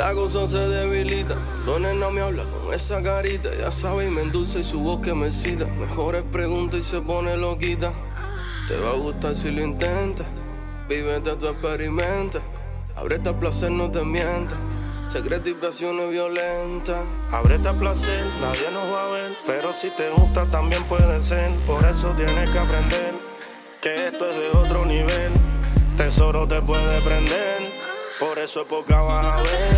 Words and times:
La 0.00 0.14
cosa 0.14 0.48
se 0.48 0.56
debilita, 0.56 1.34
Dones 1.66 1.94
no 1.94 2.10
me 2.10 2.22
habla 2.22 2.44
con 2.44 2.72
esa 2.72 3.02
carita, 3.02 3.50
ya 3.54 3.70
sabe 3.70 4.06
y 4.06 4.10
me 4.10 4.22
endulza 4.22 4.58
y 4.58 4.64
su 4.64 4.80
voz 4.80 5.02
que 5.02 5.12
me 5.12 5.30
cita. 5.30 5.66
Mejores 5.78 6.22
preguntas 6.32 6.80
y 6.80 6.82
se 6.82 7.02
pone 7.02 7.36
loquita. 7.36 7.92
Te 8.66 8.78
va 8.78 8.92
a 8.92 8.94
gustar 8.94 9.34
si 9.34 9.50
lo 9.50 9.60
intentas, 9.60 10.26
vívete 10.88 11.36
tu 11.36 11.48
experimenta. 11.48 12.40
Abrete 12.96 13.28
a 13.28 13.38
placer, 13.38 13.70
no 13.72 13.90
te 13.90 14.02
mientas. 14.02 14.56
Secreto 15.10 15.50
y 15.50 15.52
pasiones 15.52 16.10
violentas. 16.10 17.00
Abrete 17.30 17.68
a 17.68 17.74
placer, 17.74 18.24
nadie 18.40 18.70
nos 18.72 18.90
va 18.90 19.04
a 19.04 19.08
ver. 19.10 19.32
Pero 19.46 19.74
si 19.74 19.90
te 19.90 20.08
gusta, 20.12 20.46
también 20.46 20.82
puede 20.84 21.22
ser. 21.22 21.50
Por 21.66 21.84
eso 21.84 22.08
tienes 22.16 22.48
que 22.48 22.58
aprender 22.58 23.12
que 23.82 24.06
esto 24.06 24.24
es 24.30 24.34
de 24.34 24.58
otro 24.58 24.86
nivel. 24.86 25.30
Tesoro 25.98 26.48
te 26.48 26.62
puede 26.62 27.02
prender. 27.02 27.59
Poca 28.52 29.00
vas 29.00 29.26
a 29.26 29.42
ver. 29.42 29.70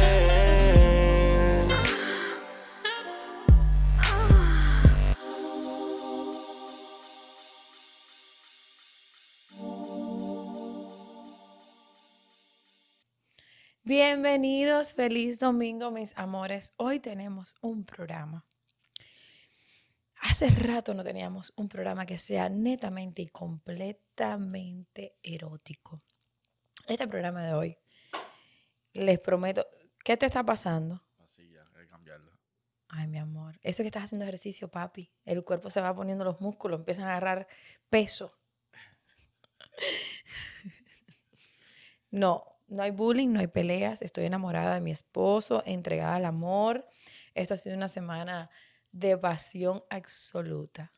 Bienvenidos, 13.85 14.95
feliz 14.95 15.39
domingo, 15.39 15.91
mis 15.91 16.17
amores. 16.17 16.73
Hoy 16.78 16.98
tenemos 16.98 17.56
un 17.61 17.84
programa. 17.84 18.47
Hace 20.17 20.48
rato 20.48 20.95
no 20.95 21.05
teníamos 21.05 21.53
un 21.56 21.69
programa 21.69 22.06
que 22.06 22.17
sea 22.17 22.48
netamente 22.48 23.20
y 23.20 23.27
completamente 23.28 25.19
erótico. 25.23 26.00
Este 26.87 27.06
programa 27.06 27.45
de 27.45 27.53
hoy, 27.53 27.81
les 28.95 29.19
prometo, 29.19 29.67
¿qué 30.05 30.17
te 30.17 30.27
está 30.27 30.45
pasando? 30.45 31.03
Así 31.19 31.48
ya, 31.51 31.62
hay 31.75 31.85
que 31.85 31.89
cambiarlo. 31.89 32.31
Ay, 32.89 33.07
mi 33.09 33.19
amor, 33.19 33.59
eso 33.62 33.83
que 33.83 33.87
estás 33.89 34.05
haciendo 34.05 34.25
ejercicio, 34.25 34.69
papi. 34.69 35.11
El 35.25 35.45
cuerpo 35.45 35.71
se 35.71 35.81
va 35.81 35.95
poniendo 35.95 36.25
los 36.25 36.41
músculos, 36.41 36.79
empiezan 36.81 37.05
a 37.05 37.11
agarrar 37.12 37.47
peso. 37.89 38.31
No, 42.11 42.45
no 42.69 42.83
hay 42.83 42.91
bullying, 42.91 43.29
no 43.29 43.41
hay 43.41 43.47
peleas. 43.47 44.03
Estoy 44.03 44.27
enamorada 44.27 44.75
de 44.75 44.81
mi 44.81 44.91
esposo, 44.91 45.62
entregada 45.65 46.17
al 46.17 46.25
amor. 46.27 46.87
Esto 47.34 47.55
ha 47.55 47.59
sido 47.59 47.75
una 47.77 47.89
semana 47.89 48.51
de 48.91 49.17
pasión 49.17 49.83
absoluta. 49.89 50.93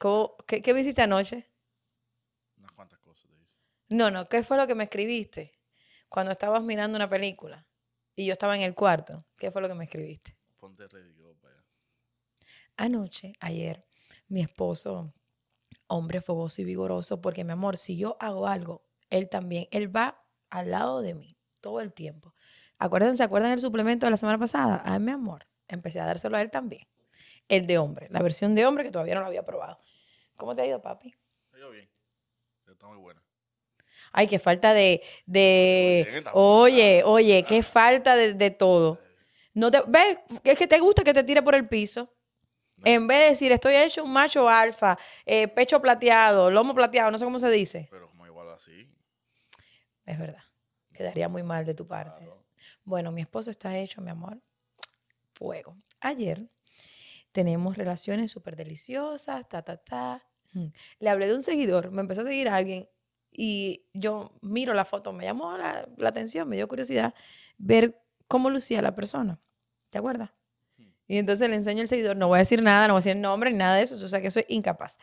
¿Cómo- 0.00 0.34
qué, 0.46 0.60
qué 0.60 0.74
me 0.74 0.80
hiciste 0.80 1.02
anoche? 1.02 1.48
Unas 2.56 2.72
cuantas 2.72 2.98
cosas 2.98 3.30
te 3.30 3.36
dice. 3.36 3.58
No, 3.90 4.10
no, 4.10 4.28
¿qué 4.28 4.42
fue 4.42 4.56
lo 4.56 4.66
que 4.66 4.74
me 4.74 4.84
escribiste? 4.84 5.52
Cuando 6.14 6.30
estabas 6.30 6.62
mirando 6.62 6.94
una 6.94 7.10
película 7.10 7.66
y 8.14 8.24
yo 8.24 8.34
estaba 8.34 8.54
en 8.54 8.62
el 8.62 8.76
cuarto, 8.76 9.26
¿qué 9.36 9.50
fue 9.50 9.60
lo 9.60 9.66
que 9.66 9.74
me 9.74 9.82
escribiste? 9.82 10.36
Ponte 10.60 10.86
para 10.88 11.02
allá. 11.02 11.64
Anoche, 12.76 13.32
ayer, 13.40 13.84
mi 14.28 14.40
esposo, 14.40 15.12
hombre 15.88 16.20
fogoso 16.20 16.62
y 16.62 16.64
vigoroso, 16.64 17.20
porque 17.20 17.42
mi 17.42 17.50
amor, 17.50 17.76
si 17.76 17.96
yo 17.96 18.16
hago 18.20 18.46
algo, 18.46 18.84
él 19.10 19.28
también, 19.28 19.66
él 19.72 19.94
va 19.94 20.24
al 20.50 20.70
lado 20.70 21.00
de 21.00 21.14
mí 21.14 21.36
todo 21.60 21.80
el 21.80 21.92
tiempo. 21.92 22.32
Acuérdense, 22.78 23.16
¿se 23.16 23.22
acuerdan 23.24 23.50
del 23.50 23.58
suplemento 23.58 24.06
de 24.06 24.12
la 24.12 24.16
semana 24.16 24.38
pasada? 24.38 24.82
Ay, 24.84 25.00
mi 25.00 25.10
amor, 25.10 25.48
empecé 25.66 25.98
a 25.98 26.06
dárselo 26.06 26.36
a 26.36 26.42
él 26.42 26.50
también. 26.52 26.86
El 27.48 27.66
de 27.66 27.78
hombre, 27.78 28.06
la 28.10 28.22
versión 28.22 28.54
de 28.54 28.64
hombre 28.66 28.84
que 28.84 28.92
todavía 28.92 29.16
no 29.16 29.22
lo 29.22 29.26
había 29.26 29.44
probado. 29.44 29.80
¿Cómo 30.36 30.54
te 30.54 30.62
ha 30.62 30.66
ido, 30.66 30.80
papi? 30.80 31.12
Dio 31.56 31.70
bien. 31.70 31.90
Está 32.68 32.86
muy 32.86 32.98
buena. 32.98 33.23
Ay, 34.16 34.28
qué 34.28 34.38
falta 34.38 34.72
de, 34.72 35.02
de, 35.26 36.22
Oye, 36.34 37.02
oye, 37.04 37.42
qué 37.42 37.64
falta 37.64 38.14
de, 38.14 38.34
de 38.34 38.52
todo. 38.52 39.00
No 39.54 39.72
te, 39.72 39.82
¿ves? 39.88 40.18
Es 40.44 40.56
que 40.56 40.68
te 40.68 40.78
gusta 40.78 41.02
que 41.02 41.12
te 41.12 41.24
tire 41.24 41.42
por 41.42 41.56
el 41.56 41.68
piso. 41.68 42.14
En 42.84 43.08
vez 43.08 43.18
de 43.18 43.28
decir, 43.30 43.50
estoy 43.50 43.74
hecho 43.74 44.04
un 44.04 44.12
macho 44.12 44.48
alfa, 44.48 44.96
eh, 45.26 45.48
pecho 45.48 45.82
plateado, 45.82 46.48
lomo 46.48 46.76
plateado, 46.76 47.10
no 47.10 47.18
sé 47.18 47.24
cómo 47.24 47.40
se 47.40 47.50
dice. 47.50 47.88
Pero 47.90 48.08
como 48.08 48.24
igual 48.24 48.52
así. 48.52 48.88
Es 50.06 50.16
verdad. 50.16 50.42
Quedaría 50.92 51.28
muy 51.28 51.42
mal 51.42 51.66
de 51.66 51.74
tu 51.74 51.88
parte. 51.88 52.24
claro. 52.24 52.44
Bueno, 52.84 53.10
mi 53.10 53.20
esposo 53.20 53.50
está 53.50 53.76
hecho, 53.76 54.00
mi 54.00 54.10
amor. 54.10 54.40
Fuego. 55.32 55.76
Ayer 55.98 56.48
tenemos 57.32 57.76
relaciones 57.76 58.30
súper 58.30 58.54
deliciosas, 58.54 59.48
ta, 59.48 59.62
ta, 59.62 59.76
ta. 59.76 60.24
Mm. 60.52 60.66
Le 61.00 61.10
hablé 61.10 61.26
de 61.26 61.34
un 61.34 61.42
seguidor, 61.42 61.90
me 61.90 62.02
empezó 62.02 62.20
a 62.20 62.24
seguir 62.24 62.48
a 62.48 62.54
alguien 62.54 62.88
y 63.36 63.84
yo 63.92 64.32
miro 64.40 64.72
la 64.74 64.84
foto, 64.84 65.12
me 65.12 65.24
llamó 65.24 65.56
la, 65.58 65.88
la 65.96 66.08
atención, 66.08 66.48
me 66.48 66.56
dio 66.56 66.68
curiosidad 66.68 67.14
ver 67.58 68.00
cómo 68.28 68.48
lucía 68.50 68.80
la 68.80 68.94
persona. 68.94 69.40
¿Te 69.90 69.98
acuerdas? 69.98 70.30
Y 71.06 71.18
entonces 71.18 71.48
le 71.48 71.56
enseño 71.56 71.82
el 71.82 71.88
seguidor, 71.88 72.16
no 72.16 72.28
voy 72.28 72.36
a 72.36 72.38
decir 72.40 72.62
nada, 72.62 72.88
no 72.88 72.94
voy 72.94 73.00
a 73.00 73.04
decir 73.04 73.16
nombre 73.16 73.50
ni 73.50 73.58
nada 73.58 73.76
de 73.76 73.82
eso, 73.82 73.94
o 73.94 74.08
sea 74.08 74.22
que 74.22 74.30
soy 74.30 74.44
incapaz. 74.48 74.96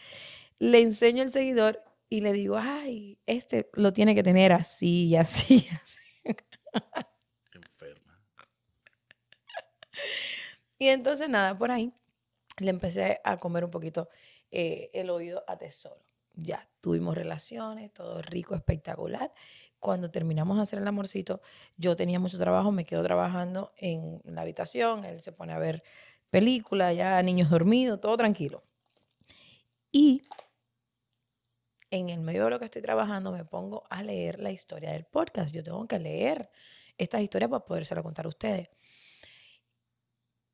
Le 0.57 0.81
enseño 0.81 1.21
el 1.23 1.29
seguidor 1.29 1.83
y 2.09 2.21
le 2.21 2.33
digo, 2.33 2.57
ay, 2.57 3.19
este 3.25 3.69
lo 3.73 3.93
tiene 3.93 4.15
que 4.15 4.23
tener 4.23 4.51
así 4.51 5.07
y 5.07 5.15
así, 5.15 5.65
y 5.65 5.75
así. 5.75 5.99
Enferma. 7.53 8.23
Y 10.79 10.87
entonces 10.87 11.29
nada, 11.29 11.57
por 11.57 11.71
ahí 11.71 11.93
le 12.57 12.71
empecé 12.71 13.19
a 13.23 13.37
comer 13.37 13.63
un 13.63 13.71
poquito 13.71 14.09
eh, 14.49 14.89
el 14.93 15.09
oído 15.09 15.43
a 15.47 15.57
tesoro. 15.57 16.10
Ya 16.33 16.69
tuvimos 16.79 17.15
relaciones, 17.15 17.93
todo 17.93 18.21
rico, 18.21 18.55
espectacular. 18.55 19.33
Cuando 19.79 20.11
terminamos 20.11 20.57
de 20.57 20.63
hacer 20.63 20.79
el 20.79 20.87
amorcito, 20.87 21.41
yo 21.77 21.95
tenía 21.95 22.19
mucho 22.19 22.37
trabajo, 22.37 22.71
me 22.71 22.85
quedo 22.85 23.03
trabajando 23.03 23.73
en 23.77 24.21
la 24.25 24.41
habitación, 24.41 25.05
él 25.05 25.21
se 25.21 25.31
pone 25.31 25.53
a 25.53 25.59
ver 25.59 25.83
películas, 26.29 26.95
ya 26.95 27.21
niños 27.23 27.49
dormidos, 27.49 27.99
todo 27.99 28.15
tranquilo. 28.17 28.63
Y 29.91 30.21
en 31.91 32.09
el 32.09 32.21
medio 32.21 32.45
de 32.45 32.51
lo 32.51 32.59
que 32.59 32.65
estoy 32.65 32.81
trabajando 32.81 33.31
me 33.31 33.43
pongo 33.43 33.83
a 33.89 34.01
leer 34.01 34.39
la 34.39 34.51
historia 34.51 34.91
del 34.91 35.05
podcast. 35.05 35.53
Yo 35.53 35.63
tengo 35.63 35.85
que 35.87 35.99
leer 35.99 36.49
estas 36.97 37.21
historias 37.21 37.49
para 37.49 37.65
podérselo 37.65 38.01
contar 38.01 38.25
a 38.25 38.29
ustedes. 38.29 38.69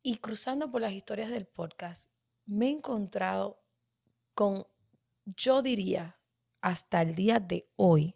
Y 0.02 0.18
cruzando 0.18 0.72
por 0.72 0.82
las 0.82 0.94
historias 0.94 1.30
del 1.30 1.46
podcast, 1.46 2.10
me 2.46 2.68
he 2.68 2.70
encontrado 2.70 3.62
con, 4.34 4.66
yo 5.36 5.62
diría, 5.62 6.18
hasta 6.62 7.02
el 7.02 7.16
día 7.16 7.40
de 7.40 7.68
hoy, 7.76 8.16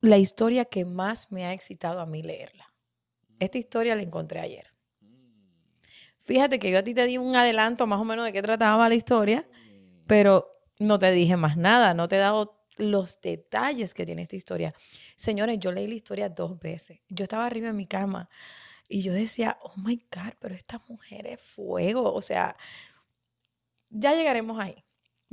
la 0.00 0.16
historia 0.16 0.64
que 0.64 0.84
más 0.84 1.30
me 1.30 1.44
ha 1.44 1.52
excitado 1.52 2.00
a 2.00 2.06
mí 2.06 2.22
leerla. 2.22 2.72
Esta 3.38 3.58
historia 3.58 3.96
la 3.96 4.02
encontré 4.02 4.40
ayer. 4.40 4.66
Fíjate 6.24 6.58
que 6.58 6.70
yo 6.70 6.78
a 6.78 6.82
ti 6.82 6.94
te 6.94 7.06
di 7.06 7.18
un 7.18 7.36
adelanto 7.36 7.86
más 7.86 8.00
o 8.00 8.04
menos 8.04 8.24
de 8.24 8.32
qué 8.32 8.42
trataba 8.42 8.88
la 8.88 8.94
historia, 8.94 9.48
pero 10.06 10.46
no 10.78 10.98
te 10.98 11.10
dije 11.10 11.36
más 11.36 11.56
nada, 11.56 11.94
no 11.94 12.08
te 12.08 12.16
he 12.16 12.20
dado 12.20 12.64
los 12.76 13.20
detalles 13.20 13.94
que 13.94 14.06
tiene 14.06 14.22
esta 14.22 14.36
historia. 14.36 14.74
Señores, 15.16 15.58
yo 15.58 15.72
leí 15.72 15.86
la 15.86 15.94
historia 15.94 16.28
dos 16.28 16.58
veces. 16.58 17.00
Yo 17.08 17.24
estaba 17.24 17.46
arriba 17.46 17.68
en 17.68 17.76
mi 17.76 17.86
cama 17.86 18.28
y 18.88 19.02
yo 19.02 19.12
decía, 19.12 19.58
oh 19.62 19.74
my 19.76 19.96
God, 19.96 20.34
pero 20.38 20.54
esta 20.54 20.82
mujer 20.88 21.26
es 21.26 21.40
fuego. 21.40 22.12
O 22.12 22.22
sea, 22.22 22.56
ya 23.90 24.14
llegaremos 24.14 24.58
ahí. 24.60 24.84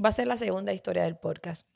Va 0.04 0.10
a 0.10 0.12
ser 0.12 0.28
la 0.28 0.38
segunda 0.38 0.74
historia 0.74 1.04
del 1.04 1.18
podcast. 1.18 1.68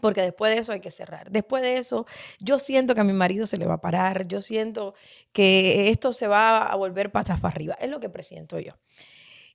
Porque 0.00 0.22
después 0.22 0.54
de 0.54 0.60
eso 0.60 0.72
hay 0.72 0.80
que 0.80 0.90
cerrar. 0.90 1.30
Después 1.30 1.62
de 1.62 1.78
eso, 1.78 2.06
yo 2.38 2.58
siento 2.58 2.94
que 2.94 3.00
a 3.00 3.04
mi 3.04 3.12
marido 3.12 3.46
se 3.46 3.56
le 3.56 3.66
va 3.66 3.74
a 3.74 3.80
parar. 3.80 4.26
Yo 4.28 4.40
siento 4.40 4.94
que 5.32 5.90
esto 5.90 6.12
se 6.12 6.28
va 6.28 6.64
a 6.64 6.76
volver 6.76 7.10
patas 7.10 7.40
para 7.40 7.54
arriba. 7.54 7.74
Es 7.80 7.90
lo 7.90 7.98
que 7.98 8.08
presiento 8.08 8.60
yo. 8.60 8.74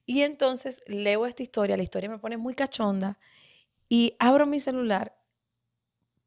Y 0.06 0.22
entonces 0.24 0.82
leo 0.88 1.26
esta 1.26 1.42
historia. 1.42 1.78
La 1.78 1.84
historia 1.84 2.10
me 2.10 2.20
pone 2.20 2.38
muy 2.38 2.54
cachonda. 2.54 3.18
Y 3.88 4.16
abro 4.20 4.46
mi 4.46 4.60
celular 4.60 5.18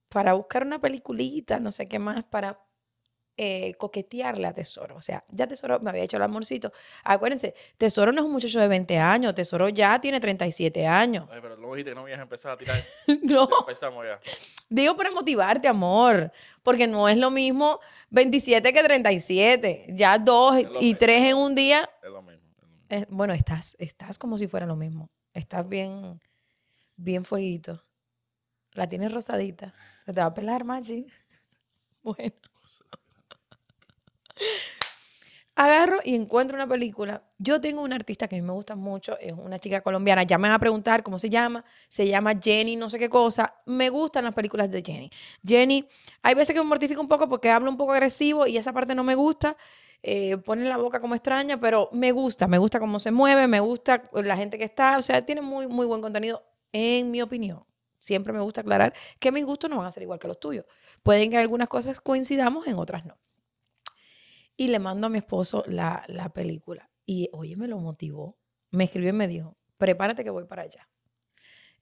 para 0.08 0.32
buscar 0.32 0.64
una 0.64 0.80
peliculita, 0.80 1.60
no 1.60 1.70
sé 1.70 1.86
qué 1.86 1.98
más, 1.98 2.24
para 2.24 2.60
eh, 3.36 3.74
coquetearle 3.74 4.46
a 4.48 4.52
Tesoro. 4.54 4.96
O 4.96 5.02
sea, 5.02 5.24
ya 5.28 5.46
Tesoro 5.46 5.78
me 5.80 5.90
había 5.90 6.02
hecho 6.02 6.16
el 6.16 6.22
amorcito. 6.22 6.72
Acuérdense, 7.04 7.54
Tesoro 7.76 8.10
no 8.10 8.20
es 8.20 8.26
un 8.26 8.32
muchacho 8.32 8.58
de 8.58 8.68
20 8.68 8.98
años, 8.98 9.34
Tesoro 9.34 9.68
ya 9.68 10.00
tiene 10.00 10.18
37 10.18 10.86
años. 10.86 11.28
Ay, 11.30 11.40
pero 11.40 11.56
no 11.68 11.74
dijiste 11.74 11.90
que 11.90 11.94
no 11.94 12.06
ibas 12.08 12.18
a 12.18 12.22
empezar 12.22 12.52
a 12.52 12.56
tirar. 12.56 12.82
No, 13.22 13.48
empezamos 13.60 14.04
ya. 14.04 14.20
digo 14.68 14.96
para 14.96 15.10
motivarte, 15.10 15.68
amor, 15.68 16.32
porque 16.62 16.86
no 16.86 17.08
es 17.08 17.16
lo 17.18 17.30
mismo 17.30 17.80
27 18.10 18.72
que 18.72 18.82
37. 18.82 19.86
Ya 19.90 20.18
dos 20.18 20.58
y 20.60 20.64
mismo. 20.66 20.96
tres 20.98 21.30
en 21.30 21.36
un 21.36 21.54
día. 21.54 21.88
Es 22.02 22.10
lo 22.10 22.22
mismo. 22.22 22.42
es 22.54 22.60
lo 22.62 22.66
mismo. 22.68 22.86
eh, 22.90 23.06
bueno, 23.10 23.34
estás, 23.34 23.76
estás 23.78 24.18
como 24.18 24.38
si 24.38 24.46
fuera 24.48 24.66
lo 24.66 24.76
mismo. 24.76 25.10
Estás 25.34 25.68
bien, 25.68 26.20
bien 26.96 27.24
fueguito. 27.24 27.84
La 28.72 28.88
tienes 28.88 29.12
rosadita. 29.12 29.72
Se 30.04 30.12
te 30.12 30.20
va 30.20 30.26
a 30.28 30.34
pelar, 30.34 30.64
Machi. 30.64 31.06
Bueno. 32.02 32.32
agarro 35.58 35.98
y 36.04 36.14
encuentro 36.14 36.54
una 36.54 36.68
película. 36.68 37.24
Yo 37.36 37.60
tengo 37.60 37.82
una 37.82 37.96
artista 37.96 38.28
que 38.28 38.36
a 38.36 38.38
mí 38.38 38.46
me 38.46 38.52
gusta 38.52 38.76
mucho, 38.76 39.18
es 39.18 39.32
una 39.32 39.58
chica 39.58 39.80
colombiana. 39.80 40.22
Ya 40.22 40.38
me 40.38 40.46
van 40.46 40.54
a 40.54 40.58
preguntar 40.60 41.02
cómo 41.02 41.18
se 41.18 41.28
llama. 41.28 41.64
Se 41.88 42.06
llama 42.06 42.34
Jenny, 42.40 42.76
no 42.76 42.88
sé 42.88 42.96
qué 42.96 43.10
cosa. 43.10 43.54
Me 43.66 43.90
gustan 43.90 44.24
las 44.24 44.34
películas 44.36 44.70
de 44.70 44.82
Jenny. 44.82 45.10
Jenny, 45.44 45.84
hay 46.22 46.34
veces 46.36 46.54
que 46.54 46.60
me 46.60 46.66
mortifica 46.68 47.00
un 47.00 47.08
poco 47.08 47.28
porque 47.28 47.50
habla 47.50 47.68
un 47.70 47.76
poco 47.76 47.92
agresivo 47.92 48.46
y 48.46 48.56
esa 48.56 48.72
parte 48.72 48.94
no 48.94 49.02
me 49.02 49.16
gusta. 49.16 49.56
Eh, 50.00 50.36
pone 50.38 50.64
la 50.64 50.76
boca 50.76 51.00
como 51.00 51.16
extraña, 51.16 51.58
pero 51.58 51.88
me 51.92 52.12
gusta, 52.12 52.46
me 52.46 52.58
gusta 52.58 52.78
cómo 52.78 53.00
se 53.00 53.10
mueve, 53.10 53.48
me 53.48 53.58
gusta 53.58 54.08
la 54.12 54.36
gente 54.36 54.58
que 54.58 54.64
está. 54.64 54.96
O 54.96 55.02
sea, 55.02 55.26
tiene 55.26 55.40
muy, 55.40 55.66
muy 55.66 55.86
buen 55.86 56.00
contenido, 56.00 56.44
en 56.70 57.10
mi 57.10 57.20
opinión. 57.20 57.64
Siempre 57.98 58.32
me 58.32 58.40
gusta 58.40 58.60
aclarar 58.60 58.94
que 59.18 59.32
mis 59.32 59.44
gustos 59.44 59.68
no 59.68 59.78
van 59.78 59.86
a 59.86 59.90
ser 59.90 60.04
igual 60.04 60.20
que 60.20 60.28
los 60.28 60.38
tuyos. 60.38 60.66
Pueden 61.02 61.30
que 61.30 61.36
algunas 61.36 61.66
cosas 61.66 62.00
coincidamos, 62.00 62.68
en 62.68 62.76
otras 62.76 63.04
no 63.04 63.18
y 64.58 64.68
le 64.68 64.78
mando 64.80 65.06
a 65.06 65.10
mi 65.10 65.18
esposo 65.18 65.62
la, 65.66 66.04
la 66.08 66.28
película. 66.30 66.90
Y 67.06 67.30
oye, 67.32 67.56
me 67.56 67.68
lo 67.68 67.78
motivó. 67.78 68.36
Me 68.70 68.84
escribió 68.84 69.10
y 69.10 69.12
me 69.12 69.28
dijo, 69.28 69.56
prepárate 69.78 70.24
que 70.24 70.30
voy 70.30 70.44
para 70.44 70.62
allá. 70.62 70.90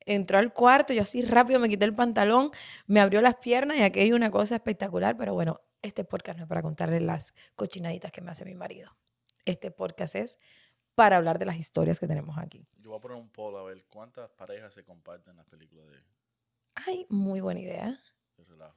Entró 0.00 0.38
al 0.38 0.52
cuarto, 0.52 0.92
yo 0.92 1.02
así 1.02 1.22
rápido 1.22 1.58
me 1.58 1.68
quité 1.68 1.86
el 1.86 1.94
pantalón, 1.94 2.50
me 2.86 3.00
abrió 3.00 3.20
las 3.22 3.36
piernas 3.36 3.78
y 3.78 3.82
aquí 3.82 4.00
hay 4.00 4.12
una 4.12 4.30
cosa 4.30 4.54
espectacular, 4.54 5.16
pero 5.16 5.34
bueno, 5.34 5.62
este 5.82 6.04
podcast 6.04 6.38
no 6.38 6.44
es 6.44 6.48
para 6.48 6.62
contarles 6.62 7.02
las 7.02 7.34
cochinaditas 7.56 8.12
que 8.12 8.20
me 8.20 8.30
hace 8.30 8.44
mi 8.44 8.54
marido. 8.54 8.96
Este 9.46 9.70
podcast 9.70 10.14
es 10.14 10.38
para 10.94 11.16
hablar 11.16 11.38
de 11.38 11.46
las 11.46 11.56
historias 11.56 11.98
que 11.98 12.06
tenemos 12.06 12.36
aquí. 12.38 12.68
Yo 12.78 12.90
voy 12.90 12.98
a 12.98 13.00
poner 13.00 13.16
un 13.16 13.30
poll 13.30 13.56
a 13.56 13.62
ver 13.62 13.84
cuántas 13.86 14.30
parejas 14.30 14.74
se 14.74 14.84
comparten 14.84 15.34
las 15.36 15.46
películas 15.46 15.88
de, 15.88 16.04
Ay, 16.74 17.06
muy 17.08 17.40
buena 17.40 17.60
idea. 17.60 17.98
de 18.36 18.44
relajo. 18.44 18.76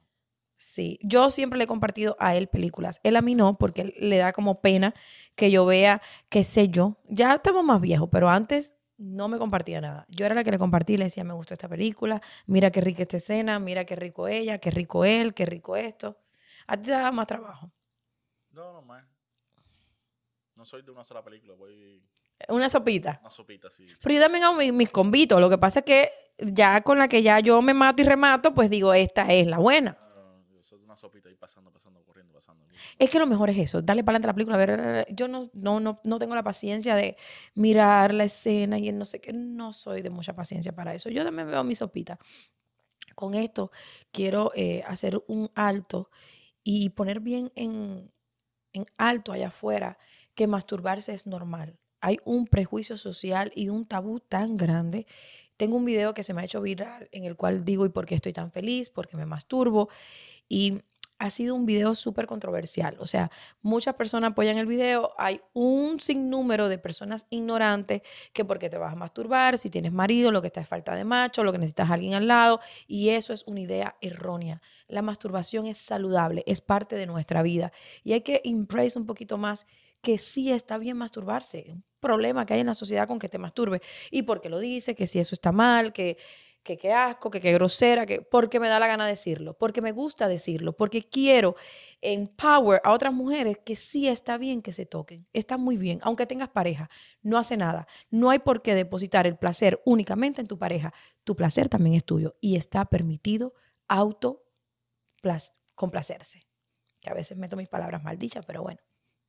Sí, 0.62 0.98
yo 1.02 1.30
siempre 1.30 1.56
le 1.56 1.64
he 1.64 1.66
compartido 1.66 2.16
a 2.20 2.36
él 2.36 2.46
películas. 2.46 3.00
Él 3.02 3.16
a 3.16 3.22
mí 3.22 3.34
no, 3.34 3.56
porque 3.56 3.80
él 3.80 3.94
le 3.98 4.18
da 4.18 4.34
como 4.34 4.60
pena 4.60 4.94
que 5.34 5.50
yo 5.50 5.64
vea, 5.64 6.02
qué 6.28 6.44
sé 6.44 6.68
yo. 6.68 6.98
Ya 7.08 7.32
estamos 7.36 7.64
más 7.64 7.80
viejos, 7.80 8.10
pero 8.12 8.28
antes 8.28 8.74
no 8.98 9.26
me 9.28 9.38
compartía 9.38 9.80
nada. 9.80 10.04
Yo 10.10 10.26
era 10.26 10.34
la 10.34 10.44
que 10.44 10.50
le 10.50 10.58
compartí 10.58 10.98
le 10.98 11.04
decía, 11.04 11.24
me 11.24 11.32
gustó 11.32 11.54
esta 11.54 11.66
película, 11.66 12.20
mira 12.46 12.70
qué 12.70 12.82
rica 12.82 13.02
esta 13.04 13.16
escena, 13.16 13.58
mira 13.58 13.86
qué 13.86 13.96
rico 13.96 14.28
ella, 14.28 14.58
qué 14.58 14.70
rico 14.70 15.06
él, 15.06 15.32
qué 15.32 15.46
rico 15.46 15.76
esto. 15.76 16.18
A 16.66 16.76
ti 16.76 16.84
te 16.84 16.90
da 16.90 17.10
más 17.10 17.26
trabajo. 17.26 17.72
No, 18.50 18.74
no 18.74 18.82
más. 18.82 19.02
No 20.56 20.66
soy 20.66 20.82
de 20.82 20.90
una 20.90 21.04
sola 21.04 21.24
película, 21.24 21.54
voy 21.54 22.02
Una 22.50 22.68
sopita. 22.68 23.18
una 23.22 23.30
sopita 23.30 23.68
así. 23.68 23.86
Pero 24.02 24.14
yo 24.14 24.20
también 24.20 24.44
hago 24.44 24.56
mis, 24.58 24.74
mis 24.74 24.90
convitos. 24.90 25.40
Lo 25.40 25.48
que 25.48 25.56
pasa 25.56 25.78
es 25.78 25.84
que 25.86 26.10
ya 26.36 26.82
con 26.82 26.98
la 26.98 27.08
que 27.08 27.22
ya 27.22 27.40
yo 27.40 27.62
me 27.62 27.72
mato 27.72 28.02
y 28.02 28.04
remato, 28.04 28.52
pues 28.52 28.68
digo, 28.68 28.92
esta 28.92 29.24
es 29.32 29.46
la 29.46 29.56
buena. 29.58 29.96
Ah, 29.98 30.06
yo 30.52 30.62
soy 30.62 30.78
de 30.78 30.78
una 30.90 30.96
sopita 30.96 31.28
pasando, 31.38 31.70
pasando, 31.70 32.02
corriendo, 32.02 32.34
pasando. 32.34 32.66
Es 32.98 33.08
que 33.10 33.18
lo 33.20 33.26
mejor 33.26 33.48
es 33.50 33.58
eso, 33.58 33.80
darle 33.80 34.02
para 34.02 34.16
adelante 34.16 34.26
a 34.26 34.30
la 34.30 34.34
película. 34.34 34.56
A 34.56 34.58
ver, 34.58 35.06
yo 35.14 35.28
no, 35.28 35.48
no, 35.52 35.78
no, 35.78 36.00
no 36.02 36.18
tengo 36.18 36.34
la 36.34 36.42
paciencia 36.42 36.96
de 36.96 37.16
mirar 37.54 38.12
la 38.12 38.24
escena 38.24 38.76
y 38.76 38.88
el 38.88 38.98
no 38.98 39.04
sé 39.04 39.20
qué. 39.20 39.32
No 39.32 39.72
soy 39.72 40.02
de 40.02 40.10
mucha 40.10 40.34
paciencia 40.34 40.74
para 40.74 40.92
eso. 40.92 41.08
Yo 41.08 41.22
también 41.22 41.48
veo 41.48 41.62
mi 41.62 41.76
sopita. 41.76 42.18
Con 43.14 43.34
esto 43.34 43.70
quiero 44.10 44.50
eh, 44.56 44.82
hacer 44.86 45.22
un 45.28 45.50
alto 45.54 46.10
y 46.64 46.90
poner 46.90 47.20
bien 47.20 47.52
en, 47.54 48.12
en 48.72 48.86
alto 48.98 49.32
allá 49.32 49.48
afuera 49.48 49.96
que 50.34 50.48
masturbarse 50.48 51.14
es 51.14 51.26
normal. 51.26 51.78
Hay 52.00 52.18
un 52.24 52.46
prejuicio 52.46 52.96
social 52.96 53.52
y 53.54 53.68
un 53.68 53.84
tabú 53.84 54.18
tan 54.20 54.56
grande. 54.56 55.06
Tengo 55.56 55.76
un 55.76 55.84
video 55.84 56.14
que 56.14 56.22
se 56.22 56.32
me 56.32 56.40
ha 56.40 56.44
hecho 56.44 56.62
viral 56.62 57.10
en 57.12 57.26
el 57.26 57.36
cual 57.36 57.64
digo, 57.66 57.84
¿y 57.84 57.90
por 57.90 58.06
qué 58.06 58.14
estoy 58.14 58.32
tan 58.32 58.50
feliz? 58.50 58.88
Porque 58.88 59.18
me 59.18 59.26
masturbo. 59.26 59.90
Y 60.50 60.82
ha 61.20 61.28
sido 61.28 61.54
un 61.54 61.66
video 61.66 61.94
súper 61.94 62.26
controversial. 62.26 62.96
O 62.98 63.06
sea, 63.06 63.30
muchas 63.60 63.94
personas 63.94 64.30
apoyan 64.30 64.56
el 64.56 64.64
video. 64.64 65.12
Hay 65.18 65.42
un 65.52 66.00
sinnúmero 66.00 66.70
de 66.70 66.78
personas 66.78 67.26
ignorantes 67.28 68.00
que 68.32 68.46
porque 68.46 68.70
te 68.70 68.78
vas 68.78 68.94
a 68.94 68.96
masturbar, 68.96 69.58
si 69.58 69.68
tienes 69.68 69.92
marido, 69.92 70.32
lo 70.32 70.40
que 70.40 70.46
está 70.46 70.62
es 70.62 70.68
falta 70.68 70.94
de 70.94 71.04
macho, 71.04 71.44
lo 71.44 71.52
que 71.52 71.58
necesitas 71.58 71.90
alguien 71.90 72.14
al 72.14 72.26
lado. 72.26 72.60
Y 72.86 73.10
eso 73.10 73.34
es 73.34 73.44
una 73.46 73.60
idea 73.60 73.96
errónea. 74.00 74.62
La 74.88 75.02
masturbación 75.02 75.66
es 75.66 75.76
saludable, 75.76 76.42
es 76.46 76.62
parte 76.62 76.96
de 76.96 77.06
nuestra 77.06 77.42
vida. 77.42 77.70
Y 78.02 78.14
hay 78.14 78.22
que 78.22 78.40
embrace 78.44 78.98
un 78.98 79.04
poquito 79.04 79.36
más 79.36 79.66
que 80.00 80.16
sí 80.16 80.50
está 80.50 80.78
bien 80.78 80.96
masturbarse. 80.96 81.66
Un 81.68 81.84
problema 82.00 82.46
que 82.46 82.54
hay 82.54 82.60
en 82.60 82.66
la 82.68 82.74
sociedad 82.74 83.06
con 83.06 83.18
que 83.18 83.28
te 83.28 83.36
masturbe. 83.36 83.82
Y 84.10 84.22
porque 84.22 84.48
lo 84.48 84.58
dice, 84.58 84.94
que 84.94 85.06
si 85.06 85.18
eso 85.18 85.34
está 85.34 85.52
mal, 85.52 85.92
que 85.92 86.16
que 86.62 86.76
qué 86.76 86.92
asco, 86.92 87.30
que 87.30 87.40
qué 87.40 87.52
grosera, 87.52 88.06
que 88.06 88.20
porque 88.22 88.60
me 88.60 88.68
da 88.68 88.78
la 88.78 88.86
gana 88.86 89.06
decirlo, 89.06 89.56
porque 89.56 89.80
me 89.80 89.92
gusta 89.92 90.28
decirlo, 90.28 90.76
porque 90.76 91.08
quiero 91.08 91.56
empower 92.00 92.80
a 92.84 92.92
otras 92.92 93.12
mujeres 93.12 93.58
que 93.64 93.76
sí 93.76 94.08
está 94.08 94.36
bien 94.38 94.62
que 94.62 94.72
se 94.72 94.86
toquen, 94.86 95.26
está 95.32 95.56
muy 95.56 95.76
bien, 95.76 96.00
aunque 96.02 96.26
tengas 96.26 96.50
pareja, 96.50 96.90
no 97.22 97.38
hace 97.38 97.56
nada, 97.56 97.86
no 98.10 98.30
hay 98.30 98.40
por 98.40 98.62
qué 98.62 98.74
depositar 98.74 99.26
el 99.26 99.36
placer 99.36 99.80
únicamente 99.84 100.40
en 100.40 100.48
tu 100.48 100.58
pareja, 100.58 100.92
tu 101.24 101.34
placer 101.34 101.68
también 101.68 101.96
es 101.96 102.04
tuyo 102.04 102.36
y 102.40 102.56
está 102.56 102.84
permitido 102.84 103.54
auto 103.88 104.44
complacerse. 105.74 106.46
Que 107.00 107.10
a 107.10 107.14
veces 107.14 107.38
meto 107.38 107.56
mis 107.56 107.68
palabras 107.68 108.02
mal 108.02 108.18
dichas, 108.18 108.44
pero 108.46 108.62
bueno, 108.62 108.80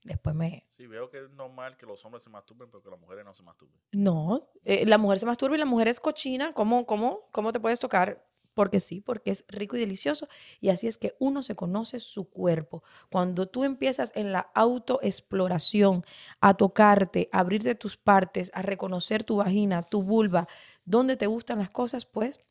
después 0.03 0.35
me, 0.35 0.65
Sí, 0.69 0.87
veo 0.87 1.09
que 1.09 1.25
es 1.25 1.29
normal 1.31 1.77
que 1.77 1.85
los 1.85 2.03
hombres 2.05 2.23
se 2.23 2.29
masturben, 2.29 2.69
pero 2.69 2.81
que 2.81 2.89
las 2.89 2.99
mujeres 2.99 3.23
no 3.23 3.33
se 3.33 3.43
masturben. 3.43 3.79
No, 3.91 4.49
eh, 4.63 4.85
la 4.85 4.97
mujer 4.97 5.19
se 5.19 5.25
masturba 5.25 5.55
y 5.55 5.59
la 5.59 5.65
mujer 5.65 5.87
es 5.87 5.99
cochina. 5.99 6.53
¿Cómo, 6.53 6.85
cómo, 6.85 7.27
¿Cómo 7.31 7.51
te 7.51 7.59
puedes 7.59 7.79
tocar? 7.79 8.25
Porque 8.53 8.79
sí, 8.79 8.99
porque 8.99 9.31
es 9.31 9.45
rico 9.47 9.77
y 9.77 9.79
delicioso. 9.79 10.27
Y 10.59 10.69
así 10.69 10.87
es 10.87 10.97
que 10.97 11.15
uno 11.19 11.43
se 11.43 11.55
conoce 11.55 11.99
su 11.99 12.29
cuerpo. 12.29 12.83
Cuando 13.09 13.47
tú 13.47 13.63
empiezas 13.63 14.11
en 14.15 14.31
la 14.31 14.51
autoexploración, 14.55 16.03
a 16.41 16.55
tocarte, 16.55 17.29
a 17.31 17.39
abrirte 17.39 17.75
tus 17.75 17.97
partes, 17.97 18.51
a 18.53 18.61
reconocer 18.61 19.23
tu 19.23 19.37
vagina, 19.37 19.83
tu 19.83 20.03
vulva, 20.03 20.47
donde 20.83 21.15
te 21.15 21.27
gustan 21.27 21.59
las 21.59 21.69
cosas, 21.69 22.05
pues 22.05 22.41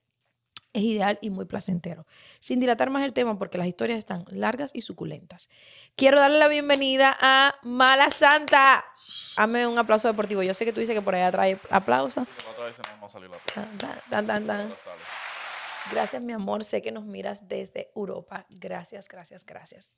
es 0.73 0.83
ideal 0.83 1.19
y 1.21 1.31
muy 1.31 1.45
placentero. 1.45 2.07
Sin 2.39 2.61
dilatar 2.61 2.91
más 2.91 3.05
el 3.05 3.13
tema, 3.13 3.39
porque 3.39 3.59
las 3.59 3.67
historias 3.67 3.99
están 3.99 4.25
largas 4.29 4.71
y 4.75 4.83
suculentas. 4.83 5.49
Quiero 5.97 6.21
darle 6.21 6.39
la 6.39 6.49
bienvenida 6.49 7.17
a 7.21 7.55
Mala 7.63 8.11
Santa. 8.11 8.85
Hazme 9.37 9.67
un 9.67 9.79
aplauso 9.79 10.09
deportivo. 10.09 10.43
Yo 10.43 10.55
sé 10.55 10.65
que 10.65 10.73
tú 10.73 10.81
dices 10.81 10.95
que 10.95 11.03
por 11.03 11.15
allá 11.15 11.31
trae 11.33 11.59
aplausos. 11.71 12.27
Gracias, 15.91 16.23
mi 16.23 16.33
amor. 16.33 16.65
Sé 16.65 16.83
que 16.83 16.93
nos 16.93 17.05
miras 17.05 17.49
desde 17.49 17.91
Europa. 17.97 18.47
Gracias, 18.49 19.09
gracias, 19.09 19.45
gracias. 19.45 19.93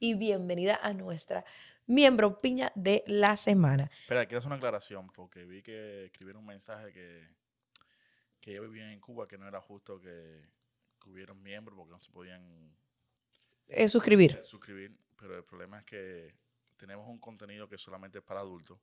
Y 0.00 0.14
bienvenida 0.14 0.78
a 0.82 0.92
nuestra 0.92 1.44
miembro 1.86 2.40
piña 2.40 2.72
de 2.74 3.04
la 3.06 3.36
semana. 3.36 3.90
Espera, 4.02 4.26
quiero 4.26 4.38
hacer 4.38 4.48
una 4.48 4.56
aclaración, 4.56 5.10
porque 5.12 5.44
vi 5.44 5.62
que 5.62 6.06
escribieron 6.06 6.40
un 6.40 6.46
mensaje 6.46 6.92
que, 6.92 7.28
que 8.40 8.52
yo 8.54 8.62
vivía 8.62 8.92
en 8.92 9.00
Cuba, 9.00 9.26
que 9.28 9.38
no 9.38 9.46
era 9.48 9.60
justo 9.60 10.00
que, 10.00 10.42
que 11.00 11.10
hubieran 11.10 11.42
miembros 11.42 11.76
porque 11.76 11.90
no 11.92 11.98
se 11.98 12.10
podían 12.10 12.76
Eh, 13.68 13.88
suscribir. 13.88 14.40
suscribir, 14.44 14.96
pero 15.16 15.36
el 15.36 15.44
problema 15.44 15.78
es 15.80 15.84
que 15.84 16.34
tenemos 16.76 17.06
un 17.08 17.18
contenido 17.18 17.68
que 17.68 17.76
solamente 17.78 18.18
es 18.18 18.24
para 18.24 18.40
adultos, 18.40 18.78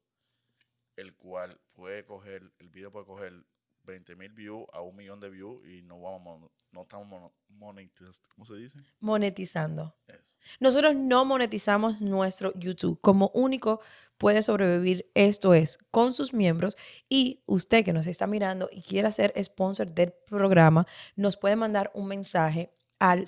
el 0.95 1.15
cual 1.15 1.59
puede 1.73 2.05
coger, 2.05 2.51
el 2.59 2.69
video 2.69 2.91
puede 2.91 3.05
coger 3.05 3.45
20 3.83 4.15
mil 4.15 4.31
views 4.33 4.65
a 4.73 4.81
un 4.81 4.95
millón 4.95 5.19
de 5.19 5.29
views 5.29 5.65
y 5.67 5.81
no 5.83 6.01
vamos, 6.01 6.51
no 6.71 6.81
estamos 6.81 7.07
mono- 7.07 7.33
monetiz- 7.49 8.21
¿cómo 8.29 8.45
se 8.45 8.55
dice? 8.55 8.79
Monetizando. 8.99 9.95
Eso. 10.07 10.34
Nosotros 10.59 10.95
no 10.95 11.25
monetizamos 11.25 12.01
nuestro 12.01 12.53
YouTube. 12.55 12.99
Como 13.01 13.31
único 13.33 13.79
puede 14.17 14.41
sobrevivir 14.41 15.09
esto 15.13 15.53
es 15.53 15.77
con 15.91 16.13
sus 16.13 16.33
miembros 16.33 16.77
y 17.09 17.41
usted 17.45 17.83
que 17.83 17.93
nos 17.93 18.07
está 18.07 18.27
mirando 18.27 18.69
y 18.71 18.81
quiera 18.81 19.11
ser 19.11 19.33
sponsor 19.43 19.93
del 19.93 20.13
programa, 20.27 20.87
nos 21.15 21.37
puede 21.37 21.55
mandar 21.55 21.91
un 21.93 22.07
mensaje 22.07 22.71
al 22.99 23.25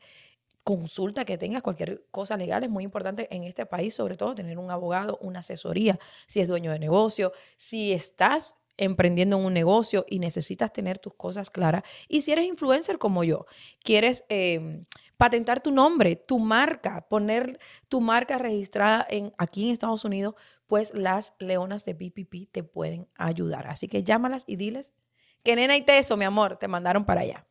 consulta 0.64 1.24
que 1.24 1.38
tengas, 1.38 1.62
cualquier 1.62 2.06
cosa 2.10 2.36
legal, 2.36 2.64
es 2.64 2.70
muy 2.70 2.84
importante 2.84 3.34
en 3.34 3.44
este 3.44 3.66
país, 3.66 3.94
sobre 3.94 4.16
todo, 4.16 4.34
tener 4.34 4.58
un 4.58 4.70
abogado, 4.70 5.18
una 5.20 5.40
asesoría, 5.40 5.98
si 6.26 6.40
es 6.40 6.48
dueño 6.48 6.70
de 6.70 6.78
negocio, 6.78 7.32
si 7.56 7.92
estás 7.92 8.56
emprendiendo 8.76 9.36
un 9.36 9.52
negocio 9.52 10.04
y 10.08 10.18
necesitas 10.18 10.72
tener 10.72 10.98
tus 10.98 11.14
cosas 11.14 11.50
claras. 11.50 11.82
Y 12.08 12.22
si 12.22 12.32
eres 12.32 12.46
influencer 12.46 12.98
como 12.98 13.24
yo, 13.24 13.46
quieres 13.82 14.24
em, 14.28 14.86
patentar 15.16 15.60
tu 15.60 15.70
nombre, 15.70 16.16
tu 16.16 16.38
marca, 16.38 17.06
poner 17.08 17.58
tu 17.88 18.00
marca 18.00 18.38
registrada 18.38 19.06
en, 19.08 19.32
aquí 19.38 19.66
en 19.66 19.72
Estados 19.72 20.04
Unidos, 20.04 20.34
pues 20.66 20.92
las 20.94 21.34
leonas 21.38 21.84
de 21.84 21.94
BPP 21.94 22.50
te 22.50 22.62
pueden 22.62 23.08
ayudar. 23.16 23.66
Así 23.66 23.88
que 23.88 24.02
llámalas 24.02 24.44
y 24.46 24.56
diles 24.56 24.94
que 25.42 25.56
nena 25.56 25.76
y 25.76 25.82
teso, 25.82 26.16
mi 26.16 26.24
amor, 26.24 26.56
te 26.56 26.68
mandaron 26.68 27.04
para 27.04 27.22
allá. 27.22 27.46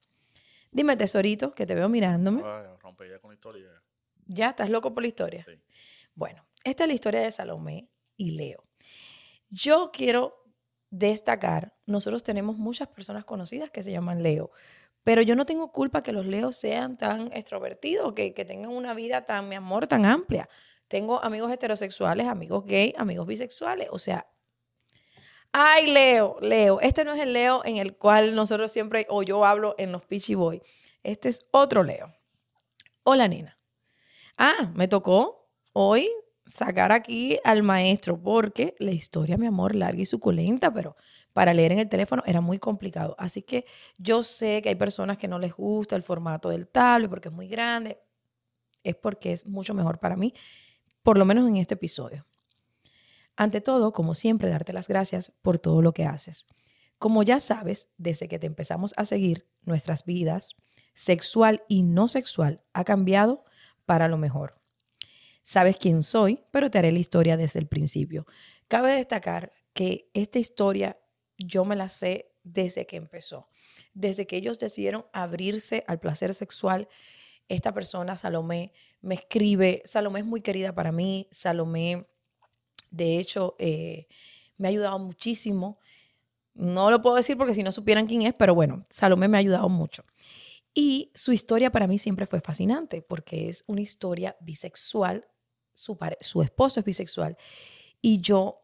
Dime, 0.72 0.96
tesorito, 0.96 1.54
que 1.54 1.66
te 1.66 1.76
veo 1.76 1.90
mirándome. 1.90 2.42
rompe 2.80 3.10
ya 3.10 3.20
con 3.20 3.32
la 3.32 3.36
historia. 3.36 3.70
¿Ya? 4.26 4.50
¿Estás 4.50 4.70
loco 4.70 4.94
por 4.94 5.04
la 5.04 5.10
historia? 5.10 5.44
Sí. 5.44 5.60
Bueno, 6.16 6.46
esta 6.64 6.84
es 6.84 6.88
la 6.88 6.94
historia 6.94 7.22
de 7.22 7.32
Salomé 7.32 7.90
y 8.16 8.32
Leo. 8.32 8.64
Yo 9.50 9.92
quiero 9.92 10.41
destacar, 10.92 11.74
nosotros 11.88 12.22
tenemos 12.22 12.58
muchas 12.58 12.88
personas 12.88 13.26
conocidas 13.26 13.72
que 13.72 13.82
se 13.82 13.92
llaman 13.92 14.22
Leo, 14.22 14.52
pero 15.04 15.24
yo 15.24 15.36
no 15.36 15.48
tengo 15.48 15.72
culpa 15.72 16.04
que 16.04 16.12
los 16.12 16.28
Leos 16.28 16.58
sean 16.58 16.98
tan 16.98 17.32
extrovertidos, 17.34 18.14
que, 18.14 18.34
que 18.36 18.46
tengan 18.46 18.72
una 18.72 18.94
vida 18.94 19.26
tan, 19.26 19.50
mi 19.50 19.56
amor, 19.56 19.88
tan 19.88 20.06
amplia. 20.06 20.48
Tengo 20.88 21.24
amigos 21.24 21.52
heterosexuales, 21.52 22.28
amigos 22.28 22.66
gay, 22.66 22.94
amigos 22.98 23.26
bisexuales, 23.26 23.88
o 23.92 23.98
sea, 23.98 24.28
Ay, 25.54 25.88
Leo, 25.88 26.38
Leo. 26.40 26.80
Este 26.80 27.04
no 27.04 27.14
es 27.14 27.20
el 27.20 27.34
Leo 27.34 27.62
en 27.66 27.76
el 27.76 27.98
cual 27.98 28.36
nosotros 28.36 28.72
siempre, 28.72 29.06
o 29.10 29.22
yo 29.22 29.44
hablo 29.44 29.76
en 29.78 29.92
los 29.92 30.06
Pitchy 30.06 30.34
Boy. 30.34 30.62
Este 31.04 31.28
es 31.28 31.46
otro 31.52 31.84
Leo. 31.84 32.14
Hola, 33.04 33.28
nena. 33.28 33.58
Ah, 34.38 34.72
me 34.74 34.88
tocó 34.88 35.50
hoy 35.74 36.10
sacar 36.46 36.92
aquí 36.92 37.40
al 37.44 37.64
maestro 37.64 38.22
porque 38.22 38.76
la 38.80 38.92
historia, 38.92 39.38
mi 39.38 39.48
amor, 39.48 39.76
larga 39.76 40.02
y 40.02 40.06
suculenta, 40.06 40.74
pero 40.74 40.96
para 41.34 41.54
leer 41.54 41.72
en 41.72 41.80
el 41.80 41.90
teléfono 41.90 42.24
era 42.26 42.42
muy 42.42 42.60
complicado. 42.60 43.16
Así 43.18 43.42
que 43.42 43.66
yo 43.98 44.24
sé 44.24 44.62
que 44.62 44.70
hay 44.70 44.76
personas 44.76 45.18
que 45.18 45.28
no 45.28 45.40
les 45.40 45.54
gusta 45.54 45.96
el 45.96 46.04
formato 46.04 46.50
del 46.50 46.68
tablet 46.68 47.10
porque 47.10 47.30
es 47.30 47.34
muy 47.34 47.48
grande. 47.48 48.00
Es 48.84 48.96
porque 48.96 49.32
es 49.32 49.46
mucho 49.46 49.74
mejor 49.74 50.00
para 50.00 50.16
mí, 50.16 50.34
por 51.04 51.18
lo 51.18 51.26
menos 51.26 51.48
en 51.48 51.58
este 51.58 51.76
episodio. 51.76 52.26
Ante 53.36 53.62
todo, 53.62 53.94
como 53.94 54.14
siempre, 54.14 54.50
darte 54.50 54.74
las 54.74 54.88
gracias 54.88 55.32
por 55.42 55.60
todo 55.60 55.82
lo 55.82 55.94
que 55.94 56.06
haces. 56.06 56.48
Como 56.98 57.24
ya 57.24 57.40
sabes, 57.40 57.90
desde 57.98 58.28
que 58.28 58.40
te 58.40 58.48
empezamos 58.48 58.94
a 58.98 59.06
seguir, 59.06 59.48
nuestras 59.64 60.06
vidas, 60.06 60.56
sexual 60.94 61.64
y 61.68 61.84
no 61.84 62.08
sexual, 62.08 62.62
ha 62.74 62.84
cambiado 62.84 63.46
para 63.86 64.08
lo 64.08 64.18
mejor. 64.18 64.61
Sabes 65.44 65.78
quién 65.78 66.04
soy, 66.04 66.44
pero 66.52 66.70
te 66.70 66.78
haré 66.78 66.92
la 66.92 67.00
historia 67.00 67.38
desde 67.38 67.60
el 67.60 67.68
principio. 67.68 68.26
Cabe 68.68 68.94
destacar 68.94 69.52
que 69.74 70.10
esta 70.14 70.40
historia 70.40 71.00
yo 71.38 71.66
me 71.66 71.76
la 71.76 71.90
sé 71.90 72.32
desde 72.44 72.86
que 72.86 72.96
empezó. 72.96 73.48
Desde 73.94 74.28
que 74.28 74.38
ellos 74.38 74.60
decidieron 74.60 75.06
abrirse 75.14 75.84
al 75.88 76.00
placer 76.00 76.34
sexual, 76.34 76.88
esta 77.50 77.74
persona, 77.74 78.16
Salomé, 78.18 78.72
me 79.02 79.16
escribe, 79.16 79.82
Salomé 79.84 80.22
es 80.22 80.26
muy 80.26 80.42
querida 80.42 80.74
para 80.74 80.92
mí, 80.92 81.28
Salomé, 81.32 82.08
de 82.92 83.18
hecho, 83.18 83.56
eh, 83.60 84.08
me 84.58 84.68
ha 84.68 84.70
ayudado 84.70 85.00
muchísimo. 85.00 85.80
No 86.54 86.92
lo 86.92 87.02
puedo 87.02 87.16
decir 87.16 87.38
porque 87.38 87.54
si 87.54 87.64
no 87.64 87.72
supieran 87.72 88.08
quién 88.08 88.22
es, 88.22 88.34
pero 88.34 88.54
bueno, 88.54 88.86
Salomé 88.90 89.28
me 89.28 89.38
ha 89.38 89.40
ayudado 89.40 89.70
mucho. 89.70 90.04
Y 90.74 91.12
su 91.14 91.34
historia 91.34 91.72
para 91.72 91.88
mí 91.88 91.98
siempre 91.98 92.26
fue 92.26 92.40
fascinante 92.40 93.02
porque 93.02 93.50
es 93.50 93.64
una 93.68 93.82
historia 93.82 94.38
bisexual, 94.40 95.28
su, 95.74 95.98
esposo 96.42 96.80
es 96.80 96.86
bisexual 96.86 97.38
y 98.02 98.22
yo 98.22 98.62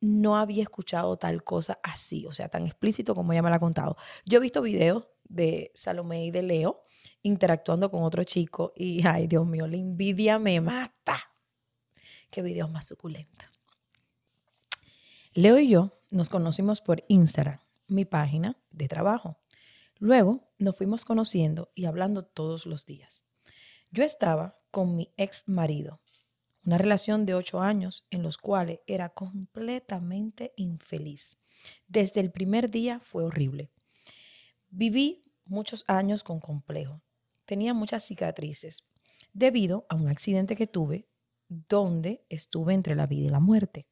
no 0.00 0.36
había 0.36 0.62
escuchado 0.62 1.16
tal 1.16 1.44
cosa 1.44 1.78
así, 1.82 2.26
o 2.26 2.32
sea, 2.32 2.48
tan 2.48 2.66
explícito 2.66 3.14
como 3.14 3.32
ella 3.32 3.42
me 3.42 3.50
la 3.50 3.56
ha 3.56 3.60
contado. 3.60 3.96
Yo 4.24 4.38
he 4.38 4.42
visto 4.42 4.62
videos 4.62 5.08
de 5.24 5.70
Salomé 5.74 6.26
y 6.26 6.30
de 6.30 6.42
Leo 6.42 6.84
interactuando 7.22 7.90
con 7.90 8.02
otro 8.02 8.24
chico 8.24 8.72
y, 8.76 9.06
ay 9.06 9.26
Dios 9.26 9.46
mío, 9.46 9.66
la 9.66 9.76
envidia 9.76 10.38
me 10.38 10.60
mata. 10.60 11.18
Qué 12.30 12.42
videos 12.42 12.70
más 12.70 12.86
suculentos. 12.86 13.48
Leo 15.32 15.58
y 15.58 15.68
yo 15.68 16.00
nos 16.10 16.28
conocimos 16.28 16.80
por 16.80 17.04
Instagram, 17.08 17.60
mi 17.86 18.04
página 18.04 18.56
de 18.70 18.88
trabajo. 18.88 19.39
Luego 20.00 20.50
nos 20.58 20.76
fuimos 20.76 21.04
conociendo 21.04 21.70
y 21.74 21.84
hablando 21.84 22.24
todos 22.24 22.64
los 22.64 22.86
días. 22.86 23.22
Yo 23.90 24.02
estaba 24.02 24.58
con 24.70 24.96
mi 24.96 25.12
ex 25.18 25.46
marido, 25.46 26.00
una 26.64 26.78
relación 26.78 27.26
de 27.26 27.34
ocho 27.34 27.60
años 27.60 28.06
en 28.10 28.22
los 28.22 28.38
cuales 28.38 28.80
era 28.86 29.10
completamente 29.10 30.54
infeliz. 30.56 31.38
Desde 31.86 32.20
el 32.20 32.32
primer 32.32 32.70
día 32.70 32.98
fue 33.00 33.24
horrible. 33.24 33.70
Viví 34.70 35.22
muchos 35.44 35.84
años 35.86 36.24
con 36.24 36.40
complejo. 36.40 37.02
Tenía 37.44 37.74
muchas 37.74 38.02
cicatrices 38.02 38.88
debido 39.34 39.84
a 39.90 39.96
un 39.96 40.08
accidente 40.08 40.56
que 40.56 40.66
tuve 40.66 41.10
donde 41.46 42.24
estuve 42.30 42.72
entre 42.72 42.94
la 42.94 43.06
vida 43.06 43.26
y 43.26 43.30
la 43.30 43.40
muerte. 43.40 43.86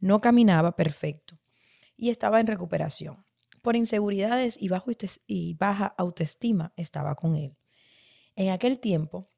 No 0.00 0.20
caminaba 0.20 0.74
perfecto 0.74 1.38
y 1.96 2.10
estaba 2.10 2.40
en 2.40 2.48
recuperación. 2.48 3.24
Por 3.64 3.76
inseguridades 3.76 4.58
y, 4.60 5.54
baja 5.54 5.86
autoestima 5.96 6.74
estaba 6.76 7.14
con 7.14 7.34
él. 7.34 7.56
En 8.36 8.50
aquel 8.50 8.78
tiempo 8.78 9.30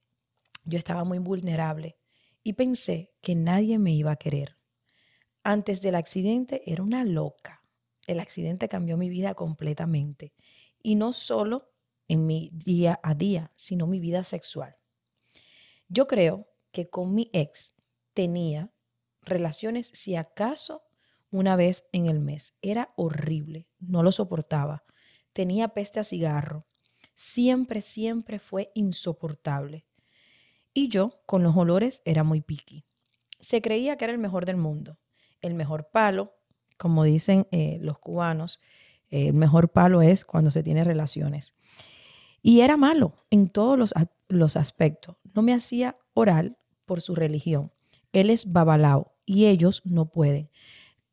yo 0.64 0.78
estaba 0.78 1.04
muy 1.04 1.20
vulnerable 1.20 1.96
y 2.42 2.54
pensé 2.54 3.14
que 3.20 3.36
nadie 3.36 3.78
me 3.78 3.94
iba 3.94 4.10
a 4.10 4.16
querer. 4.16 4.58
Antes 5.44 5.80
del 5.80 5.94
accidente 5.94 6.60
era 6.66 6.82
una 6.82 7.04
loca. 7.04 7.62
El 8.08 8.18
accidente 8.18 8.68
cambió 8.68 8.96
mi 8.96 9.08
vida 9.08 9.34
completamente 9.34 10.34
y 10.82 10.96
no 10.96 11.12
solo 11.12 11.70
en 12.08 12.26
mi 12.26 12.50
día 12.52 12.98
a 13.04 13.14
día, 13.14 13.52
sino 13.54 13.86
mi 13.86 14.00
vida 14.00 14.24
sexual. 14.24 14.74
Yo 15.86 16.08
creo 16.08 16.48
que 16.72 16.90
con 16.90 17.14
mi 17.14 17.30
ex 17.32 17.76
tenía 18.12 18.72
relaciones 19.22 19.86
si 19.86 20.16
acaso 20.16 20.82
una 21.36 21.56
vez 21.56 21.84
en 21.92 22.06
el 22.06 22.20
mes. 22.20 22.54
Era 22.62 22.92
horrible, 22.96 23.68
no 23.78 24.02
lo 24.02 24.10
soportaba. 24.10 24.84
Tenía 25.32 25.68
peste 25.68 26.00
a 26.00 26.04
cigarro. 26.04 26.66
Siempre, 27.14 27.82
siempre 27.82 28.38
fue 28.38 28.70
insoportable. 28.74 29.86
Y 30.72 30.88
yo, 30.88 31.22
con 31.26 31.42
los 31.42 31.56
olores, 31.56 32.02
era 32.04 32.24
muy 32.24 32.40
piqui. 32.40 32.86
Se 33.38 33.60
creía 33.60 33.96
que 33.96 34.04
era 34.04 34.12
el 34.12 34.18
mejor 34.18 34.46
del 34.46 34.56
mundo. 34.56 34.98
El 35.40 35.54
mejor 35.54 35.90
palo, 35.90 36.34
como 36.78 37.04
dicen 37.04 37.46
eh, 37.50 37.78
los 37.80 37.98
cubanos, 37.98 38.60
el 39.10 39.34
mejor 39.34 39.70
palo 39.70 40.02
es 40.02 40.24
cuando 40.24 40.50
se 40.50 40.62
tiene 40.62 40.84
relaciones. 40.84 41.54
Y 42.42 42.60
era 42.60 42.76
malo 42.76 43.14
en 43.30 43.48
todos 43.48 43.78
los, 43.78 43.92
los 44.28 44.56
aspectos. 44.56 45.16
No 45.34 45.42
me 45.42 45.52
hacía 45.52 45.98
oral 46.14 46.56
por 46.86 47.00
su 47.02 47.14
religión. 47.14 47.72
Él 48.12 48.30
es 48.30 48.50
babalao 48.52 49.14
y 49.26 49.46
ellos 49.46 49.82
no 49.84 50.10
pueden. 50.10 50.50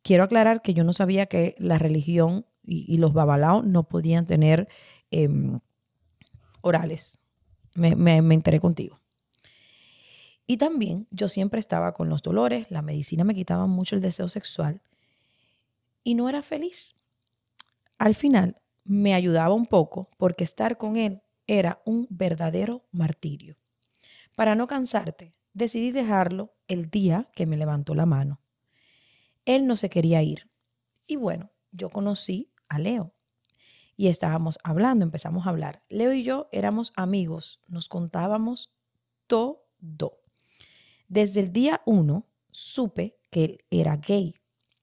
Quiero 0.03 0.23
aclarar 0.23 0.61
que 0.61 0.73
yo 0.73 0.83
no 0.83 0.93
sabía 0.93 1.25
que 1.25 1.55
la 1.57 1.79
religión 1.79 2.45
y, 2.63 2.97
los 2.97 3.13
babalao 3.13 3.63
no 3.63 3.83
podían 3.83 4.25
tener 4.25 4.67
em, 5.11 5.59
orales. 6.61 7.19
Me, 7.73 7.95
me 7.95 8.35
enteré 8.35 8.59
contigo. 8.59 8.99
Y 10.45 10.57
también 10.57 11.07
yo 11.09 11.29
siempre 11.29 11.59
estaba 11.59 11.93
con 11.93 12.09
los 12.09 12.21
dolores, 12.21 12.69
la 12.69 12.81
medicina 12.81 13.23
me 13.23 13.33
quitaba 13.33 13.65
mucho 13.65 13.95
el 13.95 14.01
deseo 14.01 14.27
sexual 14.27 14.81
y 16.03 16.15
no 16.15 16.27
era 16.29 16.41
feliz. 16.41 16.95
Al 17.97 18.15
final 18.15 18.61
me 18.83 19.13
ayudaba 19.13 19.53
un 19.53 19.65
poco 19.65 20.09
porque 20.17 20.43
estar 20.43 20.77
con 20.77 20.97
él 20.97 21.21
era 21.47 21.81
un 21.85 22.07
verdadero 22.09 22.85
martirio. 22.91 23.57
Para 24.35 24.55
no 24.55 24.67
cansarte, 24.67 25.33
decidí 25.53 25.91
dejarlo 25.91 26.53
el 26.67 26.89
día 26.89 27.29
que 27.35 27.45
me 27.45 27.57
levantó 27.57 27.95
la 27.95 28.05
mano. 28.05 28.41
Él 29.45 29.67
no 29.67 29.75
se 29.75 29.89
quería 29.89 30.21
ir. 30.21 30.49
Y 31.07 31.15
bueno, 31.15 31.51
yo 31.71 31.89
conocí 31.89 32.51
a 32.69 32.79
Leo 32.79 33.13
y 33.95 34.07
estábamos 34.07 34.57
hablando, 34.63 35.05
empezamos 35.05 35.45
a 35.45 35.49
hablar. 35.49 35.83
Leo 35.89 36.13
y 36.13 36.23
yo 36.23 36.47
éramos 36.51 36.93
amigos, 36.95 37.61
nos 37.67 37.89
contábamos 37.89 38.73
todo. 39.27 39.67
Desde 41.07 41.41
el 41.41 41.51
día 41.51 41.81
uno 41.85 42.27
supe 42.51 43.17
que 43.29 43.45
él 43.45 43.65
era 43.69 43.97
gay. 43.97 44.35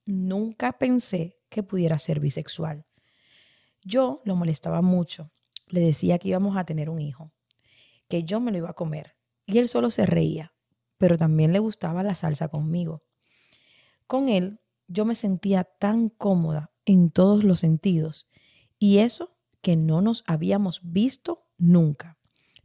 Nunca 0.04 0.72
pensé 0.72 1.38
que 1.48 1.62
pudiera 1.62 1.98
ser 1.98 2.20
bisexual. 2.20 2.86
Yo 3.82 4.22
lo 4.24 4.36
molestaba 4.36 4.82
mucho. 4.82 5.32
Le 5.68 5.80
decía 5.80 6.18
que 6.18 6.28
íbamos 6.28 6.56
a 6.56 6.64
tener 6.64 6.90
un 6.90 7.00
hijo, 7.00 7.32
que 8.08 8.24
yo 8.24 8.40
me 8.40 8.50
lo 8.50 8.58
iba 8.58 8.70
a 8.70 8.74
comer. 8.74 9.16
Y 9.46 9.58
él 9.58 9.68
solo 9.68 9.90
se 9.90 10.04
reía 10.04 10.52
pero 11.00 11.16
también 11.16 11.50
le 11.54 11.60
gustaba 11.60 12.02
la 12.02 12.14
salsa 12.14 12.48
conmigo. 12.48 13.02
Con 14.10 14.28
él 14.28 14.58
yo 14.88 15.04
me 15.04 15.14
sentía 15.14 15.62
tan 15.62 16.08
cómoda 16.08 16.72
en 16.84 17.12
todos 17.12 17.44
los 17.44 17.60
sentidos 17.60 18.28
y 18.76 18.98
eso 18.98 19.36
que 19.60 19.76
no 19.76 20.00
nos 20.00 20.24
habíamos 20.26 20.80
visto 20.82 21.46
nunca. 21.58 22.18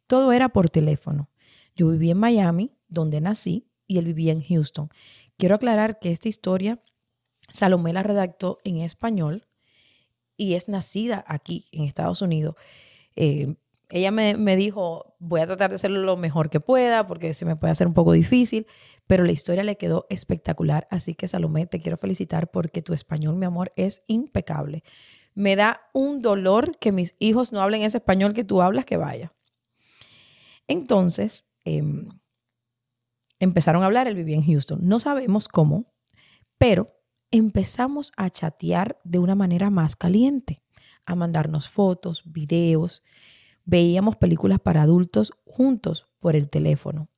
Todo 0.08 0.32
era 0.32 0.50
por 0.50 0.72
teléfono. 0.72 1.30
Yo 1.76 1.90
vivía 1.90 2.14
en 2.14 2.18
Miami, 2.18 2.72
donde 2.88 3.22
nací, 3.22 3.70
y 3.86 4.00
él 4.00 4.06
vivía 4.06 4.32
en 4.32 4.42
Houston. 4.42 4.90
Quiero 5.38 5.54
aclarar 5.54 6.00
que 6.00 6.12
esta 6.12 6.30
historia 6.30 6.82
Salomé 7.54 7.94
la 7.94 8.02
redactó 8.02 8.58
en 8.64 8.78
español 8.78 9.46
y 10.38 10.56
es 10.56 10.68
nacida 10.68 11.24
aquí 11.28 11.68
en 11.72 11.84
Estados 11.84 12.24
Unidos. 12.24 12.56
Eh, 13.16 13.54
ella 13.90 14.12
me, 14.12 14.36
me, 14.36 14.56
dijo, 14.56 15.16
voy 15.20 15.42
a 15.42 15.46
tratar 15.46 15.70
de 15.70 15.76
hacerlo 15.76 16.02
lo 16.02 16.18
mejor 16.18 16.50
que 16.50 16.60
pueda 16.60 17.08
porque 17.08 17.34
se 17.34 17.46
me 17.46 17.56
puede 17.56 17.72
hacer 17.72 17.88
un 17.88 17.94
poco 17.94 18.12
difícil, 18.14 18.68
pero 19.08 19.24
la 19.24 19.32
historia 19.32 19.64
le 19.64 19.78
quedó 19.78 20.08
espectacular. 20.10 20.88
Así 20.92 21.16
que 21.16 21.28
Salomé, 21.28 21.68
te 21.68 21.80
quiero 21.80 21.98
felicitar 21.98 22.50
porque 22.52 22.82
tu 22.82 22.94
español, 22.94 23.36
mi 23.36 23.46
amor, 23.46 23.72
es 23.76 24.04
impecable. 24.08 24.84
Me 25.34 25.56
da 25.56 25.82
un 25.94 26.22
dolor 26.22 26.78
que 26.78 26.92
mis 26.92 27.16
hijos 27.20 27.52
no 27.52 27.62
hablen 27.62 27.82
ese 27.82 27.98
español 27.98 28.34
que 28.34 28.44
tú 28.44 28.62
hablas, 28.62 28.86
que 28.86 28.98
vaya. 28.98 29.34
Entonces, 30.68 31.46
em, 31.64 32.10
empezaron 33.40 33.84
a 33.84 33.86
hablar, 33.86 34.08
él 34.08 34.16
vivía 34.16 34.38
en 34.38 34.46
Houston. 34.46 34.80
No 34.82 35.00
sabemos 35.00 35.48
cómo, 35.48 35.94
pero 36.58 36.96
empezamos 37.32 38.12
a 38.18 38.30
chatear 38.30 39.00
de 39.04 39.20
una 39.20 39.36
manera 39.36 39.70
más 39.70 39.96
caliente, 39.96 40.64
a 41.06 41.16
mandarnos 41.16 41.70
fotos, 41.70 42.24
videos, 42.26 43.04
veíamos 43.66 44.16
películas 44.16 44.60
para 44.60 44.84
adultos 44.84 45.34
juntos 45.46 46.08
por 46.20 46.36
el 46.36 46.50
teléfono 46.50 47.10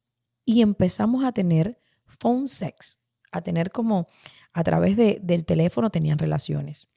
y 0.45 0.61
empezamos 0.61 1.23
a 1.25 1.33
tener 1.33 1.79
phone 2.05 2.47
sex, 2.47 2.99
a 3.31 3.41
tener 3.41 3.71
como 3.71 4.07
a 4.53 4.63
través 4.63 4.97
de, 4.97 5.19
del 5.21 5.45
teléfono 5.45 5.89
tenían 5.89 6.17
relaciones. 6.17 6.87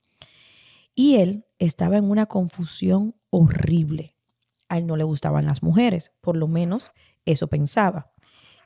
Y 0.95 1.17
él 1.17 1.47
estaba 1.59 1.99
en 1.99 2.11
una 2.11 2.27
confusión 2.27 3.15
horrible. 3.31 4.17
A 4.69 4.79
él 4.79 4.87
no 4.87 4.97
le 4.97 5.05
gustaban 5.05 5.47
las 5.47 5.63
mujeres, 5.63 6.13
por 6.21 6.37
lo 6.37 6.47
menos 6.47 6.93
eso 7.25 7.49
pensaba. 7.49 8.13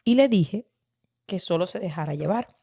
Y 0.04 0.14
le 0.14 0.28
dije 0.28 0.68
que 1.26 1.38
solo 1.38 1.66
se 1.66 1.80
dejara 1.80 2.14
llevar 2.14 2.58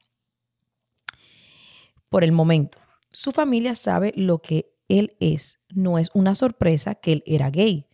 por 2.09 2.23
el 2.23 2.31
momento. 2.31 2.77
Su 3.11 3.31
familia 3.31 3.75
sabe 3.75 4.13
lo 4.15 4.39
que 4.39 4.73
él 4.89 5.15
es. 5.19 5.59
No 5.69 5.97
es 5.97 6.11
una 6.13 6.35
sorpresa 6.35 6.95
que 6.95 7.13
él 7.13 7.23
era 7.25 7.49
gay. 7.49 7.87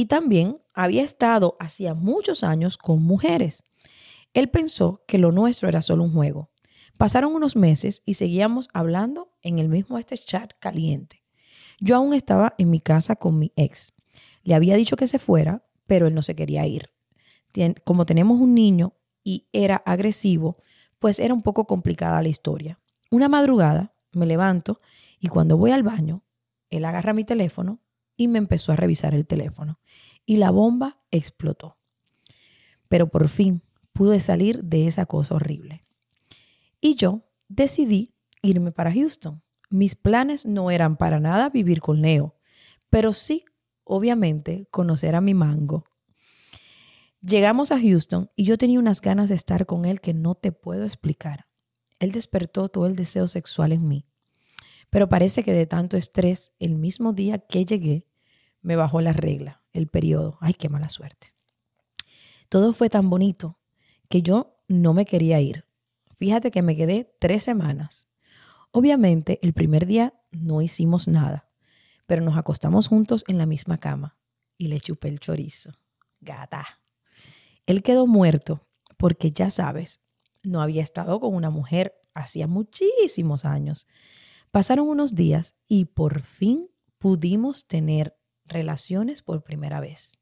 Y 0.00 0.06
también 0.06 0.62
había 0.72 1.02
estado 1.02 1.58
hacía 1.60 1.92
muchos 1.92 2.42
años 2.42 2.78
con 2.78 3.02
mujeres. 3.02 3.64
Él 4.32 4.48
pensó 4.48 5.04
que 5.06 5.18
lo 5.18 5.30
nuestro 5.30 5.68
era 5.68 5.82
solo 5.82 6.04
un 6.04 6.14
juego. 6.14 6.48
Pasaron 6.96 7.34
unos 7.34 7.54
meses 7.54 8.00
y 8.06 8.14
seguíamos 8.14 8.70
hablando 8.72 9.34
en 9.42 9.58
el 9.58 9.68
mismo 9.68 9.98
este 9.98 10.16
chat 10.16 10.54
caliente. 10.58 11.22
Yo 11.80 11.96
aún 11.96 12.14
estaba 12.14 12.54
en 12.56 12.70
mi 12.70 12.80
casa 12.80 13.14
con 13.14 13.38
mi 13.38 13.52
ex. 13.56 13.92
Le 14.42 14.54
había 14.54 14.74
dicho 14.74 14.96
que 14.96 15.06
se 15.06 15.18
fuera, 15.18 15.66
pero 15.86 16.06
él 16.06 16.14
no 16.14 16.22
se 16.22 16.34
quería 16.34 16.66
ir. 16.66 16.90
Como 17.84 18.06
tenemos 18.06 18.40
un 18.40 18.54
niño 18.54 18.94
y 19.22 19.48
era 19.52 19.76
agresivo, 19.84 20.62
pues 20.98 21.18
era 21.18 21.34
un 21.34 21.42
poco 21.42 21.66
complicada 21.66 22.22
la 22.22 22.30
historia. 22.30 22.80
Una 23.10 23.28
madrugada 23.28 23.92
me 24.12 24.24
levanto 24.24 24.80
y 25.18 25.28
cuando 25.28 25.58
voy 25.58 25.72
al 25.72 25.82
baño, 25.82 26.24
él 26.70 26.86
agarra 26.86 27.12
mi 27.12 27.24
teléfono 27.24 27.82
y 28.20 28.28
me 28.28 28.36
empezó 28.36 28.72
a 28.72 28.76
revisar 28.76 29.14
el 29.14 29.26
teléfono. 29.26 29.80
Y 30.26 30.36
la 30.36 30.50
bomba 30.50 31.00
explotó. 31.10 31.78
Pero 32.86 33.08
por 33.08 33.28
fin 33.28 33.62
pude 33.94 34.20
salir 34.20 34.62
de 34.62 34.86
esa 34.86 35.06
cosa 35.06 35.36
horrible. 35.36 35.86
Y 36.82 36.96
yo 36.96 37.22
decidí 37.48 38.12
irme 38.42 38.72
para 38.72 38.92
Houston. 38.92 39.42
Mis 39.70 39.94
planes 39.94 40.44
no 40.44 40.70
eran 40.70 40.98
para 40.98 41.18
nada 41.18 41.48
vivir 41.48 41.80
con 41.80 42.02
Leo, 42.02 42.36
pero 42.90 43.14
sí, 43.14 43.46
obviamente, 43.84 44.66
conocer 44.70 45.14
a 45.14 45.22
mi 45.22 45.32
mango. 45.32 45.86
Llegamos 47.22 47.72
a 47.72 47.80
Houston 47.80 48.30
y 48.36 48.44
yo 48.44 48.58
tenía 48.58 48.80
unas 48.80 49.00
ganas 49.00 49.30
de 49.30 49.34
estar 49.34 49.64
con 49.64 49.86
él 49.86 50.02
que 50.02 50.12
no 50.12 50.34
te 50.34 50.52
puedo 50.52 50.84
explicar. 50.84 51.46
Él 51.98 52.12
despertó 52.12 52.68
todo 52.68 52.84
el 52.84 52.96
deseo 52.96 53.28
sexual 53.28 53.72
en 53.72 53.88
mí. 53.88 54.06
Pero 54.90 55.08
parece 55.08 55.42
que 55.42 55.54
de 55.54 55.66
tanto 55.66 55.96
estrés, 55.96 56.52
el 56.58 56.74
mismo 56.74 57.14
día 57.14 57.38
que 57.38 57.64
llegué, 57.64 58.09
me 58.62 58.76
bajó 58.76 59.00
la 59.00 59.12
regla, 59.12 59.62
el 59.72 59.86
periodo. 59.86 60.38
Ay, 60.40 60.54
qué 60.54 60.68
mala 60.68 60.88
suerte. 60.88 61.34
Todo 62.48 62.72
fue 62.72 62.90
tan 62.90 63.10
bonito 63.10 63.58
que 64.08 64.22
yo 64.22 64.60
no 64.68 64.92
me 64.92 65.04
quería 65.04 65.40
ir. 65.40 65.66
Fíjate 66.18 66.50
que 66.50 66.62
me 66.62 66.76
quedé 66.76 67.14
tres 67.18 67.42
semanas. 67.42 68.08
Obviamente, 68.72 69.38
el 69.42 69.52
primer 69.52 69.86
día 69.86 70.14
no 70.30 70.62
hicimos 70.62 71.08
nada, 71.08 71.48
pero 72.06 72.22
nos 72.22 72.36
acostamos 72.36 72.88
juntos 72.88 73.24
en 73.28 73.38
la 73.38 73.46
misma 73.46 73.78
cama 73.78 74.16
y 74.58 74.68
le 74.68 74.80
chupé 74.80 75.08
el 75.08 75.20
chorizo. 75.20 75.72
Gata. 76.20 76.66
Él 77.66 77.82
quedó 77.82 78.06
muerto 78.06 78.66
porque 78.96 79.32
ya 79.32 79.48
sabes, 79.48 80.00
no 80.42 80.60
había 80.60 80.82
estado 80.82 81.20
con 81.20 81.34
una 81.34 81.50
mujer 81.50 81.94
hacía 82.14 82.46
muchísimos 82.46 83.44
años. 83.44 83.86
Pasaron 84.50 84.88
unos 84.88 85.14
días 85.14 85.54
y 85.68 85.86
por 85.86 86.20
fin 86.20 86.68
pudimos 86.98 87.66
tener 87.66 88.19
relaciones 88.50 89.22
por 89.22 89.42
primera 89.42 89.80
vez. 89.80 90.18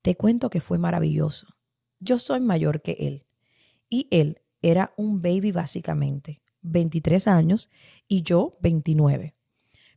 Te 0.00 0.16
cuento 0.16 0.48
que 0.48 0.60
fue 0.60 0.78
maravilloso. 0.78 1.48
Yo 2.00 2.18
soy 2.18 2.40
mayor 2.40 2.80
que 2.80 2.96
él 2.98 3.26
y 3.90 4.08
él 4.10 4.40
era 4.62 4.94
un 4.96 5.20
baby 5.20 5.52
básicamente, 5.52 6.40
23 6.62 7.28
años 7.28 7.70
y 8.08 8.22
yo 8.22 8.56
29. 8.60 9.34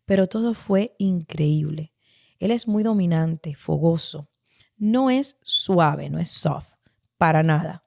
Pero 0.05 0.27
todo 0.27 0.53
fue 0.53 0.95
increíble. 0.99 1.93
Él 2.39 2.51
es 2.51 2.67
muy 2.67 2.83
dominante, 2.83 3.55
fogoso. 3.55 4.29
No 4.77 5.09
es 5.09 5.39
suave, 5.43 6.09
no 6.09 6.19
es 6.19 6.29
soft, 6.29 6.73
para 7.17 7.41
nada 7.41 7.85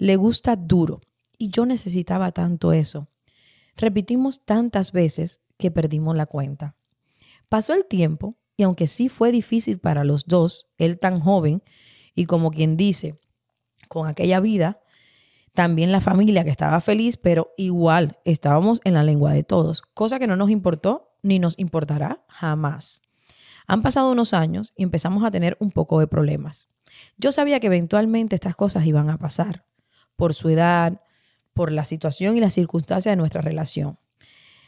le 0.00 0.16
gusta 0.16 0.56
duro 0.56 1.02
y 1.36 1.50
yo 1.50 1.66
necesitaba 1.66 2.32
tanto 2.32 2.72
eso. 2.72 3.08
Repetimos 3.76 4.46
tantas 4.46 4.92
veces 4.92 5.42
que 5.58 5.70
perdimos 5.70 6.16
la 6.16 6.24
cuenta. 6.24 6.74
Pasó 7.50 7.74
el 7.74 7.84
tiempo 7.84 8.38
y 8.60 8.62
aunque 8.62 8.86
sí 8.86 9.08
fue 9.08 9.32
difícil 9.32 9.78
para 9.78 10.04
los 10.04 10.26
dos, 10.26 10.68
él 10.76 10.98
tan 10.98 11.18
joven 11.20 11.62
y 12.14 12.26
como 12.26 12.50
quien 12.50 12.76
dice, 12.76 13.18
con 13.88 14.06
aquella 14.06 14.38
vida, 14.38 14.82
también 15.54 15.92
la 15.92 16.02
familia 16.02 16.44
que 16.44 16.50
estaba 16.50 16.78
feliz, 16.82 17.16
pero 17.16 17.54
igual 17.56 18.18
estábamos 18.26 18.82
en 18.84 18.92
la 18.92 19.02
lengua 19.02 19.32
de 19.32 19.44
todos, 19.44 19.80
cosa 19.94 20.18
que 20.18 20.26
no 20.26 20.36
nos 20.36 20.50
importó 20.50 21.16
ni 21.22 21.38
nos 21.38 21.58
importará 21.58 22.22
jamás. 22.28 23.00
Han 23.66 23.80
pasado 23.80 24.10
unos 24.12 24.34
años 24.34 24.74
y 24.76 24.82
empezamos 24.82 25.24
a 25.24 25.30
tener 25.30 25.56
un 25.58 25.70
poco 25.70 25.98
de 25.98 26.06
problemas. 26.06 26.68
Yo 27.16 27.32
sabía 27.32 27.60
que 27.60 27.68
eventualmente 27.68 28.34
estas 28.34 28.56
cosas 28.56 28.84
iban 28.84 29.08
a 29.08 29.16
pasar, 29.16 29.64
por 30.16 30.34
su 30.34 30.50
edad, 30.50 31.00
por 31.54 31.72
la 31.72 31.86
situación 31.86 32.36
y 32.36 32.40
las 32.40 32.52
circunstancias 32.52 33.10
de 33.10 33.16
nuestra 33.16 33.40
relación. 33.40 33.98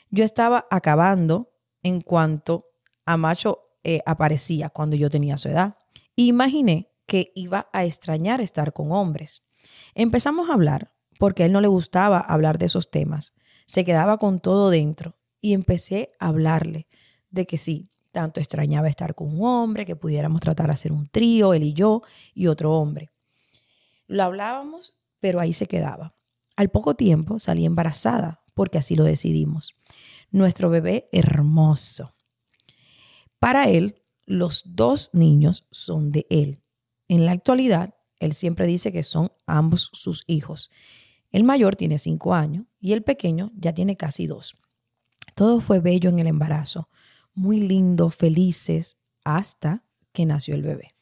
Yo 0.09 0.25
estaba 0.25 0.65
acabando 0.71 1.53
en 1.83 2.01
cuanto 2.01 2.71
a 3.05 3.19
Macho 3.19 3.69
eh, 3.85 4.01
aparecía 4.07 4.71
cuando 4.71 4.97
yo 4.97 5.11
tenía 5.11 5.37
su 5.37 5.49
edad. 5.49 5.77
imaginé 6.17 6.91
que 7.07 7.33
iba 7.35 7.69
a 7.73 7.85
extrañar 7.85 8.41
estar 8.41 8.73
con 8.73 8.93
hombres. 8.93 9.43
Empezamos 9.95 10.49
a 10.49 10.55
hablar 10.55 10.93
porque 11.19 11.43
a 11.43 11.47
él 11.47 11.53
no 11.53 11.61
le 11.61 11.69
gustaba 11.69 12.19
hablar 12.19 12.59
de 12.59 12.67
esos 12.67 12.91
temas. 12.91 13.35
Se 13.67 13.85
quedaba 13.85 14.19
con 14.19 14.41
todo 14.41 14.71
dentro 14.71 15.17
y 15.41 15.53
empecé 15.53 16.13
a 16.19 16.29
hablarle 16.29 16.87
de 17.31 17.47
que 17.47 17.59
sí, 17.59 17.91
tanto 18.13 18.41
extrañaba 18.41 18.89
estar 18.89 19.15
con 19.15 19.29
un 19.29 19.45
hombre, 19.45 19.87
que 19.87 19.97
pudiéramos 19.97 20.41
tratar 20.41 20.67
de 20.67 20.75
hacer 20.75 20.93
un 20.93 21.09
trío, 21.09 21.55
él 21.55 21.63
y 21.63 21.73
yo, 21.73 22.03
y 22.35 22.47
otro 22.47 22.73
hombre. 22.73 23.11
Lo 24.07 24.23
hablábamos 24.25 24.95
pero 25.23 25.39
ahí 25.39 25.53
se 25.53 25.67
quedaba. 25.67 26.15
Al 26.57 26.69
poco 26.69 26.97
tiempo 26.97 27.39
salí 27.39 27.65
embarazada, 27.65 28.43
porque 28.55 28.77
así 28.77 28.97
lo 28.97 29.05
decidimos. 29.05 29.75
Nuestro 30.33 30.69
bebé 30.69 31.09
hermoso. 31.13 32.13
Para 33.43 33.69
él, 33.69 34.01
los 34.25 34.63
dos 34.65 35.11
niños 35.13 35.67
son 35.73 36.13
de 36.13 36.27
él. 36.31 36.63
En 37.09 37.27
la 37.27 37.33
actualidad, 37.33 37.93
él 38.21 38.35
siempre 38.35 38.69
dice 38.69 38.93
que 38.93 39.03
son 39.03 39.33
ambos 39.49 39.91
sus 39.93 40.23
hijos. 40.29 40.71
El 41.33 41.43
mayor 41.43 41.75
tiene 41.75 41.99
cinco 41.99 42.35
años 42.35 42.67
y 42.79 42.93
el 42.93 43.03
pequeño 43.03 43.51
ya 43.57 43.75
tiene 43.75 43.97
casi 43.97 44.29
dos. 44.29 44.57
Todo 45.35 45.59
fue 45.59 45.81
bello 45.81 46.09
en 46.09 46.21
el 46.21 46.29
embarazo, 46.29 46.89
muy 47.35 47.59
lindo, 47.59 48.11
felices, 48.11 48.97
hasta 49.25 49.83
que 50.13 50.25
nació 50.25 50.55
el 50.55 50.63
bebé. 50.63 50.95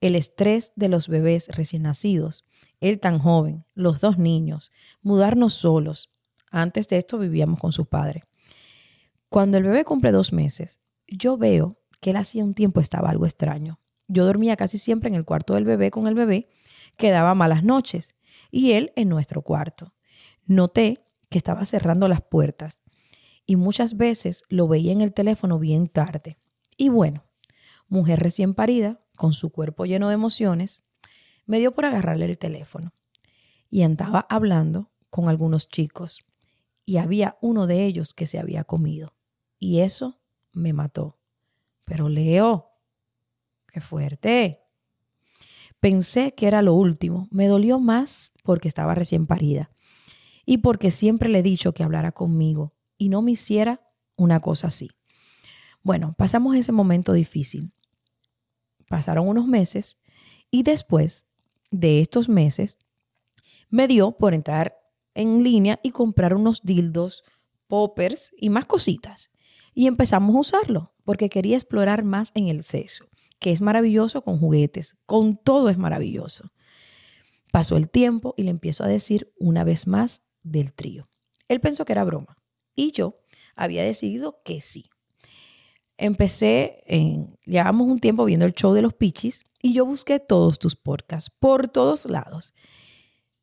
El 0.00 0.16
estrés 0.16 0.72
de 0.74 0.88
los 0.88 1.06
bebés 1.06 1.46
recién 1.46 1.82
nacidos 1.82 2.44
él 2.80 2.98
tan 2.98 3.20
joven, 3.20 3.64
los 3.74 4.00
dos 4.00 4.18
niños, 4.18 4.72
mudarnos 5.00 5.54
solos. 5.54 6.12
Antes 6.50 6.88
de 6.88 6.98
esto 6.98 7.18
vivíamos 7.18 7.60
con 7.60 7.70
sus 7.70 7.86
padres. 7.86 8.24
Cuando 9.28 9.58
el 9.58 9.62
bebé 9.62 9.84
cumple 9.84 10.10
dos 10.10 10.32
meses, 10.32 10.81
yo 11.16 11.36
veo 11.36 11.78
que 12.00 12.10
él 12.10 12.16
hacía 12.16 12.44
un 12.44 12.54
tiempo 12.54 12.80
estaba 12.80 13.10
algo 13.10 13.26
extraño. 13.26 13.80
Yo 14.08 14.24
dormía 14.24 14.56
casi 14.56 14.78
siempre 14.78 15.08
en 15.08 15.14
el 15.14 15.24
cuarto 15.24 15.54
del 15.54 15.64
bebé 15.64 15.90
con 15.90 16.06
el 16.06 16.14
bebé, 16.14 16.48
que 16.96 17.10
daba 17.10 17.34
malas 17.34 17.64
noches, 17.64 18.14
y 18.50 18.72
él 18.72 18.92
en 18.96 19.08
nuestro 19.08 19.42
cuarto. 19.42 19.94
Noté 20.44 21.06
que 21.30 21.38
estaba 21.38 21.64
cerrando 21.64 22.08
las 22.08 22.20
puertas 22.20 22.82
y 23.46 23.56
muchas 23.56 23.96
veces 23.96 24.44
lo 24.48 24.68
veía 24.68 24.92
en 24.92 25.00
el 25.00 25.12
teléfono 25.12 25.58
bien 25.58 25.88
tarde. 25.88 26.38
Y 26.76 26.88
bueno, 26.88 27.24
mujer 27.88 28.20
recién 28.20 28.54
parida, 28.54 29.00
con 29.16 29.34
su 29.34 29.50
cuerpo 29.50 29.84
lleno 29.84 30.08
de 30.08 30.14
emociones, 30.14 30.84
me 31.46 31.58
dio 31.58 31.74
por 31.74 31.84
agarrarle 31.84 32.26
el 32.26 32.38
teléfono. 32.38 32.92
Y 33.70 33.82
andaba 33.82 34.26
hablando 34.28 34.90
con 35.10 35.28
algunos 35.28 35.68
chicos. 35.68 36.24
Y 36.84 36.96
había 36.96 37.36
uno 37.40 37.66
de 37.66 37.84
ellos 37.84 38.14
que 38.14 38.26
se 38.26 38.38
había 38.38 38.64
comido. 38.64 39.14
Y 39.58 39.80
eso 39.80 40.21
me 40.52 40.72
mató. 40.72 41.18
Pero 41.84 42.08
Leo, 42.08 42.70
qué 43.68 43.80
fuerte. 43.80 44.60
Pensé 45.80 46.34
que 46.34 46.46
era 46.46 46.62
lo 46.62 46.74
último. 46.74 47.26
Me 47.30 47.48
dolió 47.48 47.80
más 47.80 48.32
porque 48.44 48.68
estaba 48.68 48.94
recién 48.94 49.26
parida 49.26 49.70
y 50.46 50.58
porque 50.58 50.90
siempre 50.90 51.28
le 51.28 51.40
he 51.40 51.42
dicho 51.42 51.72
que 51.72 51.82
hablara 51.82 52.12
conmigo 52.12 52.74
y 52.98 53.08
no 53.08 53.22
me 53.22 53.32
hiciera 53.32 53.80
una 54.16 54.40
cosa 54.40 54.68
así. 54.68 54.90
Bueno, 55.82 56.14
pasamos 56.16 56.54
ese 56.54 56.70
momento 56.70 57.12
difícil. 57.12 57.72
Pasaron 58.88 59.26
unos 59.26 59.46
meses 59.46 60.00
y 60.50 60.62
después 60.62 61.26
de 61.70 62.00
estos 62.00 62.28
meses 62.28 62.78
me 63.68 63.88
dio 63.88 64.12
por 64.12 64.34
entrar 64.34 64.76
en 65.14 65.42
línea 65.42 65.80
y 65.82 65.90
comprar 65.90 66.34
unos 66.34 66.62
dildos, 66.62 67.24
poppers 67.66 68.32
y 68.36 68.50
más 68.50 68.66
cositas. 68.66 69.31
Y 69.74 69.86
empezamos 69.86 70.34
a 70.34 70.38
usarlo 70.38 70.94
porque 71.04 71.28
quería 71.28 71.56
explorar 71.56 72.04
más 72.04 72.30
en 72.34 72.48
el 72.48 72.62
sexo, 72.62 73.06
que 73.38 73.52
es 73.52 73.60
maravilloso 73.60 74.22
con 74.22 74.38
juguetes, 74.38 74.96
con 75.06 75.36
todo 75.36 75.68
es 75.68 75.78
maravilloso. 75.78 76.52
Pasó 77.50 77.76
el 77.76 77.90
tiempo 77.90 78.34
y 78.36 78.44
le 78.44 78.50
empiezo 78.50 78.84
a 78.84 78.88
decir 78.88 79.32
una 79.38 79.64
vez 79.64 79.86
más 79.86 80.22
del 80.42 80.72
trío. 80.72 81.08
Él 81.48 81.60
pensó 81.60 81.84
que 81.84 81.92
era 81.92 82.04
broma 82.04 82.36
y 82.74 82.92
yo 82.92 83.18
había 83.54 83.84
decidido 83.84 84.40
que 84.44 84.60
sí. 84.60 84.90
Empecé, 85.98 86.82
en, 86.86 87.36
llevamos 87.44 87.88
un 87.88 88.00
tiempo 88.00 88.24
viendo 88.24 88.46
el 88.46 88.54
show 88.54 88.72
de 88.72 88.82
los 88.82 88.94
Pichis 88.94 89.44
y 89.62 89.74
yo 89.74 89.84
busqué 89.86 90.18
todos 90.18 90.58
tus 90.58 90.76
podcasts 90.76 91.30
por 91.38 91.68
todos 91.68 92.06
lados. 92.06 92.54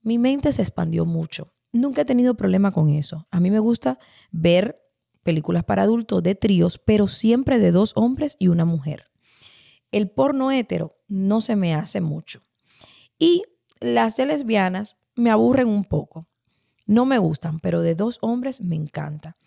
Mi 0.02 0.18
mente 0.18 0.52
se 0.54 0.62
expandió 0.62 1.06
mucho. 1.06 1.54
Nunca 1.72 2.02
he 2.02 2.06
tenido 2.06 2.36
problema 2.36 2.72
con 2.72 2.90
eso. 2.90 3.28
A 3.32 3.40
mí 3.40 3.52
me 3.52 3.60
gusta 3.60 4.00
ver 4.32 4.82
películas 5.30 5.64
para 5.64 5.84
adultos 5.84 6.24
de 6.24 6.34
tríos, 6.34 6.80
pero 6.80 7.08
siempre 7.08 7.60
de 7.60 7.72
dos 7.72 7.92
hombres 7.96 8.36
y 8.40 8.48
una 8.48 8.66
mujer. 8.66 9.12
El 9.92 10.10
porno 10.10 10.50
hétero 10.50 10.98
no 11.08 11.40
se 11.40 11.56
me 11.56 11.76
hace 11.76 12.02
mucho. 12.02 12.42
Y 13.20 13.44
las 13.80 14.18
de 14.18 14.26
lesbianas 14.26 14.98
me 15.16 15.30
aburren 15.30 15.68
un 15.68 15.84
poco. 15.84 16.28
No 16.88 17.06
me 17.06 17.20
gustan, 17.20 17.60
pero 17.60 17.82
de 17.82 17.94
dos 17.94 18.18
hombres 18.22 18.60
me 18.60 18.76
encanta. 18.76 19.38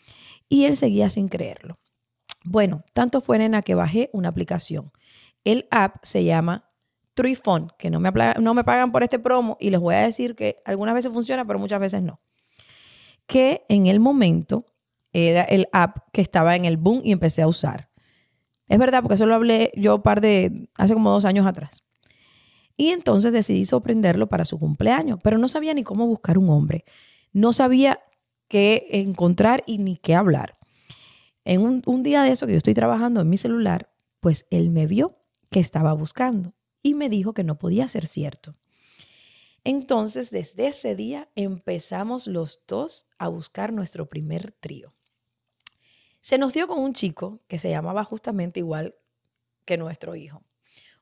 Y 0.49 0.67
él 0.67 0.77
seguía 0.77 1.11
sin 1.11 1.27
creerlo. 1.27 1.81
Bueno, 2.45 2.85
tanto 2.93 3.21
fue 3.21 3.39
nena 3.39 3.63
que 3.63 3.75
bajé 3.75 4.09
una 4.13 4.29
aplicación. 4.29 4.93
El 5.43 5.67
app 5.73 5.97
se 6.05 6.23
llama 6.23 6.71
Truifon, 7.15 7.73
que 7.77 7.91
no 7.91 7.99
me, 7.99 8.13
no 8.39 8.55
me 8.55 8.63
pagan 8.63 8.93
por 8.93 9.03
este 9.03 9.19
promo 9.19 9.57
y 9.59 9.71
les 9.71 9.81
voy 9.81 9.97
a 9.97 10.03
decir 10.03 10.37
que 10.37 10.63
algunas 10.65 10.95
veces 10.95 11.13
funciona, 11.13 11.45
pero 11.45 11.59
muchas 11.59 11.81
veces 11.81 12.05
no. 12.05 12.21
Que 13.27 13.65
en 13.69 13.87
el 13.87 13.99
momento 13.99 14.65
era 15.13 15.43
el 15.43 15.69
app 15.73 15.99
que 16.13 16.21
estaba 16.21 16.57
en 16.57 16.65
el 16.65 16.77
boom 16.77 17.03
y 17.05 17.13
empecé 17.13 17.43
a 17.43 17.49
usar. 17.49 17.91
Es 18.69 18.79
verdad, 18.79 19.03
porque 19.03 19.15
eso 19.15 19.27
lo 19.27 19.35
hablé 19.35 19.71
yo 19.77 19.97
un 19.97 20.03
par 20.03 20.21
de, 20.21 20.69
hace 20.77 20.95
como 20.95 21.11
dos 21.11 21.25
años 21.25 21.47
atrás. 21.47 21.85
Y 22.77 22.89
entonces 22.89 23.33
decidí 23.33 23.65
sorprenderlo 23.65 24.29
para 24.29 24.45
su 24.45 24.59
cumpleaños, 24.59 25.19
pero 25.23 25.39
no 25.39 25.49
sabía 25.49 25.75
ni 25.75 25.83
cómo 25.83 26.07
buscar 26.07 26.39
un 26.39 26.49
hombre 26.49 26.85
no 27.33 27.53
sabía 27.53 28.01
qué 28.49 28.87
encontrar 28.91 29.65
y 29.67 29.79
ni 29.79 29.97
qué 29.97 30.15
hablar. 30.15 30.59
En 31.45 31.63
un, 31.63 32.03
día 32.03 32.23
de 32.23 32.31
eso 32.31 32.47
que 32.47 32.53
yo 32.53 32.59
estoy 32.59 32.75
trabajando 32.75 33.21
en 33.21 33.29
mi 33.29 33.37
celular, 33.37 33.91
pues 34.21 34.47
él 34.51 34.71
me 34.71 34.87
vio 34.87 35.19
que 35.51 35.59
estaba 35.59 35.93
buscando 35.93 36.55
y 36.83 36.95
me 36.95 37.09
dijo 37.09 37.35
que 37.35 37.43
no 37.43 37.59
podía 37.59 37.89
ser 37.89 38.07
cierto. 38.07 38.57
Entonces, 39.65 40.31
desde 40.31 40.69
ese 40.69 40.95
día 40.95 41.29
empezamos 41.35 42.27
los 42.27 42.65
dos 42.67 43.09
a 43.19 43.29
buscar 43.29 43.73
nuestro 43.73 44.09
primer 44.09 44.53
trío. 44.53 44.95
Se 46.23 46.39
nos 46.39 46.53
dio 46.53 46.69
con 46.69 46.79
un 46.79 46.93
chico 46.93 47.43
que 47.49 47.59
se 47.59 47.69
llamaba 47.69 48.05
justamente 48.05 48.61
igual 48.61 48.95
que 49.65 49.77
nuestro 49.77 50.15
hijo, 50.15 50.45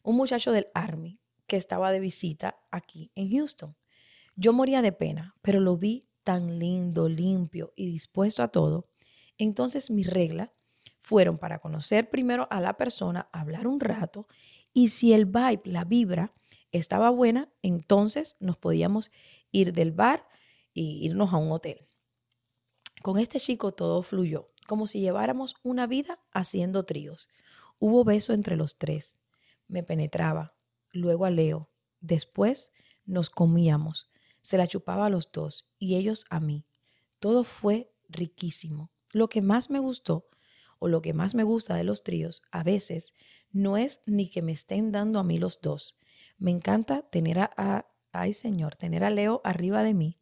un 0.03 0.17
muchacho 0.17 0.51
del 0.51 0.69
Army 0.73 1.21
que 1.47 1.57
estaba 1.57 1.93
de 1.93 2.01
visita 2.01 2.59
aquí 2.71 3.13
en 3.15 3.31
Houston. 3.31 3.77
Yo 4.35 4.55
moría 4.55 4.81
de 4.81 4.93
pena, 4.93 5.37
pero 5.43 5.61
lo 5.61 5.77
vi 5.77 6.09
tan 6.25 6.59
lindo, 6.59 7.07
limpio 7.11 7.75
y 7.77 7.85
dispuesto 7.85 8.43
a 8.43 8.49
todo, 8.49 8.89
entonces 9.37 9.91
mis 9.91 10.09
reglas 10.09 10.53
fueron 10.99 11.37
para 11.37 11.59
conocer 11.59 12.09
primero 12.09 12.49
a 12.51 12.63
la 12.63 12.79
persona, 12.79 13.29
hablar 13.31 13.67
un 13.67 13.79
rato 13.79 14.27
y 14.73 14.89
si 14.89 15.13
el 15.13 15.27
vibe, 15.27 15.61
la 15.65 15.85
vibra, 15.85 16.33
estaba 16.73 17.11
buena, 17.11 17.53
entonces 17.61 18.37
nos 18.41 18.57
podíamos 18.57 19.13
ir 19.53 19.75
del 19.75 19.93
bar 19.93 20.27
y 20.73 21.05
irnos 21.05 21.35
a 21.35 21.37
un 21.37 21.53
hotel. 21.53 21.91
Con 23.03 23.19
este 23.19 23.41
chico 23.41 23.73
todo 23.73 24.03
fluyó, 24.03 24.50
como 24.67 24.87
si 24.87 25.01
lleváramos 25.01 25.57
una 25.63 25.87
vida 25.87 26.21
haciendo 26.33 26.85
tríos. 26.85 27.29
Hubo 27.79 28.05
beso 28.05 28.33
entre 28.33 28.57
los 28.57 28.79
tres. 28.79 29.17
Me 29.69 29.83
penetraba, 29.83 30.55
luego 30.93 31.25
a 31.25 31.31
Leo. 31.31 31.71
Después 32.01 32.73
nos 33.05 33.31
comíamos 33.31 34.11
se 34.43 34.57
la 34.57 34.67
chupaba 34.67 35.07
a 35.07 35.11
los 35.11 35.31
dos 35.33 35.69
y 35.79 35.97
ellos 35.97 36.25
a 36.31 36.41
mí. 36.41 36.67
Todo 37.19 37.45
fue 37.45 37.93
riquísimo. 38.09 38.91
Lo 39.13 39.29
que 39.29 39.43
más 39.43 39.71
me 39.71 39.79
gustó 39.79 40.29
o 40.79 40.89
lo 40.89 41.03
que 41.03 41.13
más 41.13 41.35
me 41.35 41.43
gusta 41.43 41.75
de 41.75 41.85
los 41.85 42.03
tríos 42.03 42.43
a 42.51 42.63
veces 42.63 43.15
no 43.53 43.77
es 43.77 44.01
ni 44.07 44.29
que 44.29 44.43
me 44.43 44.53
estén 44.53 44.93
dando 44.93 45.19
a 45.19 45.25
mí 45.25 45.39
los 45.39 45.61
dos. 45.61 45.97
Me 46.39 46.51
encanta 46.51 47.03
tener 47.03 47.39
a, 47.39 47.87
ay 48.13 48.33
Señor, 48.33 48.77
tener 48.77 49.05
a 49.05 49.11
Leo 49.11 49.41
arriba 49.45 49.83
de 49.83 49.95
mí 49.95 50.19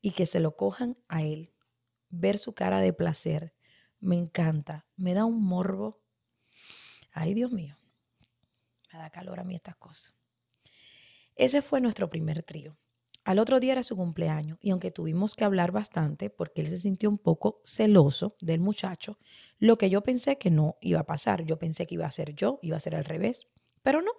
y 0.00 0.12
que 0.12 0.26
se 0.26 0.40
lo 0.40 0.56
cojan 0.56 0.96
a 1.08 1.22
él. 1.22 1.52
Ver 2.08 2.38
su 2.38 2.54
cara 2.54 2.80
de 2.80 2.92
placer. 2.92 3.54
Me 4.02 4.16
encanta. 4.16 4.84
Me 4.96 5.14
da 5.14 5.24
un 5.24 5.42
morbo. 5.44 6.02
Ay, 7.12 7.34
Dios 7.34 7.52
mío. 7.52 7.78
Me 8.92 8.98
da 8.98 9.10
calor 9.10 9.38
a 9.38 9.44
mí 9.44 9.54
estas 9.54 9.76
cosas. 9.76 10.12
Ese 11.36 11.62
fue 11.62 11.80
nuestro 11.80 12.10
primer 12.10 12.42
trío. 12.42 12.76
Al 13.24 13.38
otro 13.38 13.60
día 13.60 13.72
era 13.72 13.84
su 13.84 13.96
cumpleaños 13.96 14.58
y 14.60 14.70
aunque 14.70 14.90
tuvimos 14.90 15.36
que 15.36 15.44
hablar 15.44 15.70
bastante 15.70 16.28
porque 16.28 16.62
él 16.62 16.66
se 16.66 16.78
sintió 16.78 17.08
un 17.08 17.18
poco 17.18 17.62
celoso 17.64 18.36
del 18.40 18.58
muchacho, 18.58 19.18
lo 19.58 19.78
que 19.78 19.88
yo 19.88 20.02
pensé 20.02 20.36
que 20.36 20.50
no 20.50 20.76
iba 20.80 20.98
a 20.98 21.06
pasar, 21.06 21.44
yo 21.44 21.56
pensé 21.56 21.86
que 21.86 21.94
iba 21.94 22.06
a 22.06 22.10
ser 22.10 22.34
yo, 22.34 22.58
iba 22.60 22.76
a 22.76 22.80
ser 22.80 22.96
al 22.96 23.04
revés, 23.04 23.46
pero 23.82 24.02
no. 24.02 24.10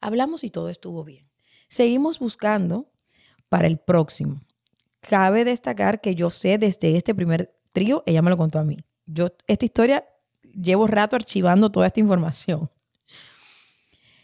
Hablamos 0.00 0.42
y 0.42 0.50
todo 0.50 0.68
estuvo 0.68 1.04
bien. 1.04 1.30
Seguimos 1.68 2.18
buscando 2.18 2.90
para 3.48 3.68
el 3.68 3.78
próximo. 3.78 4.40
Cabe 4.98 5.44
destacar 5.44 6.00
que 6.00 6.16
yo 6.16 6.30
sé 6.30 6.58
desde 6.58 6.96
este 6.96 7.14
primer 7.14 7.54
trío, 7.74 8.02
ella 8.06 8.22
me 8.22 8.30
lo 8.30 8.38
contó 8.38 8.58
a 8.58 8.64
mí. 8.64 8.78
Yo 9.04 9.26
esta 9.46 9.64
historia 9.66 10.06
llevo 10.54 10.86
rato 10.86 11.16
archivando 11.16 11.70
toda 11.70 11.88
esta 11.88 12.00
información. 12.00 12.70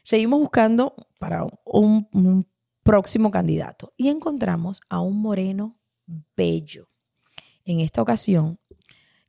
Seguimos 0.03 0.41
buscando 0.41 0.95
para 1.19 1.45
un, 1.65 2.47
próximo 2.83 3.31
candidato. 3.31 3.93
Y 3.99 4.09
encontramos 4.09 4.81
a 4.89 5.01
un 5.01 5.21
moreno 5.21 5.79
bello. 6.35 6.89
En 7.65 7.81
esta 7.81 8.01
ocasión 8.01 8.59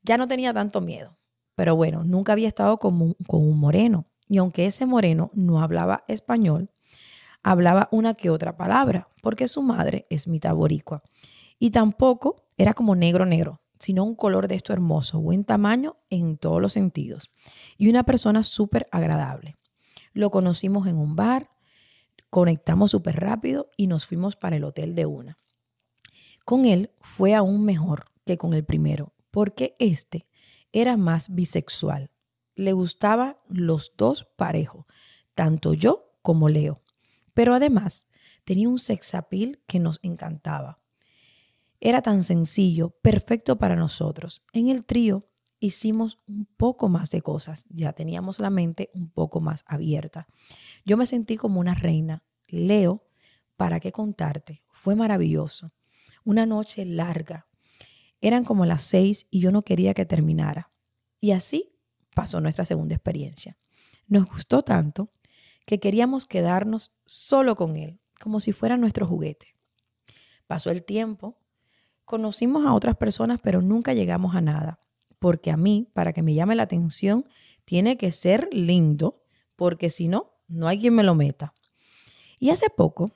ya 0.01 0.17
no 0.17 0.27
tenía 0.27 0.53
tanto 0.53 0.79
miedo, 0.79 1.19
pero 1.53 1.75
bueno, 1.75 2.03
nunca 2.05 2.31
había 2.31 2.47
estado 2.47 2.77
con 2.77 2.99
un, 3.01 3.13
con 3.27 3.41
un 3.41 3.59
moreno. 3.59 4.07
Y 4.29 4.37
aunque 4.37 4.65
ese 4.65 4.85
moreno 4.85 5.29
no 5.33 5.61
hablaba 5.61 6.05
español, 6.07 6.71
hablaba 7.43 7.89
una 7.91 8.13
que 8.13 8.29
otra 8.29 8.55
palabra, 8.55 9.09
porque 9.21 9.47
su 9.49 9.61
madre 9.61 10.07
es 10.09 10.27
mitad 10.27 10.55
boricua. 10.55 11.03
Y 11.59 11.71
tampoco 11.71 12.47
era 12.57 12.73
como 12.73 12.95
negro 12.95 13.25
negro, 13.25 13.60
sino 13.81 14.03
un 14.03 14.13
color 14.13 14.47
de 14.47 14.53
esto 14.53 14.73
hermoso, 14.73 15.19
buen 15.19 15.43
tamaño 15.43 15.97
en 16.11 16.37
todos 16.37 16.61
los 16.61 16.73
sentidos. 16.73 17.31
Y 17.79 17.89
una 17.89 18.03
persona 18.03 18.43
súper 18.43 18.87
agradable. 18.91 19.57
Lo 20.13 20.29
conocimos 20.29 20.85
en 20.85 20.97
un 20.97 21.15
bar, 21.15 21.49
conectamos 22.29 22.91
súper 22.91 23.19
rápido 23.19 23.69
y 23.77 23.87
nos 23.87 24.05
fuimos 24.05 24.35
para 24.35 24.57
el 24.57 24.65
hotel 24.65 24.93
de 24.93 25.07
una. 25.07 25.37
Con 26.45 26.65
él 26.65 26.91
fue 27.01 27.33
aún 27.33 27.65
mejor 27.65 28.05
que 28.23 28.37
con 28.37 28.53
el 28.53 28.63
primero, 28.63 29.15
porque 29.31 29.75
este 29.79 30.27
era 30.71 30.95
más 30.95 31.33
bisexual. 31.33 32.11
Le 32.53 32.73
gustaban 32.73 33.37
los 33.49 33.93
dos 33.97 34.25
parejos, 34.35 34.85
tanto 35.33 35.73
yo 35.73 36.13
como 36.21 36.49
Leo. 36.49 36.83
Pero 37.33 37.55
además 37.55 38.05
tenía 38.43 38.69
un 38.69 38.77
sex 38.77 39.15
appeal 39.15 39.59
que 39.65 39.79
nos 39.79 39.99
encantaba. 40.03 40.80
Era 41.83 42.03
tan 42.03 42.23
sencillo, 42.23 42.91
perfecto 43.01 43.57
para 43.57 43.75
nosotros. 43.75 44.43
En 44.53 44.69
el 44.69 44.85
trío 44.85 45.27
hicimos 45.59 46.19
un 46.27 46.45
poco 46.45 46.89
más 46.89 47.09
de 47.09 47.23
cosas, 47.23 47.65
ya 47.69 47.91
teníamos 47.93 48.39
la 48.39 48.51
mente 48.51 48.91
un 48.93 49.09
poco 49.09 49.41
más 49.41 49.63
abierta. 49.65 50.27
Yo 50.85 50.95
me 50.95 51.07
sentí 51.07 51.37
como 51.37 51.59
una 51.59 51.73
reina. 51.73 52.23
Leo, 52.47 53.07
¿para 53.55 53.79
qué 53.79 53.91
contarte? 53.91 54.63
Fue 54.69 54.95
maravilloso. 54.95 55.73
Una 56.23 56.45
noche 56.45 56.85
larga. 56.85 57.47
Eran 58.21 58.43
como 58.43 58.67
las 58.67 58.83
seis 58.83 59.25
y 59.31 59.39
yo 59.39 59.51
no 59.51 59.63
quería 59.63 59.95
que 59.95 60.05
terminara. 60.05 60.71
Y 61.19 61.31
así 61.31 61.73
pasó 62.13 62.41
nuestra 62.41 62.63
segunda 62.63 62.93
experiencia. 62.93 63.57
Nos 64.07 64.27
gustó 64.27 64.61
tanto 64.61 65.11
que 65.65 65.79
queríamos 65.79 66.27
quedarnos 66.27 66.91
solo 67.07 67.55
con 67.55 67.75
él, 67.75 67.99
como 68.19 68.39
si 68.39 68.51
fuera 68.51 68.77
nuestro 68.77 69.07
juguete. 69.07 69.55
Pasó 70.45 70.69
el 70.69 70.83
tiempo, 70.83 71.40
conocimos 72.05 72.65
a 72.65 72.73
otras 72.73 72.95
personas, 72.95 73.39
pero 73.41 73.61
nunca 73.61 73.93
llegamos 73.93 74.35
a 74.35 74.41
nada, 74.41 74.79
porque 75.19 75.51
a 75.51 75.57
mí, 75.57 75.89
para 75.93 76.13
que 76.13 76.23
me 76.23 76.33
llame 76.33 76.55
la 76.55 76.63
atención, 76.63 77.25
tiene 77.65 77.97
que 77.97 78.11
ser 78.11 78.49
lindo, 78.51 79.23
porque 79.55 79.89
si 79.89 80.07
no, 80.07 80.33
no 80.47 80.67
hay 80.67 80.79
quien 80.79 80.95
me 80.95 81.03
lo 81.03 81.15
meta. 81.15 81.53
Y 82.39 82.49
hace 82.49 82.69
poco 82.69 83.11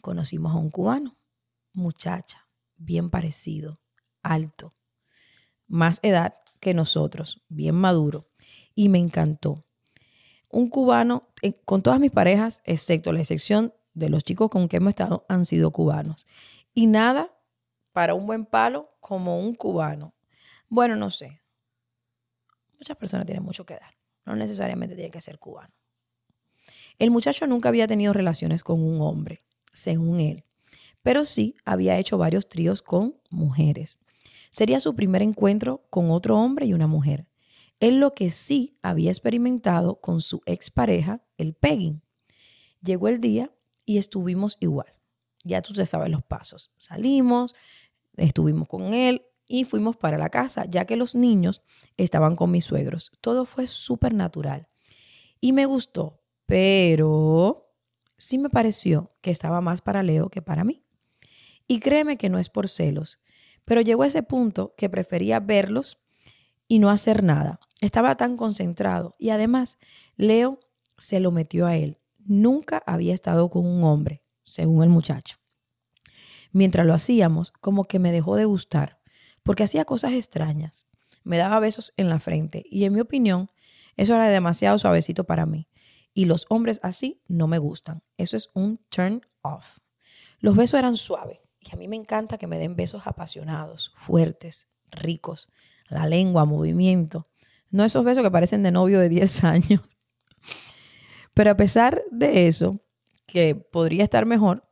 conocimos 0.00 0.52
a 0.52 0.56
un 0.56 0.70
cubano, 0.70 1.18
muchacha, 1.72 2.48
bien 2.76 3.10
parecido, 3.10 3.80
alto, 4.22 4.74
más 5.66 6.00
edad 6.02 6.36
que 6.60 6.74
nosotros, 6.74 7.44
bien 7.48 7.74
maduro, 7.74 8.28
y 8.74 8.88
me 8.88 8.98
encantó. 8.98 9.64
Un 10.48 10.70
cubano, 10.70 11.28
eh, 11.42 11.60
con 11.64 11.82
todas 11.82 12.00
mis 12.00 12.10
parejas, 12.10 12.62
excepto 12.64 13.12
la 13.12 13.20
excepción 13.20 13.74
de 13.92 14.08
los 14.08 14.24
chicos 14.24 14.48
con 14.48 14.68
que 14.68 14.78
hemos 14.78 14.90
estado, 14.90 15.26
han 15.28 15.44
sido 15.44 15.72
cubanos. 15.72 16.26
Y 16.72 16.86
nada 16.86 17.37
para 17.98 18.14
un 18.14 18.26
buen 18.28 18.46
palo 18.46 18.96
como 19.00 19.40
un 19.40 19.56
cubano. 19.56 20.14
Bueno, 20.68 20.94
no 20.94 21.10
sé. 21.10 21.42
Muchas 22.78 22.96
personas 22.96 23.26
tienen 23.26 23.42
mucho 23.42 23.66
que 23.66 23.74
dar. 23.74 23.98
No 24.24 24.36
necesariamente 24.36 24.94
tiene 24.94 25.10
que 25.10 25.20
ser 25.20 25.40
cubano. 25.40 25.74
El 27.00 27.10
muchacho 27.10 27.48
nunca 27.48 27.70
había 27.70 27.88
tenido 27.88 28.12
relaciones 28.12 28.62
con 28.62 28.84
un 28.84 29.00
hombre, 29.00 29.42
según 29.72 30.20
él, 30.20 30.44
pero 31.02 31.24
sí 31.24 31.56
había 31.64 31.98
hecho 31.98 32.18
varios 32.18 32.48
tríos 32.48 32.82
con 32.82 33.20
mujeres. 33.30 33.98
Sería 34.50 34.78
su 34.78 34.94
primer 34.94 35.22
encuentro 35.22 35.84
con 35.90 36.12
otro 36.12 36.38
hombre 36.38 36.66
y 36.66 36.74
una 36.74 36.86
mujer. 36.86 37.26
Él 37.80 37.98
lo 37.98 38.14
que 38.14 38.30
sí 38.30 38.78
había 38.80 39.10
experimentado 39.10 40.00
con 40.00 40.20
su 40.20 40.40
expareja, 40.46 41.24
el 41.36 41.52
pegging. 41.52 42.00
Llegó 42.80 43.08
el 43.08 43.20
día 43.20 43.50
y 43.84 43.98
estuvimos 43.98 44.56
igual. 44.60 44.94
Ya 45.44 45.62
tú 45.62 45.72
te 45.72 45.86
sabes 45.86 46.10
los 46.10 46.22
pasos. 46.22 46.72
Salimos, 46.76 47.54
estuvimos 48.18 48.68
con 48.68 48.92
él 48.92 49.22
y 49.46 49.64
fuimos 49.64 49.96
para 49.96 50.18
la 50.18 50.28
casa, 50.28 50.66
ya 50.66 50.84
que 50.84 50.96
los 50.96 51.14
niños 51.14 51.62
estaban 51.96 52.36
con 52.36 52.50
mis 52.50 52.64
suegros. 52.64 53.12
Todo 53.20 53.46
fue 53.46 53.66
súper 53.66 54.14
natural. 54.14 54.68
Y 55.40 55.52
me 55.52 55.64
gustó, 55.64 56.20
pero 56.46 57.72
sí 58.18 58.38
me 58.38 58.50
pareció 58.50 59.12
que 59.22 59.30
estaba 59.30 59.60
más 59.60 59.80
para 59.80 60.02
Leo 60.02 60.28
que 60.28 60.42
para 60.42 60.64
mí. 60.64 60.84
Y 61.66 61.80
créeme 61.80 62.18
que 62.18 62.28
no 62.28 62.38
es 62.38 62.48
por 62.48 62.68
celos, 62.68 63.20
pero 63.64 63.80
llegó 63.80 64.02
a 64.02 64.06
ese 64.06 64.22
punto 64.22 64.74
que 64.76 64.88
prefería 64.88 65.40
verlos 65.40 65.98
y 66.66 66.78
no 66.78 66.90
hacer 66.90 67.22
nada. 67.22 67.60
Estaba 67.80 68.16
tan 68.16 68.36
concentrado 68.36 69.16
y 69.18 69.30
además 69.30 69.78
Leo 70.16 70.60
se 70.98 71.20
lo 71.20 71.30
metió 71.30 71.66
a 71.66 71.76
él. 71.76 71.98
Nunca 72.18 72.82
había 72.86 73.14
estado 73.14 73.48
con 73.48 73.64
un 73.64 73.84
hombre, 73.84 74.22
según 74.44 74.82
el 74.82 74.88
muchacho. 74.88 75.38
Mientras 76.52 76.86
lo 76.86 76.94
hacíamos, 76.94 77.52
como 77.60 77.84
que 77.84 77.98
me 77.98 78.12
dejó 78.12 78.36
de 78.36 78.44
gustar, 78.44 79.00
porque 79.42 79.64
hacía 79.64 79.84
cosas 79.84 80.12
extrañas. 80.12 80.86
Me 81.24 81.36
daba 81.36 81.60
besos 81.60 81.92
en 81.96 82.08
la 82.08 82.20
frente 82.20 82.64
y 82.70 82.84
en 82.84 82.94
mi 82.94 83.00
opinión, 83.00 83.50
eso 83.96 84.14
era 84.14 84.28
demasiado 84.28 84.78
suavecito 84.78 85.24
para 85.24 85.46
mí. 85.46 85.68
Y 86.14 86.24
los 86.24 86.46
hombres 86.48 86.80
así 86.82 87.22
no 87.28 87.46
me 87.46 87.58
gustan. 87.58 88.02
Eso 88.16 88.36
es 88.36 88.50
un 88.54 88.78
turn 88.88 89.22
off. 89.42 89.78
Los 90.40 90.56
besos 90.56 90.78
eran 90.78 90.96
suaves, 90.96 91.38
y 91.60 91.74
a 91.74 91.76
mí 91.76 91.88
me 91.88 91.96
encanta 91.96 92.38
que 92.38 92.46
me 92.46 92.58
den 92.58 92.76
besos 92.76 93.02
apasionados, 93.06 93.92
fuertes, 93.94 94.68
ricos, 94.90 95.48
la 95.88 96.06
lengua, 96.06 96.44
movimiento. 96.44 97.28
No 97.70 97.84
esos 97.84 98.04
besos 98.04 98.22
que 98.22 98.30
parecen 98.30 98.62
de 98.62 98.70
novio 98.70 99.00
de 99.00 99.08
10 99.08 99.44
años. 99.44 99.82
Pero 101.34 101.50
a 101.50 101.56
pesar 101.56 102.02
de 102.10 102.48
eso, 102.48 102.80
que 103.26 103.54
podría 103.54 104.04
estar 104.04 104.26
mejor, 104.26 104.67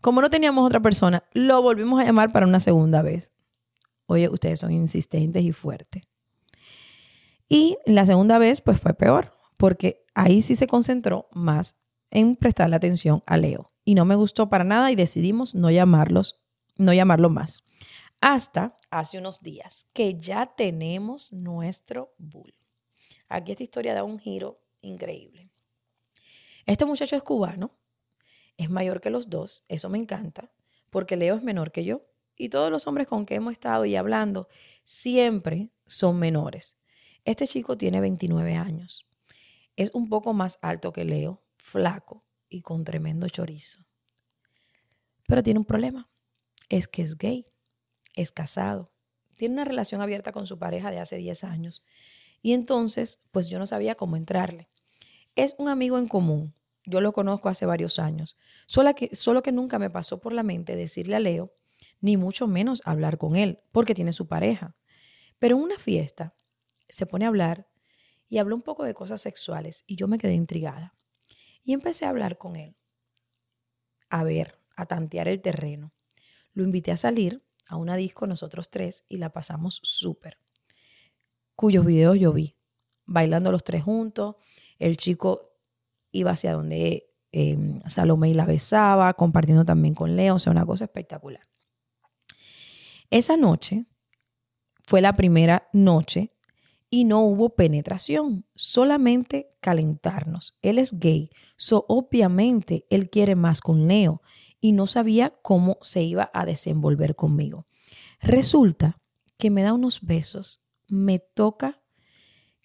como 0.00 0.20
no 0.20 0.30
teníamos 0.30 0.66
otra 0.66 0.80
persona, 0.80 1.24
lo 1.32 1.62
volvimos 1.62 2.00
a 2.00 2.04
llamar 2.04 2.32
para 2.32 2.46
una 2.46 2.60
segunda 2.60 3.02
vez. 3.02 3.32
Oye, 4.06 4.28
ustedes 4.28 4.60
son 4.60 4.72
insistentes 4.72 5.42
y 5.42 5.52
fuertes. 5.52 6.04
Y 7.48 7.78
la 7.84 8.04
segunda 8.04 8.38
vez, 8.38 8.60
pues 8.60 8.80
fue 8.80 8.94
peor, 8.94 9.32
porque 9.56 10.04
ahí 10.14 10.42
sí 10.42 10.54
se 10.54 10.66
concentró 10.66 11.28
más 11.32 11.76
en 12.10 12.36
prestarle 12.36 12.76
atención 12.76 13.22
a 13.26 13.36
Leo 13.36 13.72
y 13.84 13.94
no 13.94 14.04
me 14.04 14.14
gustó 14.14 14.48
para 14.48 14.64
nada 14.64 14.90
y 14.92 14.96
decidimos 14.96 15.54
no 15.54 15.70
llamarlos, 15.70 16.40
no 16.76 16.92
llamarlo 16.92 17.30
más. 17.30 17.64
Hasta 18.20 18.76
hace 18.90 19.18
unos 19.18 19.40
días 19.40 19.86
que 19.92 20.14
ya 20.14 20.46
tenemos 20.46 21.32
nuestro 21.32 22.14
bull. 22.18 22.54
Aquí 23.28 23.52
esta 23.52 23.64
historia 23.64 23.94
da 23.94 24.04
un 24.04 24.18
giro 24.18 24.60
increíble. 24.80 25.50
Este 26.66 26.84
muchacho 26.84 27.16
es 27.16 27.22
cubano, 27.22 27.72
es 28.62 28.70
mayor 28.70 29.00
que 29.00 29.10
los 29.10 29.30
dos, 29.30 29.64
eso 29.68 29.88
me 29.88 29.98
encanta, 29.98 30.52
porque 30.90 31.16
Leo 31.16 31.36
es 31.36 31.42
menor 31.42 31.72
que 31.72 31.84
yo 31.84 32.06
y 32.36 32.48
todos 32.48 32.70
los 32.70 32.86
hombres 32.86 33.06
con 33.06 33.26
que 33.26 33.34
hemos 33.34 33.52
estado 33.52 33.84
y 33.84 33.96
hablando 33.96 34.48
siempre 34.84 35.70
son 35.86 36.18
menores. 36.18 36.76
Este 37.24 37.46
chico 37.46 37.76
tiene 37.76 38.00
29 38.00 38.54
años. 38.54 39.06
Es 39.76 39.90
un 39.94 40.08
poco 40.08 40.32
más 40.32 40.58
alto 40.62 40.92
que 40.92 41.04
Leo, 41.04 41.42
flaco, 41.56 42.24
y 42.48 42.62
con 42.62 42.84
tremendo 42.84 43.28
chorizo. 43.28 43.86
Pero 45.26 45.42
tiene 45.42 45.60
un 45.60 45.64
problema. 45.66 46.10
Es 46.68 46.88
que 46.88 47.02
es 47.02 47.16
gay, 47.16 47.46
es 48.14 48.32
casado, 48.32 48.92
tiene 49.40 49.54
una 49.54 49.64
relación 49.64 50.02
abierta 50.02 50.32
con 50.32 50.46
su 50.46 50.58
pareja 50.58 50.90
de 50.90 50.98
hace 50.98 51.16
10 51.16 51.44
años. 51.44 51.82
Y 52.42 52.52
entonces, 52.52 53.22
pues 53.30 53.48
yo 53.48 53.58
no 53.58 53.64
sabía 53.64 53.94
cómo 53.94 54.16
entrarle. 54.16 54.68
Es 55.34 55.54
un 55.56 55.68
amigo 55.68 55.96
en 55.96 56.08
común. 56.08 56.54
Yo 56.90 57.00
lo 57.00 57.12
conozco 57.12 57.48
hace 57.48 57.66
varios 57.66 58.00
años. 58.00 58.36
Solo 58.66 58.94
que, 58.94 59.52
nunca 59.52 59.78
me 59.78 59.90
pasó 59.90 60.20
por 60.20 60.32
la 60.32 60.42
mente 60.42 60.74
decirle 60.74 61.14
a 61.14 61.20
Leo, 61.20 61.54
ni 62.00 62.16
mucho 62.16 62.48
menos 62.48 62.82
hablar 62.84 63.16
con 63.16 63.36
él, 63.36 63.60
porque 63.70 63.94
tiene 63.94 64.12
su 64.12 64.26
pareja. 64.26 64.76
Pero 65.38 65.56
en 65.56 65.62
una 65.62 65.78
fiesta 65.78 66.34
se 66.88 67.06
pone 67.06 67.24
a 67.24 67.28
hablar 67.28 67.68
y 68.28 68.38
habló 68.38 68.56
un 68.56 68.62
poco 68.62 68.84
de 68.84 68.92
cosas 68.92 69.20
sexuales 69.20 69.84
y 69.86 69.94
yo 69.94 70.08
me 70.08 70.18
quedé 70.18 70.34
intrigada. 70.34 70.96
Y 71.62 71.74
empecé 71.74 72.06
a 72.06 72.08
hablar 72.08 72.38
con 72.38 72.56
él, 72.56 72.76
a 74.08 74.24
ver, 74.24 74.58
a 74.74 74.86
tantear 74.86 75.28
el 75.28 75.40
terreno. 75.40 75.92
Lo 76.52 76.64
invité 76.64 76.90
a 76.90 76.96
salir 76.96 77.44
a 77.68 77.76
una 77.76 77.94
disco 77.94 78.26
nosotros 78.26 78.68
tres 78.68 79.04
y 79.08 79.18
la 79.18 79.32
pasamos 79.32 79.80
súper. 79.84 80.38
Cuyos 81.54 81.86
videos 81.86 82.18
yo 82.18 82.32
vi, 82.32 82.56
bailando 83.04 83.52
los 83.52 83.62
tres 83.62 83.84
juntos, 83.84 84.36
el 84.78 84.96
chico 84.96 85.49
iba 86.12 86.32
hacia 86.32 86.52
donde 86.52 87.10
eh, 87.32 87.80
Salomé 87.86 88.30
y 88.30 88.34
la 88.34 88.46
besaba, 88.46 89.14
compartiendo 89.14 89.64
también 89.64 89.94
con 89.94 90.16
Leo, 90.16 90.34
o 90.34 90.38
sea, 90.38 90.52
una 90.52 90.66
cosa 90.66 90.84
espectacular. 90.84 91.42
Esa 93.10 93.36
noche 93.36 93.86
fue 94.82 95.00
la 95.00 95.14
primera 95.14 95.68
noche 95.72 96.32
y 96.90 97.04
no 97.04 97.22
hubo 97.22 97.54
penetración, 97.54 98.46
solamente 98.54 99.54
calentarnos. 99.60 100.56
Él 100.62 100.78
es 100.78 100.98
gay, 100.98 101.30
so 101.56 101.86
obviamente 101.88 102.86
él 102.90 103.08
quiere 103.10 103.36
más 103.36 103.60
con 103.60 103.86
Leo 103.86 104.22
y 104.60 104.72
no 104.72 104.86
sabía 104.86 105.30
cómo 105.42 105.78
se 105.80 106.02
iba 106.02 106.30
a 106.34 106.44
desenvolver 106.44 107.14
conmigo. 107.14 107.66
Resulta 108.20 109.00
que 109.38 109.50
me 109.50 109.62
da 109.62 109.72
unos 109.72 110.02
besos, 110.02 110.60
me 110.88 111.20
toca 111.20 111.80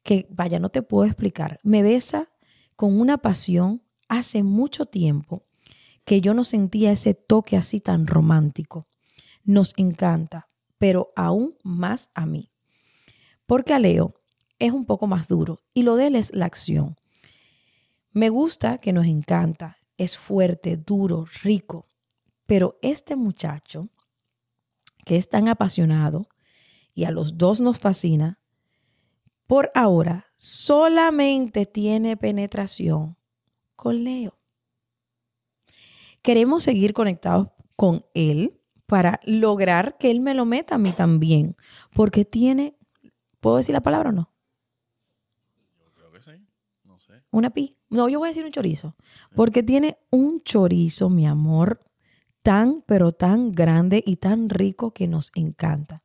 que, 0.04 0.28
vaya, 0.30 0.60
no 0.60 0.70
te 0.70 0.82
puedo 0.82 1.06
explicar, 1.06 1.60
me 1.64 1.84
besa 1.84 2.30
con 2.76 3.00
una 3.00 3.18
pasión 3.18 3.84
hace 4.08 4.44
mucho 4.44 4.86
tiempo 4.86 5.46
que 6.06 6.22
yo 6.22 6.34
no 6.34 6.44
sentía 6.44 6.92
ese 6.92 7.14
toque 7.14 7.58
así 7.58 7.80
tan 7.80 8.06
romántico. 8.06 8.88
Nos 9.44 9.74
encanta, 9.78 10.50
pero 10.78 11.12
aún 11.16 11.56
más 11.64 12.12
a 12.14 12.26
mí. 12.26 12.52
Porque 13.46 13.74
a 13.74 13.80
Leo 13.80 14.16
es 14.60 14.72
un 14.72 14.86
poco 14.86 15.08
más 15.08 15.28
duro 15.28 15.62
y 15.74 15.84
lo 15.84 15.96
de 15.96 16.08
él 16.08 16.16
es 16.16 16.34
la 16.34 16.46
acción. 16.46 16.96
Me 18.12 18.30
gusta 18.30 18.78
que 18.78 18.94
nos 18.94 19.08
encanta, 19.08 19.78
es 19.98 20.18
fuerte, 20.18 20.78
duro, 20.78 21.26
rico, 21.44 21.88
pero 22.46 22.78
este 22.82 23.16
muchacho 23.16 23.90
que 25.06 25.18
es 25.18 25.30
tan 25.30 25.48
apasionado 25.48 26.28
y 26.94 27.04
a 27.04 27.12
los 27.12 27.38
dos 27.38 27.60
nos 27.60 27.78
fascina, 27.78 28.40
por 29.48 29.72
ahora 29.76 30.25
solamente 30.38 31.66
tiene 31.66 32.18
penetración 32.18 33.18
con 33.76 34.04
Leo. 34.04 34.38
Queremos 36.22 36.64
seguir 36.64 36.94
conectados 36.94 37.50
con 37.76 38.06
él 38.14 38.62
para 38.86 39.20
lograr 39.26 39.98
que 39.98 40.12
él 40.12 40.20
me 40.20 40.34
lo 40.34 40.46
meta 40.46 40.76
a 40.76 40.80
mí 40.80 40.92
también, 40.92 41.56
porque 41.94 42.26
tiene 42.26 42.76
¿Puedo 43.46 43.58
decir 43.58 43.74
la 43.74 43.84
palabra 43.84 44.10
o 44.10 44.12
no? 44.12 44.34
Yo 45.78 45.92
creo 45.94 46.12
que 46.12 46.20
sí. 46.20 46.32
No 46.84 47.00
sé. 47.00 47.14
Una 47.30 47.52
pi. 47.52 47.78
No, 47.92 48.10
yo 48.10 48.18
voy 48.18 48.26
a 48.26 48.30
decir 48.32 48.44
un 48.44 48.50
chorizo. 48.50 48.96
Porque 49.36 49.62
tiene 49.62 50.00
un 50.10 50.42
chorizo, 50.42 51.12
mi 51.12 51.28
amor, 51.28 51.80
tan, 52.42 52.84
pero 52.88 53.12
tan 53.12 53.52
grande 53.52 54.04
y 54.04 54.16
tan 54.16 54.50
rico 54.50 54.96
que 54.96 55.08
nos 55.08 55.32
encanta. 55.36 56.02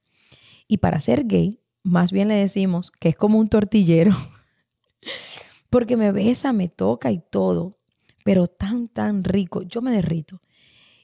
Y 0.69 0.77
para 0.77 1.01
ser 1.01 1.27
gay, 1.27 1.60
más 1.83 2.12
bien 2.12 2.29
le 2.29 2.35
decimos 2.35 2.90
que 2.90 3.11
es 3.11 3.16
como 3.16 3.38
un 3.38 3.49
tortillero. 3.49 4.16
porque 5.71 5.97
me 5.97 6.12
besa, 6.12 6.53
me 6.53 6.69
toca 6.69 7.11
y 7.12 7.21
todo, 7.21 7.79
pero 8.25 8.49
tan, 8.49 8.88
tan 8.88 9.25
rico, 9.25 9.62
yo 9.62 9.81
me 9.81 9.93
derrito. 9.93 10.43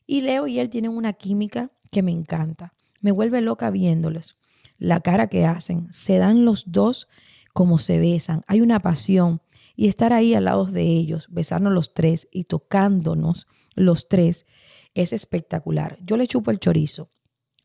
Y 0.07 0.21
Leo 0.21 0.47
y 0.47 0.59
él 0.59 0.69
tienen 0.69 0.91
una 0.91 1.13
química 1.13 1.71
que 1.91 2.03
me 2.03 2.11
encanta, 2.11 2.75
me 3.01 3.13
vuelve 3.13 3.41
loca 3.41 3.71
viéndolos, 3.71 4.37
la 4.79 5.01
cara 5.01 5.29
que 5.29 5.47
hacen, 5.47 5.89
se 5.93 6.19
dan 6.19 6.45
los 6.45 6.71
dos 6.71 7.09
como 7.55 7.79
se 7.79 7.99
besan, 7.99 8.43
hay 8.49 8.61
una 8.61 8.81
pasión 8.81 9.41
y 9.77 9.89
estar 9.89 10.13
ahí 10.13 10.35
al 10.35 10.45
lado 10.45 10.67
de 10.67 10.83
ellos, 10.83 11.29
besarnos 11.31 11.73
los 11.73 11.95
tres 11.95 12.29
y 12.31 12.45
tocándonos 12.45 13.47
los 13.75 14.09
tres 14.09 14.47
es 14.95 15.13
espectacular. 15.13 15.99
Yo 16.03 16.17
le 16.17 16.27
chupo 16.27 16.51
el 16.51 16.59
chorizo 16.59 17.11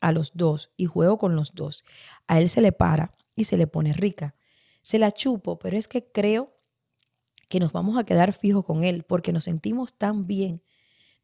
a 0.02 0.12
los 0.12 0.32
dos 0.34 0.72
y 0.76 0.86
juego 0.86 1.18
con 1.18 1.36
los 1.36 1.54
dos. 1.54 1.86
A 2.28 2.40
él 2.40 2.50
se 2.50 2.62
le 2.62 2.72
para 2.72 3.16
y 3.36 3.46
se 3.46 3.56
le 3.56 3.68
pone 3.68 3.94
rica. 3.94 4.36
Se 4.82 5.00
la 5.00 5.12
chupo, 5.12 5.60
pero 5.60 5.78
es 5.78 5.88
que 5.88 6.12
creo 6.12 6.54
que 7.48 7.60
nos 7.60 7.72
vamos 7.72 7.98
a 7.98 8.04
quedar 8.04 8.34
fijos 8.34 8.66
con 8.66 8.84
él 8.84 9.04
porque 9.04 9.32
nos 9.32 9.46
sentimos 9.46 9.94
tan 9.94 10.28
bien. 10.28 10.64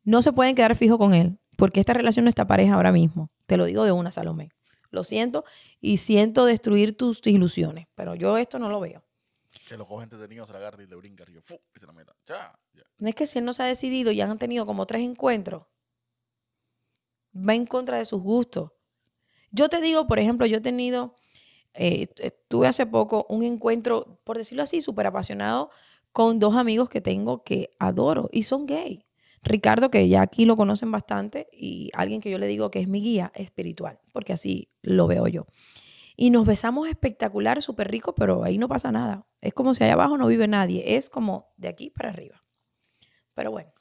No 0.03 0.21
se 0.21 0.31
pueden 0.31 0.55
quedar 0.55 0.75
fijos 0.75 0.97
con 0.97 1.13
él 1.13 1.39
porque 1.57 1.79
esta 1.79 1.93
relación 1.93 2.25
no 2.25 2.29
está 2.29 2.47
pareja 2.47 2.75
ahora 2.75 2.91
mismo. 2.91 3.31
Te 3.45 3.57
lo 3.57 3.65
digo 3.65 3.83
de 3.83 3.91
una, 3.91 4.11
Salomé. 4.11 4.49
Lo 4.89 5.03
siento 5.03 5.43
y 5.81 5.97
siento 5.97 6.45
destruir 6.45 6.95
tus 6.95 7.25
ilusiones, 7.25 7.87
pero 7.95 8.15
yo 8.15 8.37
esto 8.37 8.57
no 8.59 8.69
lo 8.69 8.79
veo. 8.79 9.03
Que 9.67 9.75
lo 9.75 9.85
cogen 9.85 10.03
entretenido, 10.03 10.45
se 10.45 10.53
la 10.53 10.59
agarra 10.59 10.83
y 10.83 10.87
le 10.87 10.95
brinca 10.95 11.25
y, 11.27 11.33
yo, 11.33 11.41
¡fu! 11.41 11.59
y 11.75 11.79
se 11.79 11.87
la 11.87 11.93
meta. 11.93 12.15
Ya, 12.25 12.57
ya. 12.73 12.83
No 12.99 13.09
es 13.09 13.15
que 13.15 13.25
si 13.25 13.39
él 13.39 13.45
no 13.45 13.53
se 13.53 13.63
ha 13.63 13.65
decidido, 13.65 14.11
ya 14.11 14.29
han 14.29 14.37
tenido 14.37 14.65
como 14.65 14.85
tres 14.85 15.01
encuentros, 15.01 15.65
va 17.35 17.55
en 17.55 17.65
contra 17.65 17.97
de 17.97 18.05
sus 18.05 18.21
gustos. 18.21 18.71
Yo 19.51 19.69
te 19.69 19.81
digo, 19.81 20.07
por 20.07 20.19
ejemplo, 20.19 20.45
yo 20.45 20.57
he 20.57 20.61
tenido, 20.61 21.15
eh, 21.73 22.07
tuve 22.47 22.67
hace 22.67 22.85
poco 22.85 23.25
un 23.29 23.43
encuentro, 23.43 24.19
por 24.23 24.37
decirlo 24.37 24.63
así, 24.63 24.81
súper 24.81 25.07
apasionado 25.07 25.69
con 26.11 26.39
dos 26.39 26.55
amigos 26.55 26.89
que 26.89 27.01
tengo 27.01 27.43
que 27.43 27.71
adoro 27.79 28.29
y 28.31 28.43
son 28.43 28.65
gay. 28.65 29.05
Ricardo, 29.43 29.89
que 29.89 30.09
ya 30.09 30.21
aquí 30.21 30.45
lo 30.45 30.57
conocen 30.57 30.91
bastante, 30.91 31.47
y 31.53 31.89
alguien 31.93 32.21
que 32.21 32.29
yo 32.29 32.37
le 32.37 32.47
digo 32.47 32.71
que 32.71 32.79
es 32.79 32.87
mi 32.87 33.01
guía 33.01 33.31
espiritual, 33.35 33.99
porque 34.11 34.33
así 34.33 34.69
lo 34.81 35.07
veo 35.07 35.27
yo. 35.27 35.45
Y 36.15 36.31
nos 36.31 36.45
besamos 36.45 36.89
espectacular, 36.89 37.61
súper 37.61 37.89
rico, 37.89 38.15
pero 38.15 38.43
ahí 38.43 38.57
no 38.57 38.67
pasa 38.67 38.91
nada. 38.91 39.27
Es 39.39 39.53
como 39.53 39.73
si 39.75 39.83
allá 39.83 39.93
abajo 39.93 40.17
no 40.17 40.27
vive 40.27 40.47
nadie, 40.47 40.97
es 40.97 41.09
como 41.09 41.53
de 41.57 41.67
aquí 41.67 41.91
para 41.91 42.09
arriba. 42.09 42.43
Pero 43.35 43.51
bueno, 43.51 43.71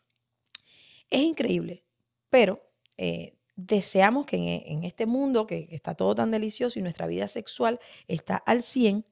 es 1.09 1.23
increíble, 1.23 1.85
pero 2.29 2.61
eh, 2.99 3.36
deseamos 3.57 4.27
que 4.27 4.65
en, 4.67 4.85
este 4.85 5.07
mundo 5.07 5.47
que, 5.47 5.67
que 5.67 5.75
está 5.75 5.95
todo 5.95 6.15
tan 6.15 6.31
delicioso 6.31 6.79
y 6.79 6.83
nuestra 6.83 7.07
vida 7.07 7.27
sexual 7.27 7.81
está 8.07 8.37
al 8.37 8.63
100, 8.63 9.07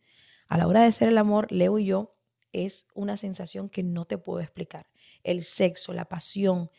a 0.48 0.58
la 0.58 0.66
hora 0.66 0.82
de 0.82 0.86
hacer 0.86 1.08
el 1.08 1.18
amor, 1.18 1.50
Leo 1.50 1.78
y 1.78 1.86
yo, 1.86 2.14
es 2.52 2.86
una 2.94 3.16
sensación 3.16 3.68
que 3.68 3.82
no 3.82 4.04
te 4.04 4.16
puedo 4.16 4.40
explicar. 4.40 4.86
El 5.24 5.42
sexo, 5.42 5.92
la 5.92 6.04
pasión, 6.04 6.70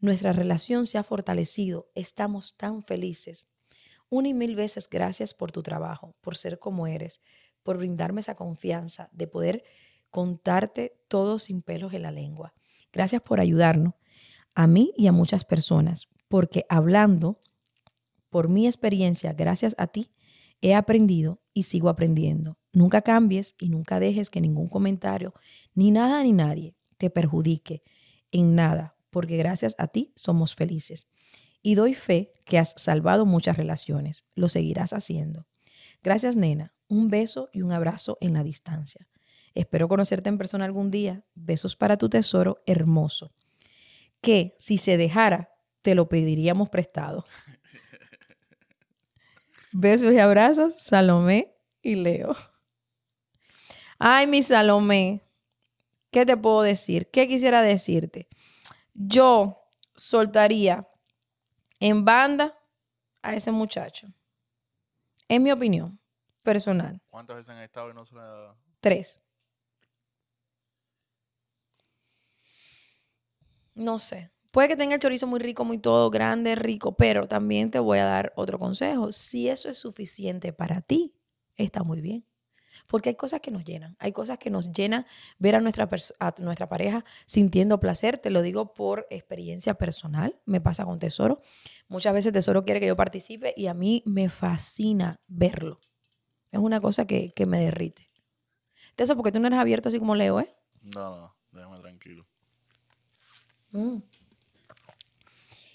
nuestra 0.00 0.32
relación 0.32 0.84
se 0.84 0.98
ha 0.98 1.02
fortalecido, 1.02 1.90
estamos 1.94 2.56
tan 2.56 2.82
felices. 2.82 3.48
Una 4.08 4.28
y 4.28 4.34
mil 4.34 4.56
veces 4.56 4.88
gracias 4.90 5.32
por 5.32 5.52
tu 5.52 5.62
trabajo, 5.62 6.14
por 6.20 6.36
ser 6.36 6.58
como 6.58 6.86
eres, 6.86 7.20
por 7.62 7.78
brindarme 7.78 8.20
esa 8.20 8.34
confianza 8.34 9.08
de 9.12 9.26
poder 9.26 9.64
contarte 10.10 11.00
todo 11.08 11.38
sin 11.38 11.62
pelos 11.62 11.94
en 11.94 12.02
la 12.02 12.10
lengua. 12.10 12.52
Gracias 12.92 13.22
por 13.22 13.40
ayudarnos 13.40 13.94
a 14.54 14.66
mí 14.66 14.92
y 14.96 15.06
a 15.06 15.12
muchas 15.12 15.44
personas, 15.44 16.08
porque 16.32 16.64
hablando 16.70 17.42
por 18.30 18.48
mi 18.48 18.66
experiencia, 18.66 19.34
gracias 19.34 19.74
a 19.76 19.88
ti, 19.88 20.14
he 20.62 20.74
aprendido 20.74 21.42
y 21.52 21.64
sigo 21.64 21.90
aprendiendo. 21.90 22.56
Nunca 22.72 23.02
cambies 23.02 23.54
y 23.60 23.68
nunca 23.68 24.00
dejes 24.00 24.30
que 24.30 24.40
ningún 24.40 24.68
comentario, 24.68 25.34
ni 25.74 25.90
nada 25.90 26.22
ni 26.22 26.32
nadie, 26.32 26.74
te 26.96 27.10
perjudique 27.10 27.82
en 28.30 28.54
nada, 28.54 28.96
porque 29.10 29.36
gracias 29.36 29.74
a 29.76 29.88
ti 29.88 30.14
somos 30.16 30.54
felices. 30.54 31.06
Y 31.60 31.74
doy 31.74 31.92
fe 31.92 32.32
que 32.46 32.58
has 32.58 32.72
salvado 32.78 33.26
muchas 33.26 33.58
relaciones. 33.58 34.24
Lo 34.34 34.48
seguirás 34.48 34.94
haciendo. 34.94 35.46
Gracias, 36.02 36.34
nena. 36.34 36.72
Un 36.88 37.10
beso 37.10 37.50
y 37.52 37.60
un 37.60 37.72
abrazo 37.72 38.16
en 38.22 38.32
la 38.32 38.42
distancia. 38.42 39.06
Espero 39.54 39.86
conocerte 39.86 40.30
en 40.30 40.38
persona 40.38 40.64
algún 40.64 40.90
día. 40.90 41.26
Besos 41.34 41.76
para 41.76 41.98
tu 41.98 42.08
tesoro 42.08 42.62
hermoso. 42.64 43.34
Que 44.22 44.56
si 44.58 44.78
se 44.78 44.96
dejara, 44.96 45.51
te 45.82 45.94
lo 45.94 46.08
pediríamos 46.08 46.70
prestado. 46.70 47.24
Besos 49.72 50.12
y 50.12 50.18
abrazos, 50.18 50.80
Salomé 50.80 51.54
y 51.82 51.96
Leo. 51.96 52.36
Ay, 53.98 54.26
mi 54.26 54.42
Salomé, 54.42 55.22
¿qué 56.10 56.26
te 56.26 56.36
puedo 56.36 56.62
decir? 56.62 57.10
¿Qué 57.10 57.28
quisiera 57.28 57.62
decirte? 57.62 58.28
Yo 58.94 59.58
soltaría 59.96 60.88
en 61.80 62.04
banda 62.04 62.58
a 63.22 63.34
ese 63.34 63.50
muchacho. 63.50 64.08
Es 65.28 65.40
mi 65.40 65.50
opinión 65.50 65.98
personal. 66.42 67.00
¿Cuántas 67.08 67.36
veces 67.36 67.50
han 67.50 67.62
estado 67.62 67.90
y 67.90 67.94
no 67.94 68.04
se 68.04 68.14
la... 68.14 68.54
Tres. 68.80 69.22
No 73.74 73.98
sé. 73.98 74.30
Puede 74.52 74.68
que 74.68 74.76
tenga 74.76 74.94
el 74.94 75.00
chorizo 75.00 75.26
muy 75.26 75.40
rico, 75.40 75.64
muy 75.64 75.78
todo, 75.78 76.10
grande, 76.10 76.54
rico, 76.56 76.94
pero 76.94 77.26
también 77.26 77.70
te 77.70 77.78
voy 77.78 77.98
a 78.00 78.04
dar 78.04 78.34
otro 78.36 78.58
consejo. 78.58 79.10
Si 79.10 79.48
eso 79.48 79.70
es 79.70 79.78
suficiente 79.78 80.52
para 80.52 80.82
ti, 80.82 81.14
está 81.56 81.82
muy 81.82 82.02
bien. 82.02 82.26
Porque 82.86 83.08
hay 83.08 83.14
cosas 83.14 83.40
que 83.40 83.50
nos 83.50 83.64
llenan, 83.64 83.96
hay 83.98 84.12
cosas 84.12 84.36
que 84.36 84.50
nos 84.50 84.70
llenan 84.70 85.06
ver 85.38 85.54
a 85.54 85.60
nuestra, 85.62 85.88
a 86.18 86.34
nuestra 86.38 86.68
pareja 86.68 87.02
sintiendo 87.24 87.80
placer. 87.80 88.18
Te 88.18 88.28
lo 88.28 88.42
digo 88.42 88.74
por 88.74 89.06
experiencia 89.08 89.72
personal, 89.72 90.38
me 90.44 90.60
pasa 90.60 90.84
con 90.84 90.98
Tesoro. 90.98 91.40
Muchas 91.88 92.12
veces 92.12 92.34
Tesoro 92.34 92.62
quiere 92.66 92.78
que 92.78 92.86
yo 92.86 92.96
participe 92.96 93.54
y 93.56 93.68
a 93.68 93.74
mí 93.74 94.02
me 94.04 94.28
fascina 94.28 95.18
verlo. 95.28 95.80
Es 96.50 96.60
una 96.60 96.78
cosa 96.82 97.06
que, 97.06 97.32
me 97.46 97.58
derrite. 97.58 98.06
Tesoro, 98.96 99.16
porque 99.16 99.32
tú 99.32 99.40
no 99.40 99.46
eres 99.46 99.58
abierto 99.58 99.88
así 99.88 99.98
como 99.98 100.14
Leo, 100.14 100.40
¿eh? 100.40 100.54
No, 100.82 101.16
no, 101.16 101.36
déjame 101.52 101.78
tranquilo. 101.78 102.26
Mm. 103.70 104.00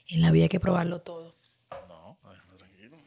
En 0.07 0.21
la 0.21 0.31
vida 0.31 0.43
hay 0.43 0.49
que 0.49 0.59
probarlo 0.59 1.01
todo. 1.01 1.35
No, 1.87 2.17
tranquilo. 2.55 2.97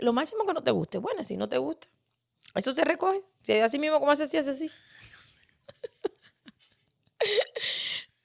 Lo 0.00 0.12
máximo 0.12 0.46
que 0.46 0.54
no 0.54 0.62
te 0.62 0.70
guste. 0.70 0.98
Bueno, 0.98 1.24
si 1.24 1.36
no 1.36 1.48
te 1.48 1.58
gusta, 1.58 1.88
eso 2.54 2.72
se 2.72 2.84
recoge. 2.84 3.22
Si 3.42 3.52
es 3.52 3.62
así 3.62 3.78
mismo 3.78 3.98
como 3.98 4.12
hace 4.12 4.24
así, 4.24 4.36
hace 4.36 4.50
así. 4.50 4.70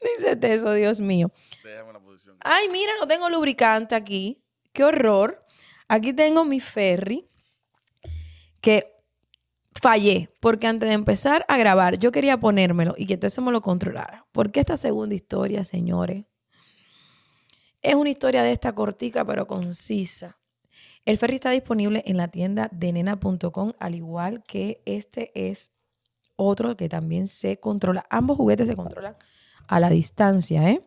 Dice 0.02 0.38
eso, 0.42 0.74
Dios 0.74 1.00
mío. 1.00 1.32
Déjame 1.64 1.94
la 1.94 2.00
posición. 2.00 2.38
Ay, 2.42 2.70
mira, 2.70 2.92
no 3.00 3.08
tengo 3.08 3.30
lubricante 3.30 3.96
aquí. 3.96 4.44
Qué 4.72 4.84
horror. 4.84 5.46
Aquí 5.88 6.14
tengo 6.14 6.46
mi 6.46 6.60
ferry 6.60 7.28
que 8.62 8.96
fallé 9.74 10.30
porque 10.40 10.68
antes 10.68 10.90
de 10.90 10.96
empezar 10.96 11.46
a 11.48 11.58
grabar 11.58 11.98
yo 11.98 12.12
quería 12.12 12.38
ponérmelo 12.40 12.94
y 12.98 13.08
que 13.08 13.16
entonces 13.16 13.44
me 13.44 13.52
lo 13.52 13.62
controlara. 13.62 14.28
Porque 14.32 14.60
esta 14.60 14.78
segunda 14.78 15.16
historia, 15.16 15.64
señores, 15.64 16.26
es 17.82 17.96
una 17.96 18.10
historia 18.10 18.44
de 18.44 18.52
esta 18.52 18.74
cortica 18.74 19.26
pero 19.26 19.48
concisa. 19.48 20.38
El 21.06 21.18
ferry 21.18 21.36
está 21.36 21.52
disponible 21.52 22.04
en 22.06 22.18
la 22.18 22.28
tienda 22.28 22.70
de 22.72 22.92
nena.com, 22.94 23.74
al 23.80 23.96
igual 23.96 24.44
que 24.44 24.82
este 24.86 25.32
es 25.34 25.72
otro 26.36 26.78
que 26.78 26.90
también 26.90 27.28
se 27.28 27.60
controla. 27.60 28.06
Ambos 28.10 28.38
juguetes 28.38 28.68
se 28.68 28.76
controlan 28.76 29.16
a 29.68 29.80
la 29.80 29.90
distancia, 29.90 30.70
¿eh? 30.70 30.86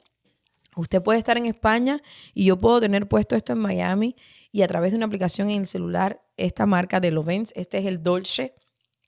Usted 0.74 1.02
puede 1.02 1.18
estar 1.18 1.36
en 1.36 1.46
España 1.46 2.00
y 2.32 2.46
yo 2.46 2.56
puedo 2.56 2.80
tener 2.80 3.06
puesto 3.06 3.36
esto 3.36 3.52
en 3.52 3.58
Miami 3.58 4.16
y 4.50 4.62
a 4.62 4.68
través 4.68 4.92
de 4.92 4.96
una 4.96 5.06
aplicación 5.06 5.50
en 5.50 5.62
el 5.62 5.66
celular, 5.66 6.22
esta 6.38 6.64
marca 6.64 6.98
de 6.98 7.10
Lovens, 7.10 7.52
este 7.56 7.78
es 7.78 7.84
el 7.84 8.02
Dolce, 8.02 8.54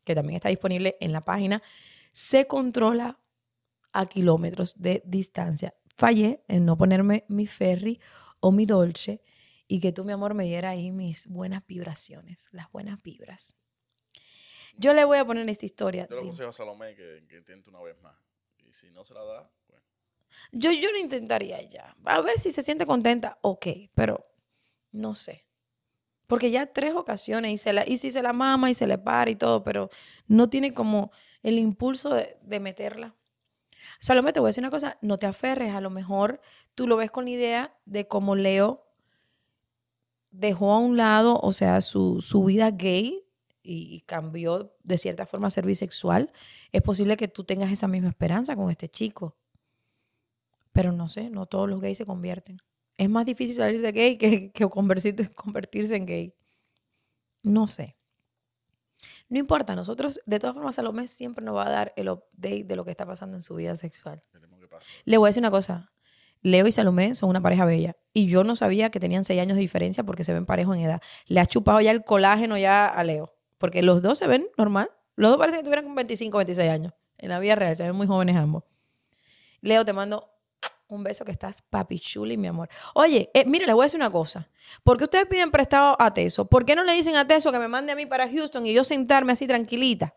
que 0.04 0.14
también 0.14 0.36
está 0.36 0.50
disponible 0.50 0.96
en 1.00 1.12
la 1.12 1.24
página, 1.24 1.62
se 2.12 2.46
controla 2.46 3.18
a 3.92 4.04
kilómetros 4.04 4.80
de 4.80 5.02
distancia. 5.06 5.74
Fallé 5.96 6.42
en 6.48 6.64
no 6.64 6.76
ponerme 6.76 7.24
mi 7.28 7.46
ferry 7.46 8.00
o 8.40 8.52
mi 8.52 8.66
Dolce 8.66 9.22
y 9.66 9.80
que 9.80 9.92
tú, 9.92 10.04
mi 10.04 10.12
amor, 10.12 10.34
me 10.34 10.44
diera 10.44 10.70
ahí 10.70 10.90
mis 10.90 11.26
buenas 11.28 11.66
vibraciones, 11.66 12.48
las 12.52 12.70
buenas 12.70 13.02
vibras. 13.02 13.54
Yo 14.76 14.92
le 14.92 15.04
voy 15.04 15.18
a 15.18 15.24
poner 15.24 15.48
esta 15.48 15.66
historia. 15.66 16.06
Yo 16.08 16.16
le 16.16 16.22
aconsejo 16.22 16.50
a 16.50 16.52
Salomé 16.52 16.94
que, 16.94 17.24
que 17.28 17.36
intente 17.36 17.70
una 17.70 17.80
vez 17.80 17.96
más. 18.00 18.16
Y 18.58 18.72
si 18.72 18.90
no 18.90 19.04
se 19.04 19.14
la 19.14 19.24
da, 19.24 19.50
bueno. 19.68 19.84
Yo, 20.52 20.72
yo 20.72 20.90
lo 20.90 20.98
intentaría 20.98 21.62
ya. 21.62 21.96
A 22.04 22.20
ver 22.20 22.38
si 22.38 22.50
se 22.50 22.62
siente 22.62 22.86
contenta, 22.86 23.38
ok, 23.42 23.66
pero 23.94 24.26
no 24.90 25.14
sé. 25.14 25.46
Porque 26.26 26.50
ya 26.50 26.66
tres 26.66 26.94
ocasiones 26.94 27.52
y, 27.52 27.56
se 27.56 27.72
la, 27.72 27.86
y 27.86 27.98
si 27.98 28.10
se 28.10 28.22
la 28.22 28.32
mama 28.32 28.70
y 28.70 28.74
se 28.74 28.86
le 28.86 28.98
para 28.98 29.30
y 29.30 29.36
todo, 29.36 29.62
pero 29.62 29.90
no 30.26 30.48
tiene 30.48 30.74
como 30.74 31.12
el 31.42 31.58
impulso 31.58 32.14
de, 32.14 32.38
de 32.42 32.60
meterla. 32.60 33.14
Salomé, 34.00 34.32
te 34.32 34.40
voy 34.40 34.48
a 34.48 34.50
decir 34.50 34.62
una 34.62 34.70
cosa, 34.70 34.98
no 35.00 35.18
te 35.18 35.26
aferres, 35.26 35.74
a 35.74 35.80
lo 35.80 35.90
mejor 35.90 36.40
tú 36.74 36.86
lo 36.86 36.96
ves 36.96 37.10
con 37.10 37.24
la 37.24 37.30
idea 37.30 37.76
de 37.84 38.06
cómo 38.08 38.36
Leo 38.36 38.86
dejó 40.30 40.72
a 40.72 40.78
un 40.78 40.96
lado, 40.96 41.38
o 41.40 41.52
sea, 41.52 41.80
su, 41.80 42.44
vida 42.46 42.70
gay 42.70 43.24
y, 43.62 43.94
y 43.94 44.00
cambió 44.02 44.74
de 44.82 44.98
cierta 44.98 45.26
forma 45.26 45.46
a 45.46 45.50
ser 45.50 45.64
bisexual, 45.64 46.32
es 46.72 46.82
posible 46.82 47.16
que 47.16 47.28
tú 47.28 47.44
tengas 47.44 47.70
esa 47.70 47.88
misma 47.88 48.08
esperanza 48.08 48.56
con 48.56 48.70
este 48.70 48.88
chico. 48.88 49.36
Pero 50.72 50.90
no 50.90 51.08
sé, 51.08 51.30
no 51.30 51.46
todos 51.46 51.68
los 51.68 51.80
gays 51.80 51.98
se 51.98 52.04
convierten. 52.04 52.60
Es 52.96 53.08
más 53.08 53.26
difícil 53.26 53.54
salir 53.56 53.80
de 53.80 53.92
gay 53.92 54.18
que, 54.18 54.50
que 54.50 54.68
convertirse 54.68 55.96
en 55.96 56.06
gay. 56.06 56.34
No 57.42 57.66
sé. 57.66 57.96
No 59.28 59.38
importa, 59.38 59.74
nosotros, 59.74 60.20
de 60.26 60.38
todas 60.38 60.54
formas, 60.54 60.74
Salomé 60.74 61.06
siempre 61.06 61.44
nos 61.44 61.56
va 61.56 61.66
a 61.66 61.70
dar 61.70 61.92
el 61.96 62.08
update 62.08 62.64
de 62.64 62.76
lo 62.76 62.84
que 62.84 62.90
está 62.90 63.06
pasando 63.06 63.36
en 63.36 63.42
su 63.42 63.54
vida 63.54 63.74
sexual. 63.76 64.22
Le 65.04 65.16
voy 65.16 65.26
a 65.26 65.30
decir 65.30 65.40
una 65.40 65.50
cosa. 65.50 65.92
Leo 66.42 66.66
y 66.66 66.72
Salomé 66.72 67.14
son 67.14 67.30
una 67.30 67.40
pareja 67.40 67.64
bella. 67.64 67.96
Y 68.12 68.26
yo 68.26 68.44
no 68.44 68.54
sabía 68.54 68.90
que 68.90 69.00
tenían 69.00 69.24
seis 69.24 69.40
años 69.40 69.56
de 69.56 69.62
diferencia 69.62 70.04
porque 70.04 70.24
se 70.24 70.34
ven 70.34 70.44
parejos 70.44 70.76
en 70.76 70.82
edad. 70.82 71.00
Le 71.26 71.40
ha 71.40 71.46
chupado 71.46 71.80
ya 71.80 71.90
el 71.90 72.04
colágeno 72.04 72.58
ya 72.58 72.86
a 72.86 73.02
Leo. 73.02 73.34
Porque 73.56 73.82
los 73.82 74.02
dos 74.02 74.18
se 74.18 74.26
ven 74.26 74.46
normal. 74.58 74.90
Los 75.16 75.30
dos 75.30 75.38
parecen 75.38 75.60
que 75.60 75.64
tuvieran 75.64 75.84
como 75.84 75.96
25 75.96 76.36
26 76.36 76.70
años. 76.70 76.92
En 77.16 77.30
la 77.30 77.38
vida 77.38 77.54
real 77.54 77.74
se 77.74 77.84
ven 77.84 77.96
muy 77.96 78.06
jóvenes 78.06 78.36
ambos. 78.36 78.64
Leo, 79.62 79.86
te 79.86 79.94
mando 79.94 80.33
un 80.88 81.02
beso 81.02 81.24
que 81.24 81.32
estás 81.32 81.62
papi 81.62 81.98
chuli, 81.98 82.36
mi 82.36 82.46
amor. 82.46 82.68
Oye, 82.94 83.30
eh, 83.34 83.44
mire, 83.46 83.66
les 83.66 83.74
voy 83.74 83.84
a 83.84 83.86
decir 83.86 83.98
una 83.98 84.10
cosa. 84.10 84.48
¿Por 84.82 84.98
qué 84.98 85.04
ustedes 85.04 85.26
piden 85.26 85.50
prestado 85.50 85.96
a 85.98 86.12
Teso? 86.12 86.46
¿Por 86.46 86.64
qué 86.64 86.74
no 86.76 86.84
le 86.84 86.92
dicen 86.92 87.16
a 87.16 87.26
Teso 87.26 87.50
que 87.52 87.58
me 87.58 87.68
mande 87.68 87.92
a 87.92 87.96
mí 87.96 88.06
para 88.06 88.28
Houston 88.28 88.66
y 88.66 88.72
yo 88.72 88.84
sentarme 88.84 89.32
así 89.32 89.46
tranquilita? 89.46 90.14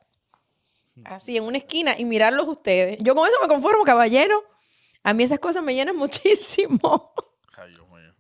Así 1.06 1.38
en 1.38 1.44
una 1.44 1.58
esquina 1.58 1.96
y 1.98 2.06
mirarlos 2.06 2.48
ustedes. 2.48 2.98
Yo 3.02 3.16
con 3.16 3.28
eso 3.28 3.38
me 3.42 3.48
conformo, 3.48 3.84
caballero. 3.84 4.44
A 5.04 5.14
mí 5.14 5.24
esas 5.24 5.40
cosas 5.40 5.64
me 5.64 5.74
llenan 5.74 5.96
muchísimo. 5.98 7.14
Ay, 7.56 7.70
Dios 7.72 7.88
mío. 7.90 8.14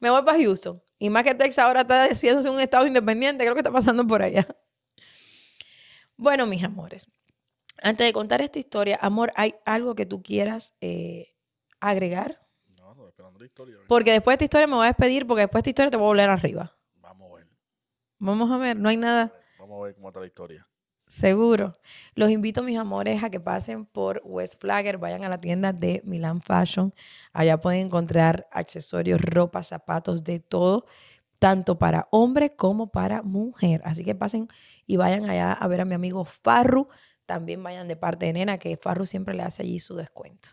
me 0.00 0.10
voy 0.10 0.22
para 0.22 0.38
Houston. 0.38 0.82
Y 0.98 1.10
más 1.10 1.24
que 1.24 1.34
Texas 1.34 1.64
ahora 1.64 1.82
está 1.82 2.04
haciéndose 2.04 2.50
un 2.50 2.60
estado 2.60 2.86
independiente, 2.86 3.44
creo 3.44 3.54
que 3.54 3.60
está 3.60 3.72
pasando 3.72 4.06
por 4.06 4.22
allá. 4.22 4.46
Bueno, 6.16 6.46
mis 6.46 6.62
amores, 6.62 7.08
antes 7.80 8.06
de 8.06 8.12
contar 8.12 8.42
esta 8.42 8.58
historia, 8.58 8.98
amor, 9.00 9.32
¿hay 9.36 9.54
algo 9.64 9.94
que 9.94 10.06
tú 10.06 10.22
quieras 10.22 10.76
eh, 10.80 11.34
agregar? 11.80 12.40
No, 12.76 12.90
estoy 12.92 13.08
esperando 13.08 13.38
la 13.38 13.46
historia. 13.46 13.76
Porque 13.88 14.12
después 14.12 14.34
de 14.34 14.44
esta 14.44 14.44
historia 14.44 14.66
me 14.66 14.74
voy 14.74 14.84
a 14.84 14.88
despedir, 14.88 15.26
porque 15.26 15.42
después 15.42 15.62
de 15.62 15.70
esta 15.70 15.70
historia 15.70 15.90
te 15.90 15.96
voy 15.96 16.04
a 16.04 16.08
volver 16.08 16.30
arriba. 16.30 16.76
Vamos 17.00 17.32
a 17.32 17.36
ver. 17.36 17.46
Vamos 18.18 18.50
a 18.50 18.56
ver, 18.58 18.76
no 18.76 18.88
hay 18.88 18.96
nada 18.96 19.32
Vamos 19.58 19.80
a 19.80 19.84
ver 19.84 19.94
cómo 19.94 20.08
está 20.08 20.20
la 20.20 20.26
historia. 20.26 20.66
seguro. 21.06 21.74
Los 22.14 22.30
invito, 22.30 22.62
mis 22.62 22.78
amores, 22.78 23.22
a 23.22 23.30
que 23.30 23.38
pasen 23.38 23.84
por 23.86 24.20
West 24.24 24.60
Flagger, 24.60 24.98
vayan 24.98 25.24
a 25.24 25.28
la 25.28 25.40
tienda 25.40 25.72
de 25.72 26.02
Milan 26.04 26.40
Fashion. 26.40 26.92
Allá 27.32 27.60
pueden 27.60 27.86
encontrar 27.86 28.48
accesorios, 28.50 29.20
ropa, 29.20 29.62
zapatos, 29.62 30.24
de 30.24 30.40
todo, 30.40 30.86
tanto 31.38 31.78
para 31.78 32.08
hombre 32.10 32.56
como 32.56 32.90
para 32.90 33.22
mujer. 33.22 33.82
Así 33.84 34.04
que 34.04 34.14
pasen 34.14 34.48
y 34.86 34.96
vayan 34.96 35.28
allá 35.28 35.52
a 35.52 35.68
ver 35.68 35.80
a 35.82 35.84
mi 35.84 35.94
amigo 35.94 36.24
Farru. 36.24 36.88
También 37.32 37.62
vayan 37.62 37.88
de 37.88 37.96
parte 37.96 38.26
de 38.26 38.34
Nena, 38.34 38.58
que 38.58 38.76
Farru 38.76 39.06
siempre 39.06 39.32
le 39.32 39.42
hace 39.42 39.62
allí 39.62 39.78
su 39.78 39.96
descuento. 39.96 40.50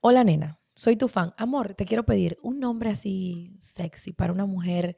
Hola, 0.00 0.24
Nena. 0.24 0.58
Soy 0.74 0.96
tu 0.96 1.06
fan. 1.06 1.32
Amor, 1.36 1.76
te 1.76 1.84
quiero 1.84 2.02
pedir 2.04 2.36
un 2.42 2.58
nombre 2.58 2.90
así 2.90 3.56
sexy 3.60 4.12
para 4.12 4.32
una 4.32 4.44
mujer 4.44 4.96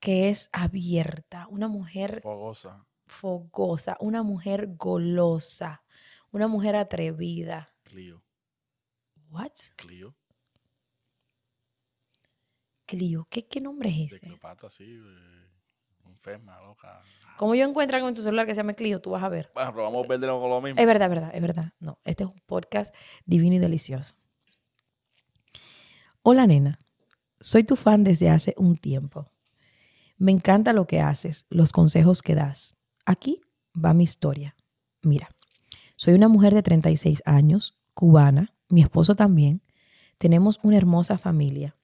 que 0.00 0.30
es 0.30 0.50
abierta, 0.52 1.46
una 1.46 1.68
mujer 1.68 2.22
Fogosa. 2.24 2.84
fogosa, 3.06 3.96
una 4.00 4.24
mujer 4.24 4.74
golosa, 4.76 5.84
una 6.32 6.48
mujer 6.48 6.74
atrevida. 6.74 7.72
Clio. 7.84 8.24
What? 9.30 9.52
Clio. 9.76 10.16
Clio, 12.84 13.28
¿qué, 13.30 13.46
qué 13.46 13.60
nombre 13.60 13.90
es 13.90 13.96
De 13.96 14.04
ese? 14.06 14.18
Cleopatra, 14.26 14.70
sí. 14.70 14.84
eh, 14.88 15.46
enferma, 16.18 16.60
loca. 16.60 17.00
Como 17.36 17.54
yo 17.54 17.64
encuentro 17.64 17.96
algo 17.96 18.08
en 18.08 18.14
tu 18.14 18.22
celular 18.22 18.44
que 18.44 18.52
se 18.52 18.58
llame 18.58 18.74
Clio, 18.74 19.00
tú 19.00 19.10
vas 19.10 19.22
a 19.22 19.28
ver. 19.28 19.50
Bueno, 19.54 19.70
pero 19.72 19.84
vamos 19.84 20.04
a 20.04 20.08
ver 20.08 20.18
de 20.18 20.26
nuevo 20.26 20.42
con 20.42 20.50
lo 20.50 20.60
mismo. 20.60 20.80
Es 20.80 20.86
verdad, 20.86 21.06
es 21.06 21.10
verdad, 21.10 21.30
es 21.32 21.40
verdad. 21.40 21.72
No, 21.78 21.98
este 22.04 22.24
es 22.24 22.28
un 22.28 22.40
podcast 22.46 22.94
divino 23.24 23.54
y 23.54 23.58
delicioso. 23.58 24.14
Hola, 26.22 26.46
nena. 26.46 26.78
Soy 27.40 27.62
tu 27.62 27.76
fan 27.76 28.02
desde 28.02 28.28
hace 28.28 28.54
un 28.58 28.76
tiempo. 28.76 29.30
Me 30.16 30.32
encanta 30.32 30.72
lo 30.72 30.88
que 30.88 31.00
haces, 31.00 31.46
los 31.48 31.70
consejos 31.70 32.22
que 32.22 32.34
das. 32.34 32.76
Aquí 33.06 33.40
va 33.72 33.94
mi 33.94 34.02
historia. 34.02 34.56
Mira, 35.02 35.28
soy 35.94 36.14
una 36.14 36.26
mujer 36.26 36.52
de 36.54 36.64
36 36.64 37.22
años, 37.24 37.78
cubana, 37.94 38.52
mi 38.68 38.82
esposo 38.82 39.14
también. 39.14 39.62
Tenemos 40.18 40.58
una 40.64 40.76
hermosa 40.76 41.16
familia. 41.16 41.76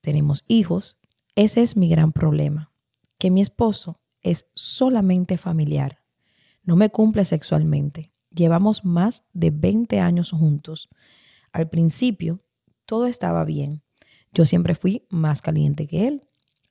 Tenemos 0.00 0.44
hijos. 0.48 1.02
Ese 1.34 1.60
es 1.60 1.76
mi 1.76 1.90
gran 1.90 2.12
problema, 2.12 2.69
que 3.20 3.30
mi 3.30 3.42
esposo 3.42 4.00
es 4.22 4.46
solamente 4.54 5.36
familiar. 5.36 6.00
No 6.64 6.74
me 6.74 6.88
cumple 6.88 7.26
sexualmente. 7.26 8.14
Llevamos 8.34 8.82
más 8.84 9.28
de 9.34 9.50
20 9.50 10.00
años 10.00 10.30
juntos. 10.30 10.88
Al 11.52 11.68
principio, 11.68 12.40
todo 12.86 13.06
estaba 13.06 13.44
bien. 13.44 13.82
Yo 14.32 14.46
siempre 14.46 14.74
fui 14.74 15.06
más 15.10 15.42
caliente 15.42 15.86
que 15.86 16.08
él. 16.08 16.24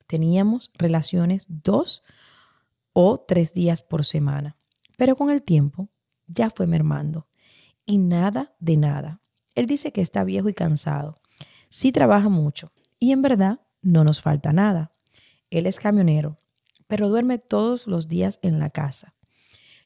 Teníamos 0.08 0.72
relaciones 0.76 1.46
dos 1.48 2.02
o 2.94 3.20
tres 3.20 3.54
días 3.54 3.80
por 3.80 4.04
semana. 4.04 4.56
Pero 4.96 5.14
con 5.14 5.30
el 5.30 5.44
tiempo 5.44 5.88
ya 6.26 6.50
fue 6.50 6.66
mermando. 6.66 7.28
Y 7.86 7.98
nada 7.98 8.56
de 8.58 8.76
nada. 8.76 9.20
Él 9.54 9.66
dice 9.66 9.92
que 9.92 10.00
está 10.00 10.24
viejo 10.24 10.48
y 10.48 10.54
cansado. 10.54 11.20
Sí 11.68 11.92
trabaja 11.92 12.28
mucho. 12.28 12.72
Y 12.98 13.12
en 13.12 13.22
verdad 13.22 13.60
no 13.82 14.02
nos 14.02 14.20
falta 14.20 14.52
nada. 14.52 14.92
Él 15.50 15.66
es 15.66 15.80
camionero, 15.80 16.40
pero 16.86 17.08
duerme 17.08 17.38
todos 17.38 17.86
los 17.86 18.08
días 18.08 18.38
en 18.42 18.58
la 18.58 18.70
casa. 18.70 19.14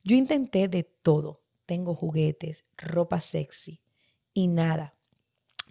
Yo 0.05 0.15
intenté 0.15 0.69
de 0.69 0.85
todo. 0.85 1.43
Tengo 1.67 1.95
juguetes, 1.95 2.67
ropa 2.77 3.21
sexy 3.21 3.81
y 4.35 4.49
nada. 4.49 4.95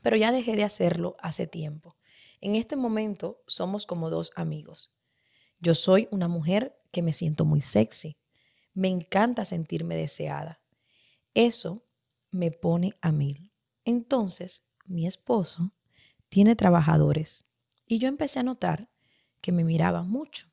Pero 0.01 0.17
ya 0.17 0.31
dejé 0.31 0.55
de 0.55 0.63
hacerlo 0.63 1.15
hace 1.19 1.45
tiempo. 1.45 1.95
En 2.41 2.55
este 2.55 2.75
momento 2.75 3.43
somos 3.47 3.85
como 3.85 4.09
dos 4.09 4.31
amigos. 4.35 4.93
Yo 5.59 5.75
soy 5.75 6.07
una 6.11 6.27
mujer 6.27 6.75
que 6.91 7.03
me 7.03 7.13
siento 7.13 7.45
muy 7.45 7.61
sexy. 7.61 8.17
Me 8.73 8.87
encanta 8.87 9.45
sentirme 9.45 9.95
deseada. 9.95 10.59
Eso 11.35 11.85
me 12.31 12.51
pone 12.51 12.97
a 13.01 13.11
mil. 13.11 13.53
Entonces, 13.85 14.63
mi 14.85 15.05
esposo 15.07 15.71
tiene 16.29 16.55
trabajadores 16.55 17.45
y 17.85 17.99
yo 17.99 18.07
empecé 18.07 18.39
a 18.39 18.43
notar 18.43 18.89
que 19.43 19.51
me 19.51 19.65
miraban 19.65 20.09
mucho. 20.09 20.47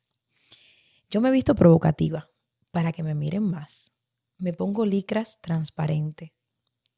Yo 1.09 1.21
me 1.21 1.29
he 1.29 1.33
visto 1.33 1.55
provocativa 1.55 2.29
para 2.73 2.91
que 2.93 3.05
me 3.05 3.15
miren 3.15 3.45
más. 3.45 3.95
Me 4.37 4.53
pongo 4.53 4.85
licras 4.85 5.41
transparente. 5.41 6.35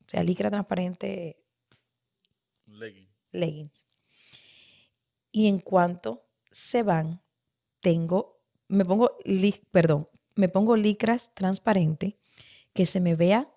O 0.01 0.05
sea, 0.09 0.23
licra 0.23 0.51
transparente 0.51 1.45
legging. 2.67 3.09
leggings. 3.31 3.87
Y 5.31 5.49
en 5.49 5.59
cuanto 5.59 6.31
se 6.51 6.83
van, 6.83 7.23
tengo, 7.81 8.43
me 8.69 8.85
pongo, 8.87 9.19
li- 9.25 9.63
perdón, 9.71 10.09
me 10.35 10.49
pongo 10.49 10.77
licras 10.77 11.35
transparente, 11.35 12.19
que 12.73 12.87
se 12.87 13.01
me 13.01 13.17
vea 13.17 13.55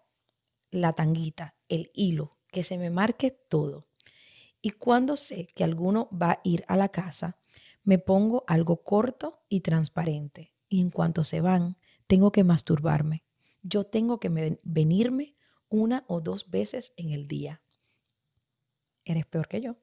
la 0.71 0.91
tanguita, 0.91 1.55
el 1.69 1.89
hilo, 1.93 2.37
que 2.51 2.63
se 2.63 2.77
me 2.77 2.89
marque 2.89 3.31
todo. 3.31 3.87
Y 4.61 4.71
cuando 4.71 5.15
sé 5.15 5.47
que 5.55 5.63
alguno 5.63 6.09
va 6.11 6.31
a 6.31 6.41
ir 6.43 6.65
a 6.67 6.75
la 6.75 6.89
casa, 6.89 7.37
me 7.85 7.99
pongo 7.99 8.43
algo 8.47 8.83
corto 8.83 9.43
y 9.47 9.61
transparente. 9.61 10.53
Y 10.67 10.81
en 10.81 10.89
cuanto 10.89 11.23
se 11.23 11.39
van, 11.39 11.77
tengo 12.07 12.31
que 12.31 12.43
masturbarme. 12.43 13.23
Yo 13.61 13.85
tengo 13.85 14.19
que 14.19 14.29
me- 14.29 14.59
venirme 14.63 15.37
una 15.69 16.03
o 16.07 16.19
dos 16.21 16.49
veces 16.49 16.93
en 16.97 17.11
el 17.11 17.27
día. 17.27 17.61
Eres 19.05 19.25
peor 19.25 19.47
que 19.47 19.61
yo. 19.61 19.77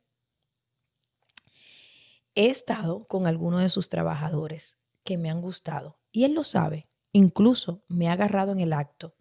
He 2.35 2.49
estado 2.49 3.07
con 3.07 3.27
algunos 3.27 3.61
de 3.61 3.69
sus 3.69 3.89
trabajadores 3.89 4.79
que 5.05 5.19
me 5.19 5.31
han 5.31 5.41
gustado 5.41 5.99
y 6.11 6.25
él 6.25 6.35
lo 6.35 6.45
sabe. 6.45 6.89
Incluso 7.13 7.85
me 7.89 8.09
ha 8.09 8.13
agarrado 8.13 8.53
en 8.53 8.61
el 8.61 8.73
acto. 8.73 9.15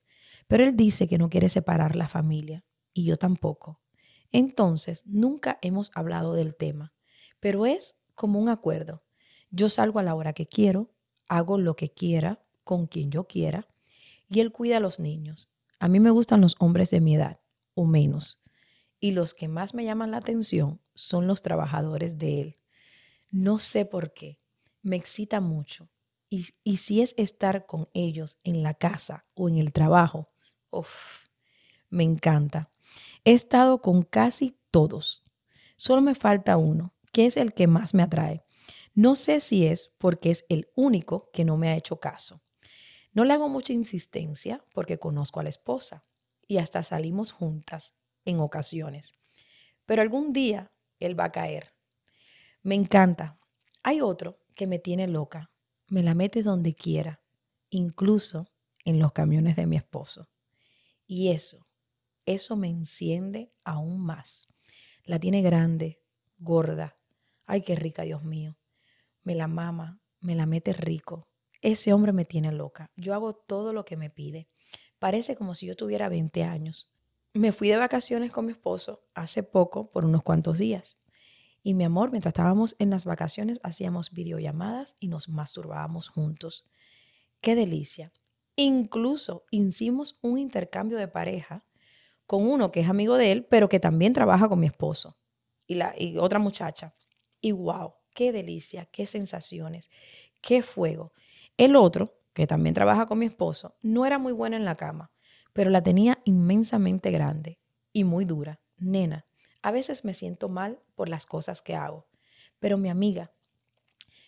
Pero 0.48 0.64
él 0.64 0.76
dice 0.76 1.08
que 1.08 1.18
no 1.18 1.30
quiere 1.30 1.50
separar 1.50 1.96
la 1.96 2.08
familia 2.08 2.66
y 2.94 3.06
yo 3.06 3.18
tampoco. 3.18 3.82
Entonces, 4.32 5.08
nunca 5.08 5.60
hemos 5.62 5.92
hablado 5.94 6.34
del 6.34 6.56
tema, 6.56 6.94
pero 7.40 7.66
es 7.66 8.01
como 8.16 8.40
un 8.40 8.50
acuerdo. 8.50 9.04
Yo 9.50 9.70
salgo 9.70 10.00
a 10.00 10.04
la 10.04 10.16
hora 10.16 10.34
que 10.34 10.48
quiero, 10.48 10.92
hago 11.28 11.58
lo 11.58 11.76
que 11.76 11.90
quiera, 11.90 12.44
con 12.64 12.88
quien 12.88 13.12
yo 13.12 13.28
quiera, 13.28 13.68
y 14.30 14.40
él 14.40 14.52
cuida 14.52 14.78
a 14.78 14.80
los 14.82 15.00
niños. 15.00 15.50
A 15.80 15.88
mí 15.88 16.00
me 16.00 16.12
gustan 16.12 16.42
los 16.42 16.56
hombres 16.60 16.90
de 16.92 17.02
mi 17.02 17.16
edad, 17.16 17.42
o 17.74 17.86
menos, 17.86 18.42
y 19.00 19.12
los 19.12 19.34
que 19.34 19.48
más 19.48 19.74
me 19.74 19.84
llaman 19.84 20.12
la 20.12 20.18
atención 20.18 20.80
son 20.94 21.28
los 21.28 21.42
trabajadores 21.42 22.18
de 22.18 22.42
él. 22.42 22.58
No 23.32 23.60
sé 23.60 23.86
por 23.86 24.14
qué, 24.14 24.40
me 24.82 24.96
excita 24.96 25.42
mucho. 25.42 25.90
Y, 26.30 26.48
y 26.64 26.78
si 26.78 27.02
es 27.02 27.14
estar 27.18 27.66
con 27.66 27.90
ellos 27.94 28.38
en 28.44 28.64
la 28.64 28.74
casa 28.74 29.26
o 29.34 29.50
en 29.50 29.58
el 29.58 29.74
trabajo, 29.74 30.30
uf, 30.70 31.26
me 31.90 32.04
encanta. 32.04 32.72
He 33.26 33.34
estado 33.34 33.82
con 33.82 34.04
casi 34.04 34.58
todos. 34.70 35.24
Solo 35.76 36.02
me 36.02 36.16
falta 36.16 36.58
uno, 36.58 36.94
que 37.12 37.26
es 37.26 37.38
el 37.38 37.54
que 37.54 37.68
más 37.68 37.94
me 37.94 38.04
atrae. 38.04 38.44
No 38.94 39.16
sé 39.16 39.40
si 39.40 39.66
es 39.66 39.94
porque 39.98 40.32
es 40.32 40.46
el 40.50 40.70
único 40.76 41.30
que 41.32 41.46
no 41.46 41.58
me 41.58 41.70
ha 41.70 41.76
hecho 41.76 42.00
caso. 42.00 42.42
No 43.14 43.26
le 43.26 43.34
hago 43.34 43.50
mucha 43.50 43.74
insistencia 43.74 44.66
porque 44.74 45.00
conozco 45.00 45.40
a 45.40 45.44
la 45.44 45.50
esposa 45.50 46.06
y 46.48 46.58
hasta 46.58 46.84
salimos 46.84 47.32
juntas 47.32 47.96
en 48.26 48.40
ocasiones. 48.40 49.14
Pero 49.86 50.02
algún 50.02 50.34
día 50.34 50.72
él 51.00 51.20
va 51.20 51.26
a 51.26 51.32
caer. 51.32 51.74
Me 52.64 52.76
encanta. 52.76 53.40
Hay 53.84 54.02
otro 54.02 54.40
que 54.56 54.68
me 54.68 54.80
tiene 54.80 55.08
loca. 55.08 55.52
Me 55.88 56.04
la 56.04 56.14
mete 56.14 56.44
donde 56.44 56.74
quiera, 56.74 57.22
incluso 57.70 58.48
en 58.86 59.00
los 59.00 59.12
camiones 59.12 59.56
de 59.56 59.66
mi 59.66 59.76
esposo. 59.76 60.30
Y 61.08 61.30
eso, 61.30 61.68
eso 62.26 62.56
me 62.56 62.70
enciende 62.70 63.52
aún 63.64 64.00
más. 64.00 64.48
La 65.04 65.20
tiene 65.20 65.42
grande, 65.42 66.02
gorda. 66.38 67.01
Ay, 67.52 67.64
qué 67.64 67.76
rica, 67.76 68.04
Dios 68.04 68.24
mío. 68.24 68.56
Me 69.24 69.36
la 69.36 69.50
mama, 69.50 70.00
me 70.22 70.36
la 70.36 70.46
mete 70.46 70.72
rico. 70.72 71.28
Ese 71.62 71.92
hombre 71.92 72.14
me 72.14 72.24
tiene 72.24 72.54
loca. 72.54 72.92
Yo 72.96 73.14
hago 73.14 73.34
todo 73.34 73.74
lo 73.74 73.84
que 73.84 73.98
me 73.98 74.10
pide. 74.10 74.48
Parece 75.00 75.36
como 75.36 75.54
si 75.54 75.66
yo 75.66 75.76
tuviera 75.76 76.08
20 76.08 76.46
años. 76.46 76.90
Me 77.34 77.52
fui 77.52 77.68
de 77.68 77.76
vacaciones 77.76 78.32
con 78.32 78.46
mi 78.46 78.54
esposo 78.54 79.04
hace 79.16 79.44
poco 79.44 79.92
por 79.92 80.06
unos 80.06 80.24
cuantos 80.24 80.60
días. 80.60 81.02
Y 81.62 81.74
mi 81.74 81.84
amor, 81.84 82.12
mientras 82.12 82.32
estábamos 82.32 82.78
en 82.80 82.90
las 82.90 83.04
vacaciones, 83.04 83.60
hacíamos 83.64 84.12
videollamadas 84.12 84.96
y 85.02 85.10
nos 85.10 85.28
masturbábamos 85.28 86.08
juntos. 86.08 86.64
¡Qué 87.42 87.56
delicia! 87.56 88.14
Incluso 88.56 89.44
hicimos 89.52 90.20
un 90.22 90.38
intercambio 90.38 90.98
de 90.98 91.10
pareja 91.10 91.66
con 92.26 92.50
uno 92.50 92.72
que 92.72 92.80
es 92.80 92.88
amigo 92.88 93.18
de 93.18 93.34
él, 93.34 93.44
pero 93.44 93.68
que 93.68 93.82
también 93.82 94.14
trabaja 94.14 94.48
con 94.48 94.62
mi 94.62 94.68
esposo 94.68 95.18
y, 95.68 95.76
la, 95.76 95.94
y 95.98 96.18
otra 96.18 96.40
muchacha. 96.40 96.96
Y 97.42 97.52
wow, 97.52 97.96
qué 98.14 98.32
delicia, 98.32 98.86
qué 98.86 99.08
sensaciones, 99.08 99.90
qué 100.42 100.62
fuego. 100.62 101.12
El 101.58 101.76
otro, 101.76 102.20
que 102.34 102.48
también 102.48 102.76
trabaja 102.76 103.06
con 103.06 103.20
mi 103.20 103.26
esposo, 103.26 103.76
no 103.82 104.06
era 104.06 104.20
muy 104.20 104.32
bueno 104.32 104.56
en 104.56 104.66
la 104.66 104.78
cama, 104.78 105.12
pero 105.54 105.70
la 105.70 105.84
tenía 105.84 106.20
inmensamente 106.24 107.12
grande 107.12 107.60
y 107.92 108.04
muy 108.04 108.26
dura. 108.26 108.62
Nena, 108.78 109.26
a 109.62 109.72
veces 109.72 110.06
me 110.06 110.14
siento 110.14 110.50
mal 110.50 110.80
por 110.96 111.10
las 111.10 111.26
cosas 111.26 111.62
que 111.62 111.76
hago, 111.76 112.08
pero 112.60 112.78
mi 112.78 112.90
amiga, 112.90 113.32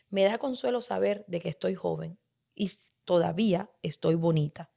me 0.09 0.23
da 0.23 0.37
consuelo 0.37 0.81
saber 0.81 1.25
de 1.27 1.39
que 1.39 1.49
estoy 1.49 1.75
joven 1.75 2.19
y 2.55 2.69
todavía 3.03 3.71
estoy 3.81 4.15
bonita, 4.15 4.71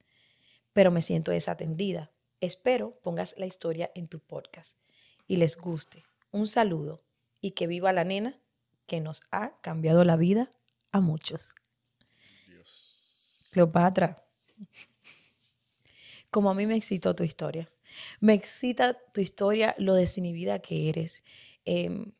pero 0.72 0.90
me 0.90 1.02
siento 1.02 1.30
desatendida. 1.30 2.12
Espero 2.40 2.98
pongas 3.02 3.34
la 3.36 3.46
historia 3.46 3.90
en 3.94 4.08
tu 4.08 4.20
podcast 4.20 4.78
y 5.26 5.36
les 5.36 5.56
guste. 5.56 6.04
Un 6.30 6.46
saludo 6.46 7.05
y 7.40 7.52
que 7.52 7.66
viva 7.66 7.92
la 7.92 8.04
nena 8.04 8.40
que 8.86 9.00
nos 9.00 9.22
ha 9.30 9.60
cambiado 9.60 10.04
la 10.04 10.16
vida 10.16 10.52
a 10.92 11.00
muchos. 11.00 11.54
Dios. 12.46 13.50
Cleopatra, 13.52 14.24
como 16.30 16.50
a 16.50 16.54
mí 16.54 16.66
me 16.66 16.76
excitó 16.76 17.14
tu 17.14 17.24
historia. 17.24 17.70
Me 18.20 18.34
excita 18.34 18.94
tu 19.12 19.20
historia, 19.20 19.74
lo 19.78 19.94
desinhibida 19.94 20.58
que 20.58 20.88
eres. 20.88 21.22
Em, 21.64 22.12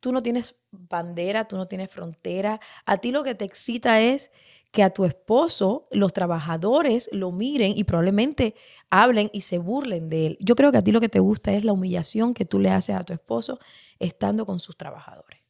tú 0.00 0.12
no 0.12 0.22
tienes 0.22 0.56
bandera, 0.88 1.46
tú 1.46 1.56
no 1.56 1.66
tienes 1.66 1.90
frontera. 1.90 2.60
A 2.84 2.98
ti 2.98 3.12
lo 3.12 3.22
que 3.22 3.34
te 3.34 3.44
excita 3.44 4.00
es 4.00 4.30
que 4.70 4.82
a 4.82 4.90
tu 4.90 5.04
esposo 5.04 5.88
los 5.90 6.12
trabajadores 6.12 7.08
lo 7.12 7.32
miren 7.32 7.72
y 7.76 7.84
probablemente 7.84 8.54
hablen 8.90 9.30
y 9.32 9.42
se 9.42 9.58
burlen 9.58 10.10
de 10.10 10.26
él. 10.26 10.38
Yo 10.40 10.54
creo 10.54 10.70
que 10.72 10.78
a 10.78 10.82
ti 10.82 10.92
lo 10.92 11.00
que 11.00 11.08
te 11.08 11.20
gusta 11.20 11.52
es 11.52 11.64
la 11.64 11.72
humillación 11.72 12.34
que 12.34 12.44
tú 12.44 12.58
le 12.58 12.70
haces 12.70 12.94
a 12.94 13.04
tu 13.04 13.12
esposo 13.12 13.58
estando 13.98 14.44
con 14.44 14.60
sus 14.60 14.76
trabajadores. 14.76 15.40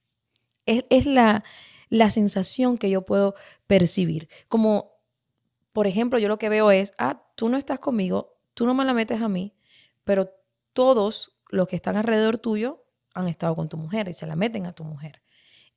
Es, 0.64 0.84
es 0.90 1.06
la, 1.06 1.44
la 1.88 2.10
sensación 2.10 2.78
que 2.78 2.90
yo 2.90 3.02
puedo 3.02 3.34
percibir. 3.66 4.28
Como, 4.48 4.92
por 5.72 5.86
ejemplo, 5.86 6.18
yo 6.18 6.28
lo 6.28 6.38
que 6.38 6.48
veo 6.48 6.70
es, 6.70 6.94
ah, 6.98 7.24
tú 7.34 7.48
no 7.48 7.56
estás 7.56 7.78
conmigo, 7.78 8.38
tú 8.54 8.66
no 8.66 8.74
me 8.74 8.84
la 8.84 8.94
metes 8.94 9.20
a 9.20 9.28
mí, 9.28 9.54
pero 10.04 10.30
todos 10.72 11.36
los 11.48 11.68
que 11.68 11.76
están 11.76 11.96
alrededor 11.96 12.38
tuyo 12.38 12.84
han 13.14 13.28
estado 13.28 13.56
con 13.56 13.68
tu 13.68 13.76
mujer 13.76 14.08
y 14.08 14.12
se 14.12 14.26
la 14.26 14.36
meten 14.36 14.66
a 14.66 14.72
tu 14.72 14.84
mujer. 14.84 15.22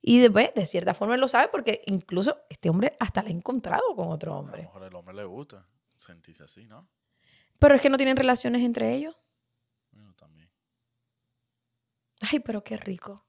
Y 0.02 0.20
de, 0.20 0.30
pues, 0.30 0.54
de 0.54 0.64
cierta 0.64 0.94
forma 0.94 1.14
él 1.14 1.20
lo 1.20 1.28
sabe 1.28 1.48
porque 1.48 1.82
incluso 1.86 2.38
este 2.48 2.70
hombre 2.70 2.96
hasta 2.98 3.22
le 3.22 3.28
ha 3.28 3.32
encontrado 3.32 3.94
con 3.94 4.08
otro 4.08 4.32
A 4.32 4.34
lo 4.34 4.40
hombre. 4.40 4.62
mejor 4.62 4.84
al 4.84 4.94
hombre 4.94 5.14
le 5.14 5.24
gusta 5.24 5.66
sentirse 5.94 6.44
así, 6.44 6.66
¿no? 6.66 6.88
Pero 7.58 7.74
es 7.74 7.82
que 7.82 7.90
no 7.90 7.98
tienen 7.98 8.16
relaciones 8.16 8.62
entre 8.62 8.94
ellos. 8.94 9.14
Bueno, 9.92 10.14
también. 10.14 10.50
Ay, 12.32 12.40
pero 12.40 12.64
qué 12.64 12.76
rico. 12.78 13.26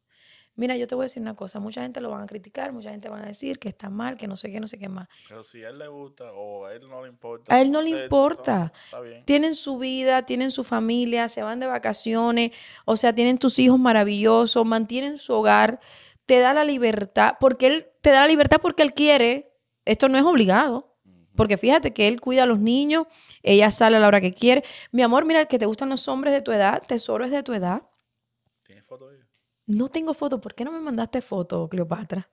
Mira, 0.55 0.76
yo 0.76 0.86
te 0.86 0.95
voy 0.95 1.03
a 1.03 1.05
decir 1.05 1.22
una 1.22 1.34
cosa. 1.36 1.59
Mucha 1.59 1.82
gente 1.82 2.01
lo 2.01 2.09
van 2.09 2.24
a 2.24 2.26
criticar, 2.26 2.74
mucha 2.74 2.91
gente 2.91 3.07
van 3.07 3.24
a 3.24 3.28
decir 3.28 3.57
que 3.57 3.69
está 3.69 3.89
mal, 3.89 4.17
que 4.17 4.28
no 4.28 4.36
sé 4.36 4.51
qué, 4.51 4.59
no 4.59 4.67
sé 4.67 4.78
qué 4.78 4.89
más. 4.89 5.07
Pero 5.28 5.43
si 5.43 5.63
a 5.63 5.69
él 5.69 5.80
le 5.80 5.88
gusta 5.88 6.32
o 6.34 6.65
a 6.65 6.74
él 6.74 6.88
no 6.89 7.01
le 7.01 7.09
importa. 7.09 7.53
A 7.53 7.61
él 7.61 7.72
no 7.72 7.82
le 7.82 7.89
importa. 8.03 8.74
Está 8.86 8.99
bien. 8.99 9.26
Tienen 9.26 9.55
su 9.55 9.78
vida, 9.78 10.26
tienen 10.26 10.51
su 10.51 10.63
familia, 10.65 11.30
se 11.30 11.41
van 11.41 11.61
de 11.61 11.67
vacaciones, 11.67 12.51
o 12.86 12.97
sea, 12.97 13.13
tienen 13.15 13.38
tus 13.38 13.59
hijos 13.59 13.80
maravillosos, 13.80 14.65
mantienen 14.65 15.17
su 15.17 15.34
hogar, 15.34 15.80
te 16.26 16.39
da 16.39 16.53
la 16.53 16.63
libertad, 16.63 17.36
porque 17.39 17.67
él 17.67 17.88
te 18.01 18.11
da 18.11 18.22
la 18.22 18.28
libertad 18.28 18.59
porque 18.61 18.84
él 18.84 18.93
quiere. 18.93 19.53
Esto 19.86 20.09
no 20.09 20.17
es 20.17 20.24
obligado. 20.24 20.91
Porque 21.36 21.57
fíjate 21.57 21.93
que 21.93 22.07
él 22.07 22.19
cuida 22.19 22.43
a 22.43 22.45
los 22.45 22.59
niños, 22.59 23.07
ella 23.41 23.72
sale 23.72 23.97
a 23.97 23.99
la 23.99 24.07
hora 24.07 24.22
que 24.22 24.34
quiere. 24.34 24.63
Mi 24.91 25.01
amor, 25.01 25.26
mira 25.26 25.45
que 25.45 25.57
te 25.57 25.65
gustan 25.65 25.89
los 25.89 26.07
hombres 26.07 26.34
de 26.34 26.41
tu 26.41 26.51
edad, 26.51 26.84
tesoro 26.86 27.26
es 27.26 27.32
de 27.32 27.41
tu 27.41 27.53
edad. 27.53 27.84
¿Tiene 28.63 28.82
foto 28.82 29.07
de 29.07 29.17
ella? 29.17 29.28
No 29.65 29.88
tengo 29.88 30.13
foto. 30.13 30.41
¿Por 30.41 30.53
qué 30.53 30.65
no 30.65 30.72
me 30.72 30.80
mandaste 30.80 31.22
foto, 31.22 31.69
Cleopatra? 31.69 32.30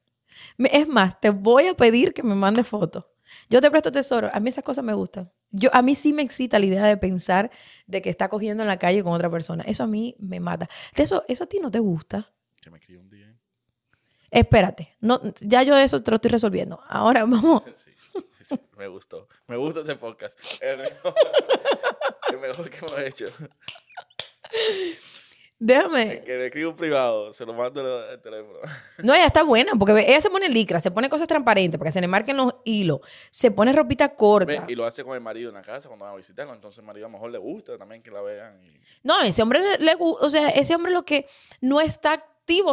Es 0.59 0.89
más, 0.89 1.21
te 1.21 1.31
voy 1.31 1.67
a 1.67 1.75
pedir 1.75 2.13
que 2.13 2.23
me 2.23 2.35
mandes 2.35 2.67
foto. 2.67 3.13
Yo 3.49 3.61
te 3.61 3.71
presto 3.71 3.93
tesoro. 3.93 4.31
A 4.33 4.41
mí 4.41 4.49
esas 4.49 4.65
cosas 4.65 4.85
me 4.85 4.95
gustan. 4.95 5.31
Yo, 5.51 5.71
a 5.73 5.83
mí 5.83 5.95
sí 5.95 6.13
me 6.13 6.23
excita 6.23 6.59
la 6.59 6.67
idea 6.67 6.85
de 6.85 6.97
pensar 6.97 7.51
de 7.87 8.03
que 8.03 8.11
está 8.11 8.29
cogiendo 8.29 8.63
en 8.63 8.69
la 8.69 8.79
calle 8.79 9.03
con 9.03 9.13
otra 9.13 9.31
persona. 9.31 9.65
Eso 9.65 9.83
a 9.83 9.87
mí 9.87 10.17
me 10.19 10.41
mata. 10.41 10.69
Eso, 10.95 11.25
eso 11.29 11.45
a 11.45 11.47
ti 11.47 11.59
no 11.61 11.71
te 11.71 11.79
gusta. 11.79 12.33
Que 12.61 12.71
me 12.71 12.79
escribió 12.79 13.01
un 13.01 13.11
día. 13.11 13.28
Espérate. 14.31 14.97
No, 15.01 15.21
ya 15.41 15.63
yo 15.63 15.77
eso 15.77 16.03
te 16.03 16.11
lo 16.11 16.17
estoy 16.17 16.31
resolviendo. 16.31 16.81
Ahora 16.89 17.25
vamos. 17.25 17.63
Sí, 17.77 18.55
sí, 18.55 18.55
sí, 18.57 18.61
me 18.79 18.89
gustó. 18.89 19.29
Me 19.47 19.57
gusta 19.57 19.81
este 19.81 19.97
podcast. 19.97 20.39
El 20.63 20.79
mejor, 20.79 21.15
el 22.33 22.39
mejor 22.39 22.71
que 22.71 22.79
hemos 22.79 22.99
hecho. 23.01 23.27
Déjame. 25.61 26.21
Que 26.21 26.37
le 26.39 26.47
escribo 26.47 26.73
privado, 26.75 27.33
se 27.33 27.45
lo 27.45 27.53
mando 27.53 27.81
al 28.09 28.23
teléfono. 28.23 28.59
No, 29.03 29.13
ella 29.15 29.27
está 29.27 29.43
buena, 29.43 29.73
porque 29.79 29.93
ella 30.07 30.21
se 30.21 30.31
pone 30.31 30.49
licra, 30.49 30.79
se 30.81 30.91
pone 30.91 31.09
cosas 31.09 31.27
transparentes 31.29 31.79
para 31.79 31.89
que 31.89 31.93
se 31.93 32.01
le 32.01 32.07
marquen 32.09 32.37
los 32.37 32.55
hilos, 32.65 33.01
se 33.31 33.51
pone 33.51 33.73
ropita 33.73 34.15
corta. 34.15 34.65
Y 34.69 34.75
lo 34.77 34.87
hace 34.87 35.05
con 35.05 35.15
el 35.15 35.21
marido 35.21 35.49
en 35.51 35.55
la 35.57 35.63
casa 35.63 35.89
cuando 35.89 36.05
van 36.05 36.15
a 36.15 36.17
visitarlo. 36.17 36.55
Entonces 36.55 36.79
el 36.79 36.85
marido 36.85 37.07
a 37.07 37.09
lo 37.09 37.15
mejor 37.15 37.31
le 37.31 37.39
gusta 37.39 37.77
también 37.77 38.03
que 38.03 38.11
la 38.11 38.23
vean. 38.23 38.61
y- 38.65 38.81
No, 39.03 39.21
ese 39.23 39.43
hombre 39.43 39.61
le, 39.61 39.79
le 39.79 39.97
o 39.99 40.31
sea, 40.31 40.49
ese 40.49 40.75
hombre 40.75 40.93
lo 40.93 41.05
que 41.05 41.27
no 41.61 41.81
está 41.81 42.25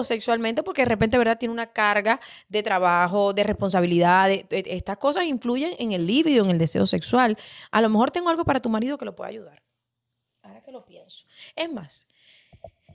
sexualmente 0.03 0.63
porque 0.63 0.81
de 0.81 0.85
repente, 0.85 1.17
¿verdad? 1.17 1.37
Tiene 1.37 1.53
una 1.53 1.67
carga 1.67 2.19
de 2.49 2.63
trabajo, 2.63 3.33
de 3.33 3.43
responsabilidad, 3.43 4.29
estas 4.49 4.97
cosas 4.97 5.25
influyen 5.25 5.73
en 5.79 5.91
el 5.91 6.05
libido, 6.05 6.43
en 6.45 6.51
el 6.51 6.57
deseo 6.57 6.85
sexual. 6.85 7.37
A 7.71 7.81
lo 7.81 7.89
mejor 7.89 8.11
tengo 8.11 8.29
algo 8.29 8.45
para 8.45 8.59
tu 8.59 8.69
marido 8.69 8.97
que 8.97 9.05
lo 9.05 9.15
pueda 9.15 9.29
ayudar. 9.29 9.63
Ahora 10.41 10.61
que 10.61 10.71
lo 10.71 10.85
pienso. 10.85 11.25
Es 11.55 11.71
más, 11.71 12.07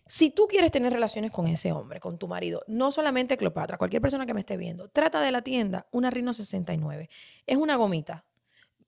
si 0.07 0.31
tú 0.31 0.47
quieres 0.49 0.70
tener 0.70 0.93
relaciones 0.93 1.31
con 1.31 1.47
ese 1.47 1.72
hombre, 1.72 2.01
con 2.01 2.18
tu 2.18 2.26
marido, 2.28 2.62
no 2.66 2.91
solamente 2.93 3.37
Cleopatra, 3.37 3.78
cualquier 3.78 4.03
persona 4.03 4.26
que 4.26 4.35
me 4.35 4.41
esté 4.41 4.57
viendo, 4.57 4.89
trata 4.89 5.20
de 5.20 5.31
la 5.31 5.43
tienda 5.43 5.87
una 5.91 6.11
Rino 6.11 6.33
69. 6.33 7.09
Es 7.47 7.57
una 7.57 7.76
gomita. 7.76 8.24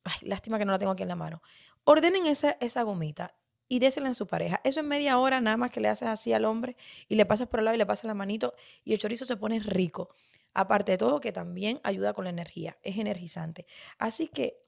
Ay, 0.05 0.29
lástima 0.29 0.59
que 0.59 0.65
no 0.65 0.73
la 0.73 0.79
tengo 0.79 0.93
aquí 0.93 1.03
en 1.03 1.09
la 1.09 1.17
mano. 1.17 1.43
Ordenen 1.85 2.27
esa, 2.27 2.57
esa 2.61 2.83
gomita 2.83 3.35
y 3.73 3.79
désela 3.79 4.11
a 4.11 4.15
su 4.15 4.27
pareja. 4.27 4.61
Eso 4.65 4.81
en 4.81 4.89
media 4.89 5.19
hora 5.19 5.41
nada 5.41 5.57
más 5.57 5.71
que 5.71 5.81
le 5.81 5.89
haces 5.89 6.07
así 6.07 6.35
al 6.35 6.45
hombre 6.45 6.77
y 7.09 7.15
le 7.15 7.25
pasas 7.25 7.49
por 7.49 7.61
el 7.61 7.65
lado 7.65 7.75
y 7.75 7.79
le 7.79 7.87
pasas 7.87 8.05
la 8.05 8.13
manito 8.13 8.53
y 8.85 8.93
el 8.93 8.99
chorizo 8.99 9.25
se 9.25 9.39
pone 9.39 9.61
rico. 9.61 10.15
Aparte 10.53 10.93
de 10.93 10.99
todo 10.99 11.21
que 11.21 11.33
también 11.33 11.81
ayuda 11.83 12.13
con 12.13 12.25
la 12.25 12.31
energía, 12.31 12.77
es 12.83 12.99
energizante. 12.99 13.65
Así 13.97 14.29
que 14.29 14.59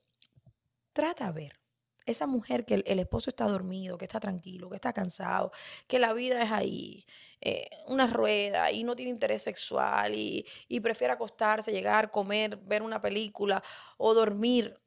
trata 0.94 1.26
a 1.26 1.32
ver 1.32 1.60
esa 2.06 2.26
mujer 2.26 2.64
que 2.64 2.76
el, 2.76 2.84
el 2.86 2.98
esposo 2.98 3.28
está 3.28 3.44
dormido, 3.44 3.98
que 3.98 4.06
está 4.06 4.20
tranquilo, 4.20 4.70
que 4.70 4.76
está 4.76 4.94
cansado, 4.94 5.52
que 5.86 5.98
la 5.98 6.14
vida 6.14 6.42
es 6.42 6.50
ahí, 6.50 7.04
eh, 7.42 7.68
una 7.88 8.06
rueda 8.06 8.72
y 8.72 8.84
no 8.84 8.96
tiene 8.96 9.10
interés 9.10 9.42
sexual 9.42 10.14
y, 10.14 10.46
y 10.66 10.80
prefiere 10.80 11.12
acostarse, 11.12 11.72
llegar, 11.72 12.10
comer, 12.10 12.56
ver 12.56 12.82
una 12.82 13.02
película 13.02 13.62
o 13.98 14.14
dormir. 14.14 14.80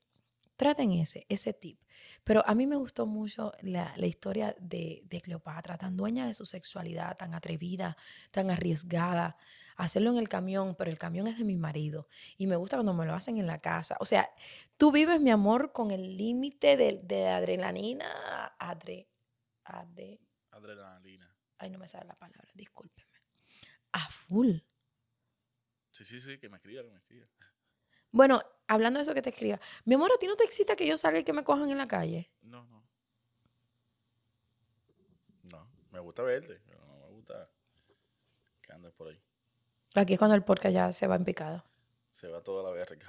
Traten 0.58 0.91
ese, 0.91 1.26
ese 1.30 1.53
tip. 1.53 1.80
Pero 2.24 2.43
a 2.47 2.55
mí 2.55 2.68
me 2.68 2.76
gustó 2.76 3.05
mucho 3.05 3.53
la, 3.62 3.93
la 3.95 4.08
historia 4.08 4.55
de, 4.60 5.03
de 5.05 5.22
Cleopatra, 5.22 5.78
tan 5.78 5.95
dueña 5.97 6.28
de 6.28 6.34
su 6.34 6.45
sexualidad, 6.45 7.16
tan 7.18 7.34
atrevida, 7.36 7.97
tan 8.32 8.51
arriesgada. 8.51 9.38
Hacerlo 9.78 10.12
en 10.12 10.18
el 10.18 10.30
camión, 10.30 10.76
pero 10.76 10.91
el 10.91 10.97
camión 10.99 11.28
es 11.28 11.38
de 11.38 11.45
mi 11.45 11.55
marido. 11.58 12.08
Y 12.38 12.47
me 12.47 12.55
gusta 12.58 12.78
cuando 12.78 12.93
me 12.93 13.05
lo 13.05 13.14
hacen 13.14 13.38
en 13.38 13.47
la 13.47 13.60
casa. 13.62 13.95
O 13.99 14.05
sea, 14.05 14.30
tú 14.78 14.91
vives, 14.91 15.22
mi 15.22 15.32
amor, 15.32 15.72
con 15.72 15.91
el 15.91 16.18
límite 16.18 16.76
de, 16.78 16.99
de 17.03 17.28
adrenalina. 17.30 18.08
Adre, 18.60 19.08
adre, 19.64 20.20
Adrenalina. 20.51 21.34
ay, 21.60 21.70
no 21.70 21.78
me 21.80 21.88
sale 21.88 22.05
la 22.08 22.16
palabra, 22.16 22.51
discúlpeme. 22.55 23.08
A 23.93 24.10
full. 24.10 24.58
Sí, 25.91 26.05
sí, 26.05 26.20
sí, 26.22 26.38
que 26.39 26.49
me 26.49 26.58
escriba, 26.58 26.84
que 26.84 26.89
me 26.91 26.97
escriba. 26.99 27.28
Bueno, 28.12 28.41
hablando 28.68 28.97
de 28.99 29.03
eso 29.03 29.14
que 29.14 29.22
te 29.22 29.30
escriba. 29.30 29.60
Mi 29.86 29.95
amor, 29.95 30.12
¿a 30.14 30.18
ti 30.18 30.28
no 30.28 30.36
te 30.36 30.43
excita 30.43 30.76
que 30.76 30.88
yo 30.88 30.97
salga 30.97 31.20
y 31.20 31.24
que 31.24 31.34
me 31.34 31.43
cojan 31.43 31.70
en 31.70 31.78
la 31.78 31.88
calle? 31.88 32.32
No, 32.41 32.66
no. 32.66 32.84
No, 35.43 35.70
me 35.91 35.99
gusta 35.99 36.24
verte, 36.24 36.62
pero 36.66 36.86
no 36.86 36.97
me 36.97 37.08
gusta 37.08 37.49
que 38.62 38.74
andes 38.74 38.91
por 38.91 39.08
ahí. 39.08 39.22
Aquí 39.95 40.14
es 40.14 40.20
cuando 40.20 40.36
el 40.36 40.43
podcast 40.43 40.74
ya 40.74 40.93
se 40.93 41.08
va 41.08 41.16
en 41.16 41.26
picado. 41.26 41.64
Se 42.12 42.28
va 42.28 42.43
toda 42.43 42.64
la 42.64 42.72
verga. 42.72 43.08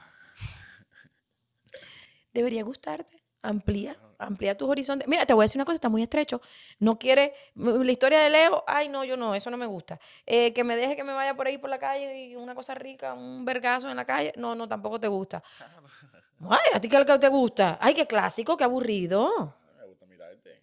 Debería 2.32 2.62
gustarte. 2.62 3.24
Amplía, 3.42 3.96
amplía 4.18 4.56
tus 4.56 4.68
horizontes. 4.68 5.06
Mira, 5.08 5.24
te 5.26 5.32
voy 5.34 5.42
a 5.42 5.46
decir 5.46 5.58
una 5.58 5.64
cosa, 5.64 5.76
está 5.76 5.88
muy 5.88 6.02
estrecho. 6.02 6.40
No 6.78 6.98
quiere, 6.98 7.32
m- 7.56 7.84
la 7.84 7.92
historia 7.92 8.20
de 8.20 8.30
Leo, 8.30 8.64
ay 8.66 8.88
no, 8.88 9.04
yo 9.04 9.16
no, 9.16 9.34
eso 9.34 9.50
no 9.50 9.56
me 9.56 9.66
gusta. 9.66 9.98
Eh, 10.26 10.52
que 10.52 10.64
me 10.64 10.76
deje 10.76 10.96
que 10.96 11.04
me 11.04 11.12
vaya 11.12 11.34
por 11.34 11.46
ahí 11.46 11.58
por 11.58 11.70
la 11.70 11.78
calle 11.78 12.26
y 12.26 12.36
una 12.36 12.54
cosa 12.54 12.74
rica, 12.74 13.14
un 13.14 13.44
vergazo 13.44 13.88
en 13.90 13.96
la 13.96 14.04
calle, 14.04 14.32
no, 14.36 14.54
no, 14.54 14.68
tampoco 14.68 14.98
te 15.00 15.08
gusta. 15.08 15.42
Ay, 16.50 16.58
a 16.74 16.80
ti 16.80 16.88
qué 16.88 16.96
es 16.96 17.00
lo 17.00 17.06
que 17.06 17.18
te 17.18 17.28
gusta. 17.28 17.78
Ay, 17.80 17.94
qué 17.94 18.06
clásico, 18.06 18.56
qué 18.56 18.64
aburrido. 18.64 19.54
Me 19.78 19.84
gusta 19.86 20.06
mirarte, 20.06 20.62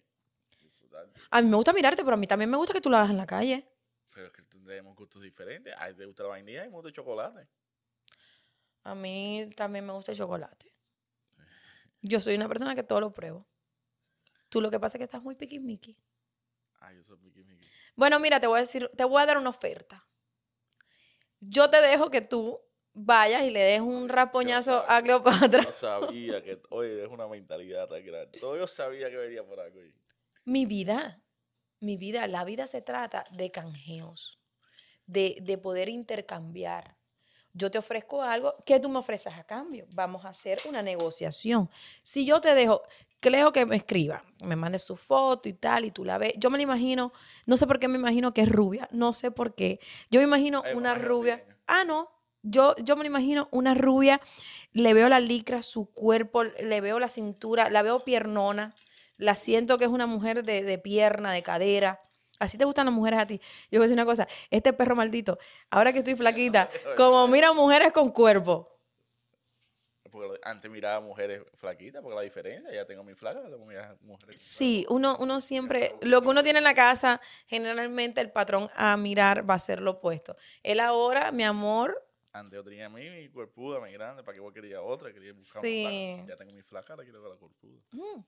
disfrutarte. 0.62 1.20
A 1.30 1.42
mí 1.42 1.48
me 1.48 1.56
gusta 1.56 1.72
mirarte, 1.72 2.02
pero 2.02 2.14
a 2.14 2.16
mí 2.16 2.26
también 2.26 2.50
me 2.50 2.56
gusta 2.56 2.72
que 2.72 2.80
tú 2.80 2.88
lo 2.88 2.96
hagas 2.96 3.10
en 3.10 3.16
la 3.18 3.26
calle. 3.26 3.66
Pero 4.14 4.26
es 4.28 4.32
que 4.32 4.42
tenemos 4.42 4.96
gustos 4.96 5.20
diferentes. 5.22 5.74
A 5.78 5.88
ti 5.88 5.94
te 5.94 6.06
gusta 6.06 6.22
la 6.22 6.30
vainilla 6.30 6.64
y 6.64 6.68
me 6.70 6.74
gusta 6.76 6.88
el 6.88 6.94
chocolate. 6.94 7.46
A 8.84 8.94
mí 8.94 9.50
también 9.56 9.84
me 9.84 9.92
gusta 9.92 10.12
el 10.12 10.18
chocolate. 10.18 10.72
Yo 12.08 12.20
soy 12.20 12.36
una 12.36 12.48
persona 12.48 12.74
que 12.74 12.84
todo 12.84 13.00
lo 13.00 13.12
pruebo. 13.12 13.48
Tú 14.48 14.60
lo 14.60 14.70
que 14.70 14.78
pasa 14.78 14.96
es 14.96 15.00
que 15.00 15.04
estás 15.04 15.22
muy 15.22 15.34
piquismiqui. 15.34 15.98
Ay, 16.80 16.96
yo 16.96 17.02
soy 17.02 17.18
piqui 17.18 17.42
miqui. 17.42 17.66
Bueno, 17.96 18.20
mira, 18.20 18.38
te 18.38 18.46
voy 18.46 18.58
a 18.58 18.60
decir, 18.60 18.88
te 18.96 19.04
voy 19.04 19.22
a 19.22 19.26
dar 19.26 19.38
una 19.38 19.50
oferta. 19.50 20.06
Yo 21.40 21.68
te 21.68 21.80
dejo 21.80 22.10
que 22.10 22.20
tú 22.20 22.60
vayas 22.92 23.42
y 23.42 23.50
le 23.50 23.60
des 23.60 23.80
un 23.80 24.08
rapoñazo 24.08 24.84
a 24.88 25.02
Cleopatra. 25.02 25.64
Yo 25.64 25.72
sabía 25.72 26.42
que, 26.42 26.62
oye, 26.70 27.04
es 27.04 27.10
una 27.10 27.26
mentalidad 27.26 27.88
tan 27.88 28.04
grande. 28.04 28.38
Todo 28.38 28.56
yo 28.56 28.68
sabía 28.68 29.10
que 29.10 29.16
venía 29.16 29.44
por 29.44 29.58
algo. 29.58 29.80
Mi 30.44 30.64
vida, 30.64 31.20
mi 31.80 31.96
vida, 31.96 32.26
la 32.28 32.44
vida 32.44 32.68
se 32.68 32.82
trata 32.82 33.24
de 33.32 33.50
canjeos, 33.50 34.40
de, 35.06 35.38
de 35.42 35.58
poder 35.58 35.88
intercambiar. 35.88 36.96
Yo 37.56 37.70
te 37.70 37.78
ofrezco 37.78 38.22
algo, 38.22 38.54
¿qué 38.66 38.78
tú 38.78 38.90
me 38.90 38.98
ofreces 38.98 39.32
a 39.32 39.44
cambio? 39.44 39.86
Vamos 39.94 40.26
a 40.26 40.28
hacer 40.28 40.58
una 40.68 40.82
negociación. 40.82 41.70
Si 42.02 42.26
yo 42.26 42.38
te 42.40 42.54
dejo, 42.54 42.82
Cleo 43.20 43.50
que 43.50 43.64
me 43.64 43.76
escriba, 43.76 44.22
me 44.44 44.56
mande 44.56 44.78
su 44.78 44.94
foto 44.94 45.48
y 45.48 45.54
tal, 45.54 45.86
y 45.86 45.90
tú 45.90 46.04
la 46.04 46.18
ves. 46.18 46.34
Yo 46.36 46.50
me 46.50 46.58
la 46.58 46.64
imagino, 46.64 47.12
no 47.46 47.56
sé 47.56 47.66
por 47.66 47.78
qué 47.78 47.88
me 47.88 47.98
imagino 47.98 48.34
que 48.34 48.42
es 48.42 48.48
rubia, 48.50 48.88
no 48.92 49.14
sé 49.14 49.30
por 49.30 49.54
qué. 49.54 49.80
Yo 50.10 50.20
me 50.20 50.26
imagino 50.26 50.62
Ay, 50.66 50.74
una 50.74 50.94
rubia. 50.94 51.42
Ah, 51.66 51.84
no. 51.84 52.10
Yo, 52.42 52.76
yo 52.76 52.94
me 52.94 53.02
lo 53.04 53.08
imagino 53.08 53.48
una 53.50 53.74
rubia, 53.74 54.20
le 54.72 54.92
veo 54.92 55.08
la 55.08 55.18
licra, 55.18 55.62
su 55.62 55.90
cuerpo, 55.92 56.44
le 56.44 56.80
veo 56.82 57.00
la 57.00 57.08
cintura, 57.08 57.70
la 57.70 57.82
veo 57.82 58.04
piernona, 58.04 58.74
la 59.16 59.34
siento 59.34 59.78
que 59.78 59.84
es 59.84 59.90
una 59.90 60.06
mujer 60.06 60.44
de, 60.44 60.62
de 60.62 60.78
pierna, 60.78 61.32
de 61.32 61.42
cadera. 61.42 62.05
Así 62.38 62.58
te 62.58 62.64
gustan 62.64 62.86
las 62.86 62.94
mujeres 62.94 63.20
a 63.20 63.26
ti. 63.26 63.38
Yo 63.70 63.78
voy 63.78 63.84
a 63.84 63.88
decir 63.88 63.94
una 63.94 64.04
cosa, 64.04 64.26
este 64.50 64.72
perro 64.72 64.94
maldito, 64.94 65.38
ahora 65.70 65.92
que 65.92 65.98
estoy 66.00 66.14
flaquita, 66.14 66.70
como 66.96 67.26
mira 67.28 67.52
mujeres 67.52 67.92
con 67.92 68.10
cuerpo. 68.10 68.72
Porque 70.10 70.38
antes 70.44 70.70
miraba 70.70 71.00
mujeres 71.00 71.42
flaquitas, 71.54 72.00
porque 72.00 72.14
la 72.14 72.22
diferencia, 72.22 72.72
ya 72.72 72.86
tengo 72.86 73.02
mi 73.02 73.14
flaca, 73.14 73.42
tengo 73.42 73.58
mujeres. 74.00 74.40
Sí, 74.40 74.86
uno, 74.88 75.16
uno 75.18 75.40
siempre, 75.40 75.94
lo 76.00 76.22
que 76.22 76.28
uno 76.28 76.42
tiene 76.42 76.58
en 76.58 76.64
la 76.64 76.74
casa, 76.74 77.20
generalmente 77.46 78.20
el 78.20 78.30
patrón 78.30 78.70
a 78.76 78.96
mirar 78.96 79.48
va 79.48 79.54
a 79.54 79.58
ser 79.58 79.82
lo 79.82 79.92
opuesto. 79.92 80.36
Él 80.62 80.80
ahora, 80.80 81.32
mi 81.32 81.42
amor, 81.44 82.02
Antes 82.32 82.58
yo 82.58 82.62
tenía 82.62 82.84
a 82.84 82.88
mí 82.90 83.08
mi 83.08 83.30
cuerpuda, 83.30 83.80
mi 83.80 83.90
grande, 83.92 84.22
para 84.22 84.34
que 84.34 84.38
igual 84.40 84.52
quería 84.52 84.82
otra, 84.82 85.10
quería 85.10 85.32
buscar 85.32 85.62
Sí. 85.64 85.80
una 85.80 85.90
flaca. 86.18 86.28
Ya 86.32 86.36
tengo 86.36 86.52
mi 86.52 86.62
flaca, 86.62 86.92
ahora 86.92 87.02
quiero 87.04 87.22
ver 87.22 87.30
la 87.32 87.38
cuerpuda. 87.38 87.80
Mm. 87.92 88.20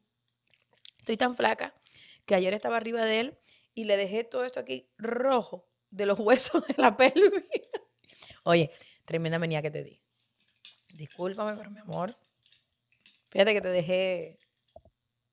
Estoy 1.01 1.17
tan 1.19 1.37
flaca 1.37 1.75
que 2.25 2.35
ayer 2.35 2.55
estaba 2.55 2.77
arriba 2.79 3.05
de 3.05 3.21
él 3.21 3.39
y 3.79 3.85
le 3.85 3.97
dejé 3.97 4.25
todo 4.25 4.45
esto 4.45 4.59
aquí 4.59 4.91
rojo 4.99 5.69
de 5.91 6.05
los 6.05 6.19
huesos 6.19 6.67
de 6.67 6.75
la 6.79 6.97
pelvis. 6.97 7.45
Oye, 8.43 8.73
tremenda 9.05 9.39
venía 9.39 9.63
que 9.63 9.71
te 9.71 9.85
di. 9.85 10.03
Discúlpame, 10.95 11.57
pero 11.57 11.71
mi 11.71 11.79
amor. 11.79 12.19
Fíjate 13.31 13.55
que 13.55 13.61
te 13.61 13.69
dejé 13.69 14.41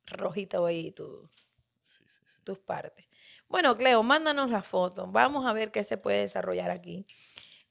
rojita 0.06 0.62
hoy 0.62 0.92
tu, 0.92 1.28
Sí, 1.82 2.04
sí, 2.06 2.22
sí. 2.28 2.42
tus 2.44 2.60
partes. 2.60 3.08
Bueno, 3.48 3.76
Cleo, 3.76 4.04
mándanos 4.04 4.52
la 4.52 4.62
foto. 4.62 5.08
Vamos 5.08 5.48
a 5.48 5.54
ver 5.54 5.72
qué 5.72 5.84
se 5.84 5.98
puede 5.98 6.20
desarrollar 6.20 6.70
aquí. 6.70 7.08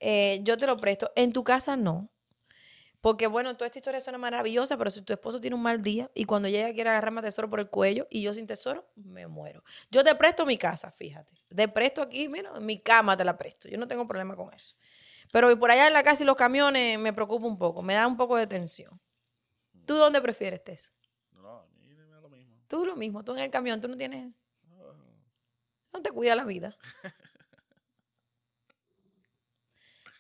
Eh, 0.01 0.41
yo 0.43 0.57
te 0.57 0.67
lo 0.67 0.77
presto. 0.77 1.13
En 1.15 1.33
tu 1.33 1.45
casa 1.45 1.77
no. 1.77 2.11
Porque, 3.05 3.27
bueno, 3.27 3.55
toda 3.55 3.67
esta 3.67 3.79
historia 3.79 4.01
suena 4.01 4.17
maravillosa, 4.17 4.79
pero 4.79 4.91
si 4.91 5.03
tu 5.03 5.13
esposo 5.13 5.39
tiene 5.39 5.55
un 5.55 5.61
mal 5.61 5.83
día 5.83 6.11
y 6.15 6.25
cuando 6.25 6.49
llega 6.49 6.73
quiere 6.73 6.89
agarrarme 6.89 7.21
a 7.21 7.25
tesoro 7.25 7.51
por 7.51 7.61
el 7.61 7.69
cuello 7.69 8.07
y 8.09 8.23
yo 8.23 8.33
sin 8.33 8.47
tesoro, 8.47 8.89
me 8.95 9.27
muero. 9.27 9.63
Yo 9.91 10.03
te 10.03 10.15
presto 10.15 10.47
mi 10.47 10.57
casa, 10.57 10.91
fíjate. 10.91 11.35
Te 11.55 11.69
presto 11.69 12.01
aquí, 12.01 12.31
mira, 12.31 12.59
mi 12.61 12.81
cama 12.81 13.15
te 13.15 13.23
la 13.23 13.37
presto. 13.37 13.69
Yo 13.69 13.77
no 13.77 13.87
tengo 13.87 14.09
problema 14.09 14.35
con 14.35 14.55
eso. 14.55 14.75
Pero 15.31 15.55
por 15.59 15.71
allá 15.71 15.87
en 15.87 15.93
la 15.93 16.03
casa 16.03 16.23
y 16.23 16.27
los 16.27 16.35
camiones 16.35 16.99
me 16.99 17.13
preocupa 17.13 17.47
un 17.47 17.59
poco, 17.59 17.83
me 17.83 17.93
da 17.93 18.07
un 18.07 18.17
poco 18.17 18.39
de 18.39 18.47
tensión. 18.47 18.99
¿Tú 19.85 19.97
dónde 19.97 20.23
prefieres 20.23 20.63
eso? 20.65 20.91
No, 21.33 21.43
no, 21.43 21.59
a 21.59 21.67
mí 21.77 21.95
me 21.95 22.07
da 22.07 22.23
lo 22.23 22.31
mismo. 22.31 22.57
Tú 22.69 22.87
lo 22.87 22.97
mismo, 22.97 23.23
tú 23.23 23.33
en 23.33 23.41
el 23.41 23.51
camión, 23.51 23.83
tú 23.83 23.89
no 23.89 23.99
tienes, 23.99 24.33
no 25.93 26.01
te 26.01 26.11
cuida 26.11 26.35
la 26.35 26.45
vida. 26.45 26.75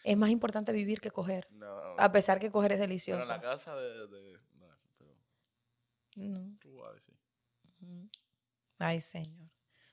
Es 0.04 0.16
más 0.16 0.30
importante 0.30 0.70
vivir 0.72 1.00
que 1.00 1.10
coger, 1.10 1.48
no, 1.50 1.66
a 1.98 2.12
pesar 2.12 2.38
que 2.38 2.50
coger 2.50 2.72
es 2.72 2.76
pero 2.78 2.88
delicioso. 2.88 3.22
en 3.22 3.28
la 3.28 3.40
casa 3.40 3.74
de... 3.74 4.06
de 4.06 4.38
no, 4.54 4.68
pero 4.98 5.14
No. 6.16 6.56
tú 6.60 6.76
vas 6.76 6.90
a 6.90 6.94
decir. 6.94 7.14
Ay, 8.78 9.00
señor. 9.00 9.48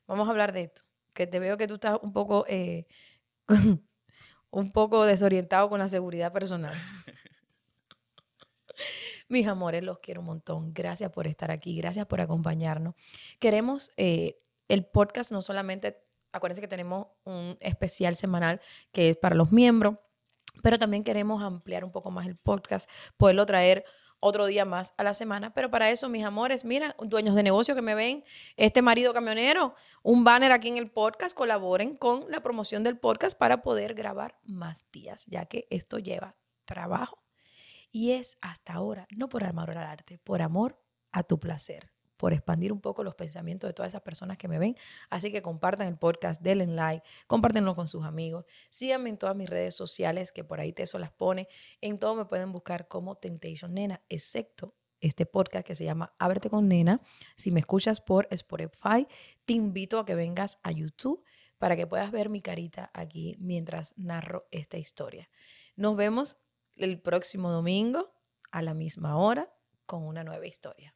Vamos 0.08 0.28
a 0.28 0.32
hablar 0.32 0.52
de 0.52 0.62
esto, 0.64 0.82
que 1.14 1.26
te 1.28 1.40
veo 1.40 1.58
que 1.58 1.66
tú 1.68 1.76
estás 1.76 1.98
un 2.02 2.12
poco, 2.14 2.46
eh, 2.48 2.88
un 4.52 4.72
poco 4.74 5.06
desorientado 5.06 5.70
con 5.70 5.80
la 5.80 5.88
seguridad 5.88 6.32
personal. 6.34 6.74
Mis 9.30 9.48
amores, 9.48 9.84
los 9.84 10.00
quiero 10.00 10.20
un 10.22 10.28
montón. 10.28 10.74
Gracias 10.74 11.10
por 11.12 11.28
estar 11.28 11.52
aquí, 11.52 11.76
gracias 11.78 12.06
por 12.06 12.20
acompañarnos. 12.20 12.96
Queremos, 13.40 13.92
eh, 13.96 14.40
el 14.68 14.86
podcast 14.86 15.32
no 15.32 15.42
solamente, 15.42 16.04
acuérdense 16.32 16.62
que 16.62 16.68
tenemos 16.68 17.08
un 17.24 17.58
especial 17.60 18.16
semanal 18.16 18.62
que 18.92 19.10
es 19.10 19.18
para 19.18 19.36
los 19.36 19.52
miembros, 19.52 19.96
pero 20.64 20.78
también 20.78 21.04
queremos 21.04 21.42
ampliar 21.44 21.84
un 21.84 21.92
poco 21.92 22.12
más 22.12 22.28
el 22.28 22.36
podcast, 22.36 22.90
poderlo 23.18 23.46
traer 23.46 23.86
otro 24.22 24.46
día 24.46 24.64
más 24.64 24.94
a 24.98 25.04
la 25.04 25.14
semana. 25.14 25.54
Pero 25.54 25.70
para 25.70 25.90
eso, 25.90 26.08
mis 26.08 26.24
amores, 26.24 26.64
mira, 26.64 26.96
dueños 27.00 27.36
de 27.36 27.44
negocio 27.44 27.76
que 27.76 27.82
me 27.82 27.96
ven, 27.96 28.24
este 28.56 28.82
marido 28.82 29.14
camionero, 29.14 29.76
un 30.04 30.24
banner 30.24 30.52
aquí 30.54 30.70
en 30.70 30.78
el 30.78 30.90
podcast, 30.90 31.36
colaboren 31.36 31.98
con 31.98 32.26
la 32.30 32.42
promoción 32.42 32.84
del 32.84 32.98
podcast 32.98 33.38
para 33.38 33.62
poder 33.62 33.94
grabar 33.94 34.40
más 34.44 34.86
días, 34.92 35.26
ya 35.28 35.46
que 35.46 35.68
esto 35.70 36.00
lleva 36.00 36.38
trabajo. 36.66 37.22
Y 37.92 38.12
es 38.12 38.38
hasta 38.42 38.74
ahora, 38.74 39.08
no 39.10 39.28
por 39.28 39.44
amor 39.44 39.72
al 39.72 39.80
arte, 39.80 40.20
por 40.20 40.42
amor 40.42 40.80
a 41.12 41.24
tu 41.24 41.40
placer, 41.40 41.92
por 42.22 42.34
expandir 42.34 42.72
un 42.72 42.80
poco 42.80 43.04
los 43.04 43.16
pensamientos 43.16 43.68
de 43.68 43.74
todas 43.74 43.90
esas 43.90 44.04
personas 44.04 44.38
que 44.38 44.48
me 44.48 44.60
ven. 44.60 44.78
Así 45.10 45.32
que 45.32 45.42
compartan 45.42 45.88
el 45.88 45.98
podcast, 45.98 46.40
denle 46.40 46.68
like, 46.68 47.04
compártenlo 47.26 47.74
con 47.74 47.88
sus 47.88 48.04
amigos. 48.04 48.46
Síganme 48.70 49.10
en 49.10 49.18
todas 49.18 49.36
mis 49.36 49.50
redes 49.50 49.74
sociales, 49.74 50.32
que 50.32 50.44
por 50.44 50.60
ahí 50.60 50.72
Teso 50.72 51.00
las 51.00 51.12
pone. 51.12 51.48
En 51.82 51.98
todo 51.98 52.14
me 52.14 52.26
pueden 52.26 52.52
buscar 52.52 52.88
como 52.88 53.16
Temptation 53.16 53.74
Nena, 53.74 54.04
excepto 54.08 54.76
este 55.00 55.26
podcast 55.26 55.66
que 55.66 55.74
se 55.74 55.84
llama 55.84 56.14
Ábrete 56.20 56.52
con 56.52 56.68
Nena. 56.68 57.02
Si 57.38 57.50
me 57.50 57.60
escuchas 57.60 58.00
por 58.02 58.28
Spotify, 58.30 59.08
te 59.46 59.54
invito 59.54 59.98
a 59.98 60.06
que 60.06 60.14
vengas 60.14 60.60
a 60.62 60.70
YouTube 60.70 61.24
para 61.58 61.76
que 61.76 61.88
puedas 61.88 62.12
ver 62.12 62.30
mi 62.30 62.44
carita 62.44 62.92
aquí 62.94 63.36
mientras 63.40 63.98
narro 63.98 64.48
esta 64.52 64.78
historia. 64.78 65.28
Nos 65.76 65.96
vemos 65.96 66.38
el 66.76 67.02
próximo 67.02 67.50
domingo 67.50 68.14
a 68.52 68.62
la 68.62 68.76
misma 68.76 69.18
hora 69.18 69.52
con 69.88 70.04
una 70.04 70.24
nueva 70.24 70.46
historia. 70.46 70.96